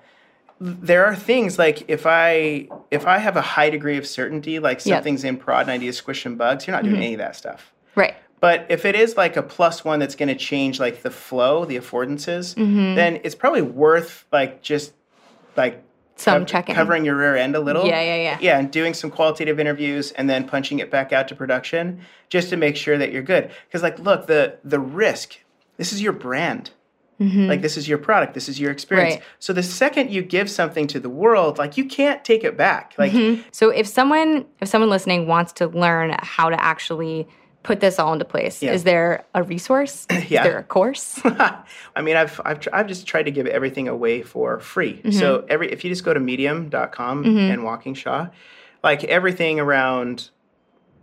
There 0.61 1.05
are 1.05 1.15
things 1.15 1.57
like 1.57 1.89
if 1.89 2.05
I 2.05 2.67
if 2.91 3.05
I 3.07 3.17
have 3.17 3.37
a 3.37 3.41
high 3.41 3.69
degree 3.69 3.97
of 3.97 4.05
certainty, 4.05 4.59
like 4.59 4.85
Yep. 4.85 4.97
something's 4.97 5.23
in 5.23 5.37
prod 5.37 5.61
and 5.61 5.71
I 5.71 5.77
need 5.77 5.87
to 5.87 5.93
squish 5.93 6.23
some 6.23 6.35
bugs, 6.35 6.67
you're 6.67 6.75
not 6.75 6.83
doing 6.83 6.97
any 6.97 7.13
of 7.13 7.19
that 7.19 7.35
stuff. 7.35 7.71
Right. 7.95 8.15
But 8.41 8.65
if 8.69 8.85
it 8.85 8.95
is 8.95 9.15
like 9.17 9.35
a 9.37 9.43
plus 9.43 9.83
one 9.85 9.99
that's 9.99 10.15
going 10.15 10.29
to 10.29 10.35
change 10.35 10.79
like 10.79 11.01
the 11.01 11.11
flow, 11.11 11.65
the 11.65 11.77
affordances, 11.77 12.55
Mm-hmm. 12.55 12.95
then 12.95 13.19
it's 13.23 13.35
probably 13.35 13.61
worth 13.61 14.25
like 14.31 14.61
just 14.61 14.93
like 15.57 15.81
Some 16.15 16.41
cov- 16.41 16.47
checking. 16.47 16.75
covering 16.75 17.03
your 17.05 17.15
rear 17.15 17.35
end 17.35 17.55
a 17.55 17.59
little. 17.59 17.85
Yeah, 17.85 18.01
yeah, 18.01 18.15
yeah. 18.15 18.37
Yeah, 18.41 18.59
and 18.59 18.69
doing 18.71 18.93
some 18.93 19.11
qualitative 19.11 19.59
interviews 19.59 20.11
and 20.11 20.29
then 20.29 20.45
punching 20.47 20.79
it 20.79 20.89
back 20.91 21.11
out 21.13 21.27
to 21.29 21.35
production 21.35 22.01
just 22.29 22.49
to 22.49 22.57
make 22.57 22.75
sure 22.75 22.97
that 22.97 23.11
you're 23.13 23.23
good. 23.23 23.49
Because 23.67 23.81
like, 23.83 23.97
look, 23.99 24.27
the 24.27 24.57
the 24.63 24.79
risk. 24.79 25.37
This 25.77 25.93
is 25.93 26.01
your 26.01 26.13
brand. 26.13 26.71
Mm-hmm. 27.19 27.47
Like 27.47 27.61
this 27.61 27.75
is 27.77 27.87
your 27.87 27.97
product. 27.97 28.33
This 28.33 28.47
is 28.47 28.59
your 28.59 28.71
experience. 28.71 29.15
Mm-hmm. 29.15 29.21
Right. 29.21 29.29
So 29.39 29.53
the 29.53 29.63
second 29.63 30.11
you 30.11 30.21
give 30.21 30.49
something 30.49 30.87
to 30.87 30.99
the 30.99 31.09
world, 31.09 31.57
like 31.57 31.77
you 31.77 31.85
can't 31.85 32.23
take 32.23 32.43
it 32.43 32.55
back. 32.55 32.93
Like 32.97 33.11
mm-hmm. 33.11 33.41
So 33.51 33.69
if 33.69 33.87
someone 33.87 34.45
if 34.61 34.69
someone 34.69 34.89
listening 34.89 35.27
wants 35.27 35.51
to 35.53 35.67
learn 35.67 36.15
how 36.21 36.49
to 36.49 36.61
actually 36.61 37.27
put 37.61 37.81
this 37.81 37.99
all 37.99 38.13
into 38.13 38.23
place, 38.25 38.63
Yeah. 38.63 38.71
is 38.71 38.85
there 38.85 39.25
a 39.33 39.43
resource? 39.43 40.07
Yeah. 40.29 40.41
Is 40.41 40.47
there 40.47 40.57
a 40.59 40.63
course? 40.63 41.19
I 41.25 42.01
mean, 42.01 42.15
I've, 42.15 42.39
I've, 42.45 42.59
tr- 42.59 42.69
I've 42.71 42.87
just 42.87 43.05
tried 43.05 43.23
to 43.23 43.31
give 43.31 43.47
everything 43.47 43.87
away 43.87 44.21
for 44.21 44.59
free. 44.59 44.93
Mm-hmm. 44.93 45.11
So 45.11 45.45
every 45.49 45.71
if 45.71 45.83
you 45.83 45.89
just 45.89 46.05
go 46.05 46.13
to 46.13 46.19
medium.com 46.19 47.25
and 47.25 47.61
Walkingshaw, 47.61 48.31
like 48.83 49.03
everything 49.03 49.59
around, 49.59 50.29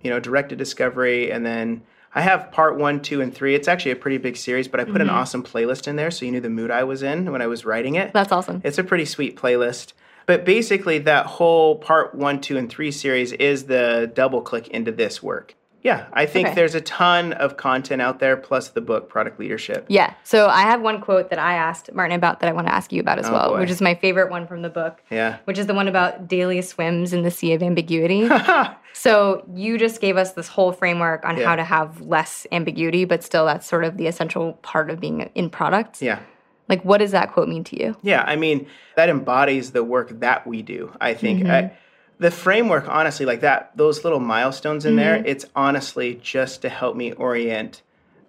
you 0.03 0.11
know, 0.11 0.19
directed 0.19 0.57
discovery 0.59 1.31
and 1.31 1.45
then 1.45 1.83
I 2.17 2.23
have 2.23 2.51
part 2.51 2.79
one, 2.79 3.03
two, 3.03 3.21
and 3.21 3.33
three. 3.33 3.55
It's 3.55 3.69
actually 3.69 3.91
a 3.91 3.97
pretty 3.97 4.17
big 4.17 4.39
series, 4.39 4.69
but 4.69 4.81
I 4.81 4.85
put 4.85 5.03
an 5.03 5.09
mm-hmm. 5.09 5.17
awesome 5.17 5.43
playlist 5.43 5.87
in 5.87 5.97
there 5.97 6.11
so 6.11 6.25
you 6.25 6.33
knew 6.33 6.41
the 6.41 6.49
mood 6.49 6.71
I 6.71 6.83
was 6.83 7.03
in 7.03 7.31
when 7.31 7.43
I 7.43 7.47
was 7.47 7.67
writing 7.67 7.97
it. 7.97 8.15
That's 8.15 8.33
awesome. 8.33 8.63
It's 8.65 8.79
a 8.79 8.85
pretty 8.85 9.05
sweet 9.05 9.37
playlist. 9.37 9.93
But 10.25 10.47
basically, 10.47 10.99
that 11.01 11.27
whole 11.27 11.77
part 11.77 12.15
one, 12.15 12.41
two, 12.41 12.57
and 12.57 12.71
three 12.71 12.91
series 12.91 13.33
is 13.33 13.65
the 13.65 14.11
double 14.15 14.41
click 14.41 14.69
into 14.69 14.93
this 14.93 15.23
work. 15.23 15.55
Yeah, 15.83 16.07
I 16.13 16.27
think 16.27 16.49
Okay. 16.49 16.55
there's 16.57 16.75
a 16.75 16.81
ton 16.81 17.33
of 17.35 17.57
content 17.57 18.03
out 18.03 18.19
there, 18.19 18.37
plus 18.37 18.71
the 18.71 18.81
book, 18.81 19.09
Product 19.09 19.39
Leadership. 19.39 19.85
Yeah. 19.87 20.15
So 20.25 20.49
I 20.49 20.63
have 20.63 20.81
one 20.81 21.01
quote 21.01 21.31
that 21.31 21.39
I 21.39 21.55
asked 21.55 21.93
Martin 21.93 22.17
about 22.17 22.41
that 22.41 22.49
I 22.49 22.53
want 22.53 22.67
to 22.67 22.75
ask 22.75 22.93
you 22.93 23.01
about 23.01 23.21
as 23.21 23.27
oh, 23.29 23.33
well, 23.33 23.47
Oh, 23.47 23.53
boy. 23.53 23.61
which 23.61 23.71
is 23.71 23.81
my 23.81 23.95
favorite 23.95 24.29
one 24.29 24.49
from 24.49 24.63
the 24.63 24.69
book. 24.69 25.01
Yeah. 25.11 25.37
Which 25.45 25.59
is 25.59 25.67
the 25.67 25.75
one 25.75 25.87
about 25.87 26.27
daily 26.27 26.61
swims 26.63 27.13
in 27.13 27.23
the 27.23 27.31
sea 27.31 27.53
of 27.53 27.63
ambiguity. 27.63 28.23
so 28.99 29.45
you 29.55 29.77
just 29.77 30.01
gave 30.01 30.17
us 30.17 30.33
this 30.33 30.49
whole 30.49 30.73
framework 30.73 31.23
on 31.25 31.37
Yeah. 31.37 31.45
how 31.45 31.57
to 31.57 31.65
have 31.65 32.01
less 32.01 32.47
ambiguity, 32.51 33.05
but 33.05 33.23
still 33.23 33.45
that's 33.45 33.67
sort 33.67 33.85
of 33.85 33.99
the 33.99 34.07
essential 34.07 34.55
part 34.63 34.89
of 34.89 35.01
being 35.01 35.31
in 35.35 35.51
product. 35.51 36.01
Yeah. 36.01 36.21
Like 36.69 36.83
what 36.83 36.99
does 36.99 37.11
that 37.11 37.33
quote 37.33 37.47
mean 37.47 37.63
to 37.65 37.79
you? 37.79 37.95
Yeah, 38.03 38.25
I 38.27 38.37
mean, 38.37 38.67
that 38.97 39.11
embodies 39.11 39.73
the 39.73 39.85
work 39.85 40.19
that 40.21 40.47
we 40.47 40.63
do, 40.63 40.93
I 40.99 41.13
think. 41.13 41.47
I, 41.47 41.73
the 42.19 42.31
framework, 42.31 42.89
honestly, 42.89 43.27
like 43.27 43.41
that, 43.43 43.77
those 43.77 44.03
little 44.03 44.19
milestones 44.19 44.87
in 44.87 44.97
there, 44.97 45.23
it's 45.27 45.45
honestly 45.55 46.19
just 46.23 46.63
to 46.63 46.71
help 46.71 46.97
me 46.97 47.13
orient 47.13 47.83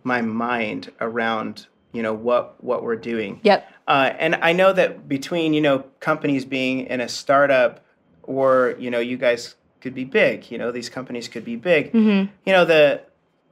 my 0.04 0.22
mind 0.22 0.92
around, 1.00 1.68
you 1.94 2.04
know, 2.04 2.14
what 2.14 2.62
what 2.62 2.84
we're 2.84 2.98
doing. 2.98 3.40
Yep. 3.44 3.72
Uh, 3.88 4.12
and 4.20 4.36
I 4.36 4.52
know 4.52 4.74
that 4.74 5.08
between, 5.08 5.54
you 5.54 5.62
know, 5.62 5.86
companies 6.02 6.44
being 6.44 6.82
in 6.88 7.00
a 7.00 7.08
startup 7.08 7.86
or, 8.24 8.76
you 8.78 8.92
know, 8.92 9.00
you 9.00 9.16
guys 9.18 9.56
could 9.82 9.94
be 9.94 10.04
big, 10.04 10.50
you 10.52 10.58
know, 10.58 10.72
these 10.72 10.90
companies 10.90 11.28
could 11.28 11.46
be 11.46 11.56
big. 11.56 11.94
Mm-hmm. 11.94 12.32
You 12.46 12.54
know, 12.54 12.66
the 12.66 13.02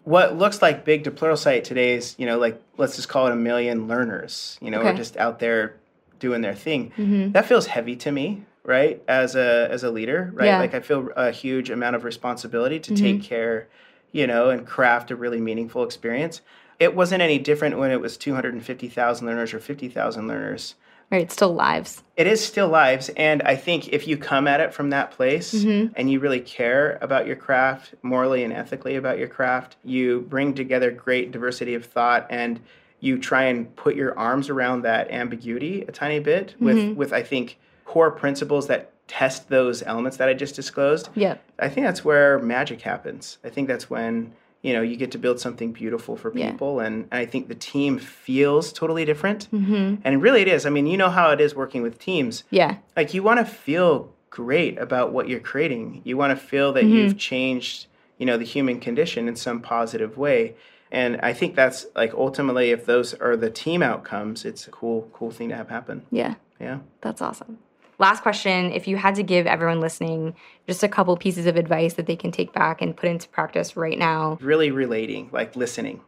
what 0.04 0.38
looks 0.38 0.62
like 0.62 0.86
big 0.86 1.04
to 1.06 1.12
Pluralsight 1.12 1.64
today 1.64 1.94
is, 1.94 2.16
you 2.18 2.26
know, 2.26 2.38
like 2.38 2.62
let's 2.78 2.96
just 2.96 3.10
call 3.10 3.28
it 3.28 3.34
a 3.34 3.36
million 3.36 3.88
learners, 3.88 4.58
you 4.62 4.70
know, 4.72 4.82
are 4.82 4.94
just 4.94 5.18
out 5.18 5.40
there 5.40 5.78
doing 6.20 6.42
their 6.42 6.56
thing. 6.56 6.92
Mm-hmm. 6.92 7.32
That 7.32 7.46
feels 7.46 7.66
heavy 7.66 7.96
to 7.98 8.12
me, 8.12 8.44
right? 8.64 9.04
As 9.08 9.36
a 9.36 9.68
as 9.72 9.84
a 9.84 9.90
leader, 9.90 10.32
right? 10.34 10.46
Yeah. 10.46 10.60
Like 10.60 10.74
I 10.74 10.80
feel 10.80 11.10
a 11.16 11.32
huge 11.32 11.70
amount 11.70 11.96
of 11.96 12.04
responsibility 12.04 12.80
to 12.82 12.96
take 12.96 13.18
mm-hmm. 13.18 13.26
care, 13.26 13.68
you 14.12 14.28
know, 14.28 14.50
and 14.50 14.66
craft 14.66 15.12
a 15.12 15.16
really 15.16 15.42
meaningful 15.42 15.84
experience. 15.84 16.42
It 16.80 16.96
wasn't 16.96 17.22
any 17.22 17.40
different 17.40 17.78
when 17.78 17.92
it 17.92 18.02
was 18.02 18.18
250,000 18.18 19.26
learners 19.26 19.54
or 19.54 19.60
50,000 19.60 20.28
learners. 20.28 20.76
Right. 21.12 21.22
It's 21.22 21.34
still 21.34 21.54
lives. 21.54 22.04
It 22.18 22.28
is 22.28 22.44
still 22.44 22.68
lives, 22.68 23.10
and 23.16 23.44
I 23.44 23.56
think 23.56 23.90
if 23.90 24.08
you 24.08 24.18
come 24.18 24.48
at 24.48 24.60
it 24.60 24.74
from 24.74 24.90
that 24.90 25.12
place 25.12 25.54
mm-hmm. 25.54 25.94
and 25.96 26.10
you 26.10 26.20
really 26.20 26.40
care 26.40 26.98
about 27.02 27.28
your 27.28 27.36
craft, 27.36 27.94
morally 28.02 28.44
and 28.44 28.52
ethically 28.52 28.96
about 28.96 29.20
your 29.20 29.28
craft, 29.28 29.76
you 29.84 30.22
bring 30.22 30.54
together 30.54 30.92
great 30.92 31.32
diversity 31.32 31.76
of 31.76 31.86
thought 31.86 32.26
and 32.30 32.60
you 33.02 33.20
try 33.20 33.44
and 33.44 33.76
put 33.76 33.96
your 33.96 34.18
arms 34.18 34.50
around 34.50 34.82
that 34.82 35.12
ambiguity 35.12 35.84
a 35.84 35.92
tiny 35.92 36.20
bit 36.20 36.56
mm-hmm. 36.56 36.66
with 36.66 36.98
with 36.98 37.14
I 37.14 37.22
think 37.22 37.60
core 37.86 38.12
principles 38.12 38.68
that 38.68 38.92
test 39.08 39.50
those 39.50 39.84
elements 39.84 40.18
that 40.18 40.28
I 40.28 40.34
just 40.34 40.56
disclosed, 40.56 41.10
Yep. 41.16 41.42
I 41.60 41.70
think 41.70 41.86
that's 41.86 42.04
where 42.04 42.40
magic 42.40 42.82
happens. 42.82 43.38
I 43.44 43.50
think 43.50 43.68
that's 43.68 43.90
when 43.90 44.34
you 44.66 44.74
know 44.74 44.82
you 44.90 44.96
get 45.04 45.12
to 45.12 45.18
build 45.26 45.38
something 45.40 45.70
beautiful 45.82 46.14
for 46.22 46.30
Yeah. 46.36 46.52
people, 46.52 46.80
and, 46.86 46.96
and 47.12 47.20
I 47.24 47.26
think 47.32 47.48
the 47.54 47.60
team 47.74 47.92
feels 48.00 48.74
totally 48.82 49.06
different. 49.12 49.48
Mm-hmm. 49.52 50.02
And 50.06 50.22
really, 50.26 50.42
it 50.42 50.48
is. 50.48 50.66
I 50.66 50.70
mean, 50.76 50.88
you 50.88 50.98
know 51.02 51.10
how 51.20 51.28
it 51.36 51.40
is 51.46 51.54
working 51.64 51.82
with 51.84 51.96
teams. 52.00 52.44
Yeah. 52.50 52.72
Like 52.98 53.14
you 53.14 53.22
want 53.24 53.40
to 53.40 53.46
feel 53.46 53.92
great 54.30 54.78
about 54.88 55.14
what 55.14 55.30
you're 55.30 55.40
creating. 55.52 56.02
You 56.04 56.18
want 56.22 56.32
to 56.38 56.46
feel 56.52 56.74
that 56.74 56.84
Mm-hmm. 56.84 56.96
you've 56.98 57.18
changed, 57.18 57.88
you 58.20 58.26
know, 58.26 58.38
the 58.38 58.50
human 58.56 58.80
condition 58.80 59.28
in 59.28 59.36
some 59.36 59.62
positive 59.62 60.18
way. 60.18 60.56
And 60.92 61.20
I 61.22 61.34
think 61.34 61.56
that's 61.56 61.86
like 61.96 62.14
ultimately, 62.14 62.72
if 62.72 62.86
those 62.86 63.14
are 63.26 63.36
the 63.38 63.50
team 63.50 63.82
outcomes, 63.84 64.46
it's 64.46 64.68
a 64.68 64.72
cool, 64.72 65.10
cool 65.14 65.32
thing 65.32 65.50
to 65.50 65.56
have 65.56 65.70
happen. 65.70 66.06
Yeah. 66.12 66.36
Yeah. 66.60 66.80
That's 67.02 67.22
awesome. 67.22 67.60
Last 67.98 68.24
question 68.24 68.72
If 68.72 68.88
you 68.88 68.98
had 68.98 69.16
to 69.16 69.24
give 69.24 69.48
everyone 69.48 69.80
listening 69.80 70.36
just 70.68 70.84
a 70.84 70.90
couple 70.90 71.16
pieces 71.18 71.46
of 71.46 71.56
advice 71.56 71.94
that 71.94 72.06
they 72.06 72.16
can 72.16 72.32
take 72.32 72.54
back 72.54 72.82
and 72.82 72.96
put 72.96 73.10
into 73.10 73.30
practice 73.30 73.76
right 73.76 73.98
now, 73.98 74.38
really 74.42 74.72
relating, 74.72 75.30
like 75.32 75.56
listening. 75.56 76.02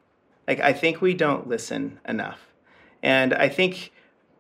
Like 0.47 0.60
I 0.60 0.73
think 0.73 1.02
we 1.02 1.13
don't 1.13 1.47
listen 1.47 2.00
enough. 2.08 2.39
And 3.04 3.34
I 3.34 3.50
think 3.50 3.91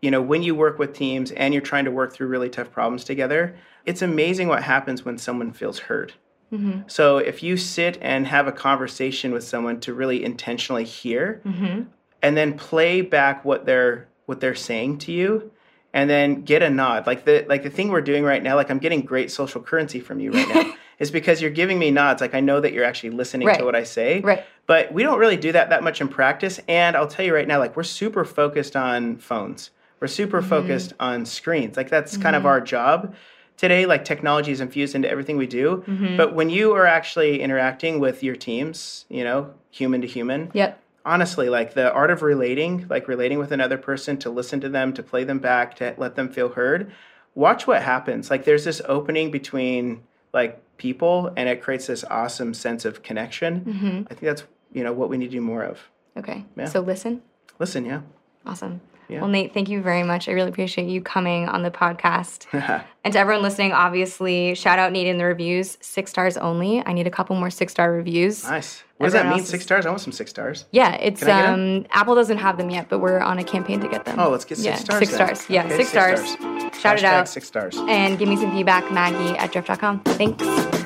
you 0.01 0.11
know, 0.11 0.21
when 0.21 0.43
you 0.43 0.53
work 0.53 0.77
with 0.77 0.93
teams 0.93 1.31
and 1.31 1.53
you're 1.53 1.61
trying 1.61 1.85
to 1.85 1.91
work 1.91 2.13
through 2.13 2.27
really 2.27 2.49
tough 2.49 2.71
problems 2.71 3.03
together, 3.03 3.55
it's 3.83 4.01
amazing 4.01 4.47
what 4.47 4.63
happens 4.63 5.03
when 5.03 5.17
someone 5.17 5.51
feels 5.51 5.79
heard. 5.79 6.13
Mm-hmm. 6.53 6.81
So 6.87 7.17
if 7.17 7.41
you 7.41 7.57
sit 7.57 7.97
and 7.99 8.27
have 8.27 8.47
a 8.47 8.51
conversation 8.51 9.31
with 9.31 9.43
someone 9.43 9.79
to 9.81 9.93
really 9.93 10.23
intentionally 10.23 10.85
hear 10.85 11.41
Mm-hmm. 11.45 11.83
and 12.21 12.37
then 12.37 12.57
play 12.57 13.01
back 13.01 13.43
what 13.43 13.65
they're 13.65 14.07
what 14.25 14.39
they're 14.39 14.55
saying 14.55 14.99
to 14.99 15.11
you 15.11 15.51
and 15.97 16.07
then 16.09 16.43
get 16.43 16.61
a 16.61 16.69
nod. 16.69 17.07
Like 17.07 17.25
the 17.25 17.43
like 17.49 17.63
the 17.63 17.69
thing 17.71 17.89
we're 17.89 18.01
doing 18.11 18.23
right 18.23 18.43
now, 18.43 18.55
like 18.55 18.69
I'm 18.69 18.77
getting 18.77 19.01
great 19.01 19.31
social 19.31 19.61
currency 19.61 19.99
from 19.99 20.19
you 20.19 20.31
right 20.31 20.47
now. 20.55 20.73
is 20.99 21.11
because 21.11 21.41
you're 21.41 21.51
giving 21.51 21.77
me 21.79 21.89
nods. 21.91 22.21
Like 22.21 22.35
I 22.35 22.39
know 22.39 22.59
that 22.61 22.71
you're 22.73 22.83
actually 22.83 23.09
listening 23.11 23.47
Right. 23.47 23.57
to 23.59 23.65
what 23.65 23.75
I 23.75 23.83
say. 23.83 24.19
Right. 24.21 24.43
But 24.67 24.91
we 24.91 25.01
don't 25.03 25.19
really 25.19 25.37
do 25.37 25.51
that 25.51 25.69
that 25.71 25.83
much 25.83 26.01
in 26.01 26.07
practice. 26.07 26.59
And 26.67 26.95
I'll 26.95 27.07
tell 27.07 27.25
you 27.25 27.33
right 27.33 27.47
now, 27.47 27.57
like 27.59 27.75
we're 27.75 27.83
super 28.01 28.23
focused 28.25 28.75
on 28.75 29.17
phones. 29.17 29.71
We're 29.99 30.07
super 30.07 30.39
Mm-hmm. 30.39 30.49
focused 30.49 30.93
on 30.99 31.25
screens. 31.25 31.77
Like 31.77 31.89
that's 31.89 32.15
kind 32.17 32.35
of 32.35 32.45
our 32.45 32.61
job 32.61 33.15
today. 33.57 33.87
Like 33.87 34.05
technology 34.05 34.51
is 34.51 34.61
infused 34.61 34.93
into 34.93 35.09
everything 35.09 35.35
we 35.37 35.47
do. 35.47 35.83
Mm-hmm. 35.87 36.15
But 36.17 36.35
when 36.35 36.49
you 36.51 36.73
are 36.73 36.85
actually 36.85 37.41
interacting 37.41 37.99
with 37.99 38.21
your 38.21 38.35
teams, 38.35 39.05
you 39.09 39.23
know, 39.23 39.51
human 39.71 40.01
to 40.01 40.07
human, 40.07 40.51
Yep. 40.53 40.79
Honestly, 41.07 41.49
like 41.49 41.73
the 41.73 41.91
art 41.91 42.11
of 42.11 42.21
relating, 42.21 42.85
like 42.89 43.07
relating 43.07 43.39
with 43.39 43.51
another 43.51 43.77
person, 43.77 44.17
to 44.17 44.29
listen 44.29 44.59
to 44.59 44.69
them, 44.69 44.93
to 44.93 45.01
play 45.01 45.23
them 45.23 45.39
back, 45.39 45.75
to 45.77 45.95
let 45.97 46.15
them 46.15 46.29
feel 46.29 46.49
heard. 46.49 46.91
Watch 47.33 47.65
what 47.65 47.81
happens. 47.81 48.29
Like 48.29 48.43
there's 48.43 48.65
this 48.65 48.81
opening 48.85 49.31
between 49.31 50.03
like 50.33 50.61
people, 50.77 51.31
and 51.37 51.47
it 51.47 51.61
creates 51.61 51.87
this 51.87 52.03
awesome 52.03 52.53
sense 52.53 52.83
of 52.83 53.01
connection. 53.01 53.61
Mm-hmm. 53.61 54.01
I 54.05 54.09
think 54.09 54.21
that's 54.21 54.43
you 54.73 54.83
know 54.83 54.93
what 54.93 55.09
we 55.09 55.17
need 55.17 55.27
to 55.27 55.31
do 55.31 55.41
more 55.41 55.63
of. 55.63 55.79
Okay. 56.17 56.45
Yeah. 56.55 56.65
So 56.65 56.81
listen. 56.81 57.21
Listen, 57.57 57.85
yeah. 57.85 58.01
Awesome. 58.45 58.81
Yeah. 59.07 59.21
Well, 59.21 59.29
Nate, 59.29 59.53
thank 59.53 59.69
you 59.69 59.81
very 59.81 60.03
much. 60.03 60.27
I 60.27 60.33
really 60.33 60.49
appreciate 60.49 60.89
you 60.89 61.01
coming 61.01 61.47
on 61.47 61.63
the 61.63 61.71
podcast. 61.71 62.45
and 63.03 63.13
to 63.13 63.19
everyone 63.19 63.41
listening, 63.41 63.71
obviously, 63.71 64.53
shout 64.53 64.79
out 64.79 64.91
Nate 64.91 65.07
in 65.07 65.17
the 65.17 65.23
reviews. 65.23 65.77
Six 65.79 66.11
stars 66.11 66.35
only. 66.35 66.85
I 66.85 66.91
need 66.91 67.07
a 67.07 67.11
couple 67.11 67.35
more 67.37 67.49
six 67.49 67.71
star 67.71 67.91
reviews. 67.91 68.43
nice. 68.43 68.83
What 68.97 69.05
does 69.07 69.13
that 69.13 69.27
mean? 69.27 69.43
Six 69.43 69.63
stars? 69.63 69.85
I 69.85 69.89
want 69.89 70.01
some 70.01 70.11
six 70.11 70.31
stars. 70.31 70.65
Yeah, 70.71 70.95
it's 70.95 71.21
Can 71.21 71.29
I 71.29 71.41
get 71.41 71.49
um 71.49 71.85
Apple 71.91 72.15
doesn't 72.15 72.37
have 72.39 72.57
them 72.57 72.69
yet, 72.71 72.89
but 72.89 72.99
we're 72.99 73.19
on 73.19 73.37
a 73.37 73.43
campaign 73.43 73.79
to 73.81 73.87
get 73.87 74.05
them. 74.05 74.19
Oh, 74.19 74.29
let's 74.29 74.43
get 74.45 74.57
six 74.57 74.65
yeah, 74.65 74.75
stars. 74.75 74.99
Six 74.99 75.11
then. 75.17 75.35
stars. 75.35 75.49
Yeah, 75.49 75.65
Okay, 75.65 75.77
six, 75.77 75.89
stars. 75.89 76.29
Shout 76.79 76.97
it 76.97 77.01
Hashtag 77.01 77.03
out 77.03 77.27
Six 77.29 77.47
stars. 77.47 77.77
and 77.87 78.17
give 78.17 78.27
me 78.27 78.35
some 78.37 78.51
feedback, 78.51 78.91
Maggie 78.91 79.37
at 79.37 79.51
Drift.com. 79.51 80.01
Thanks. 80.03 80.76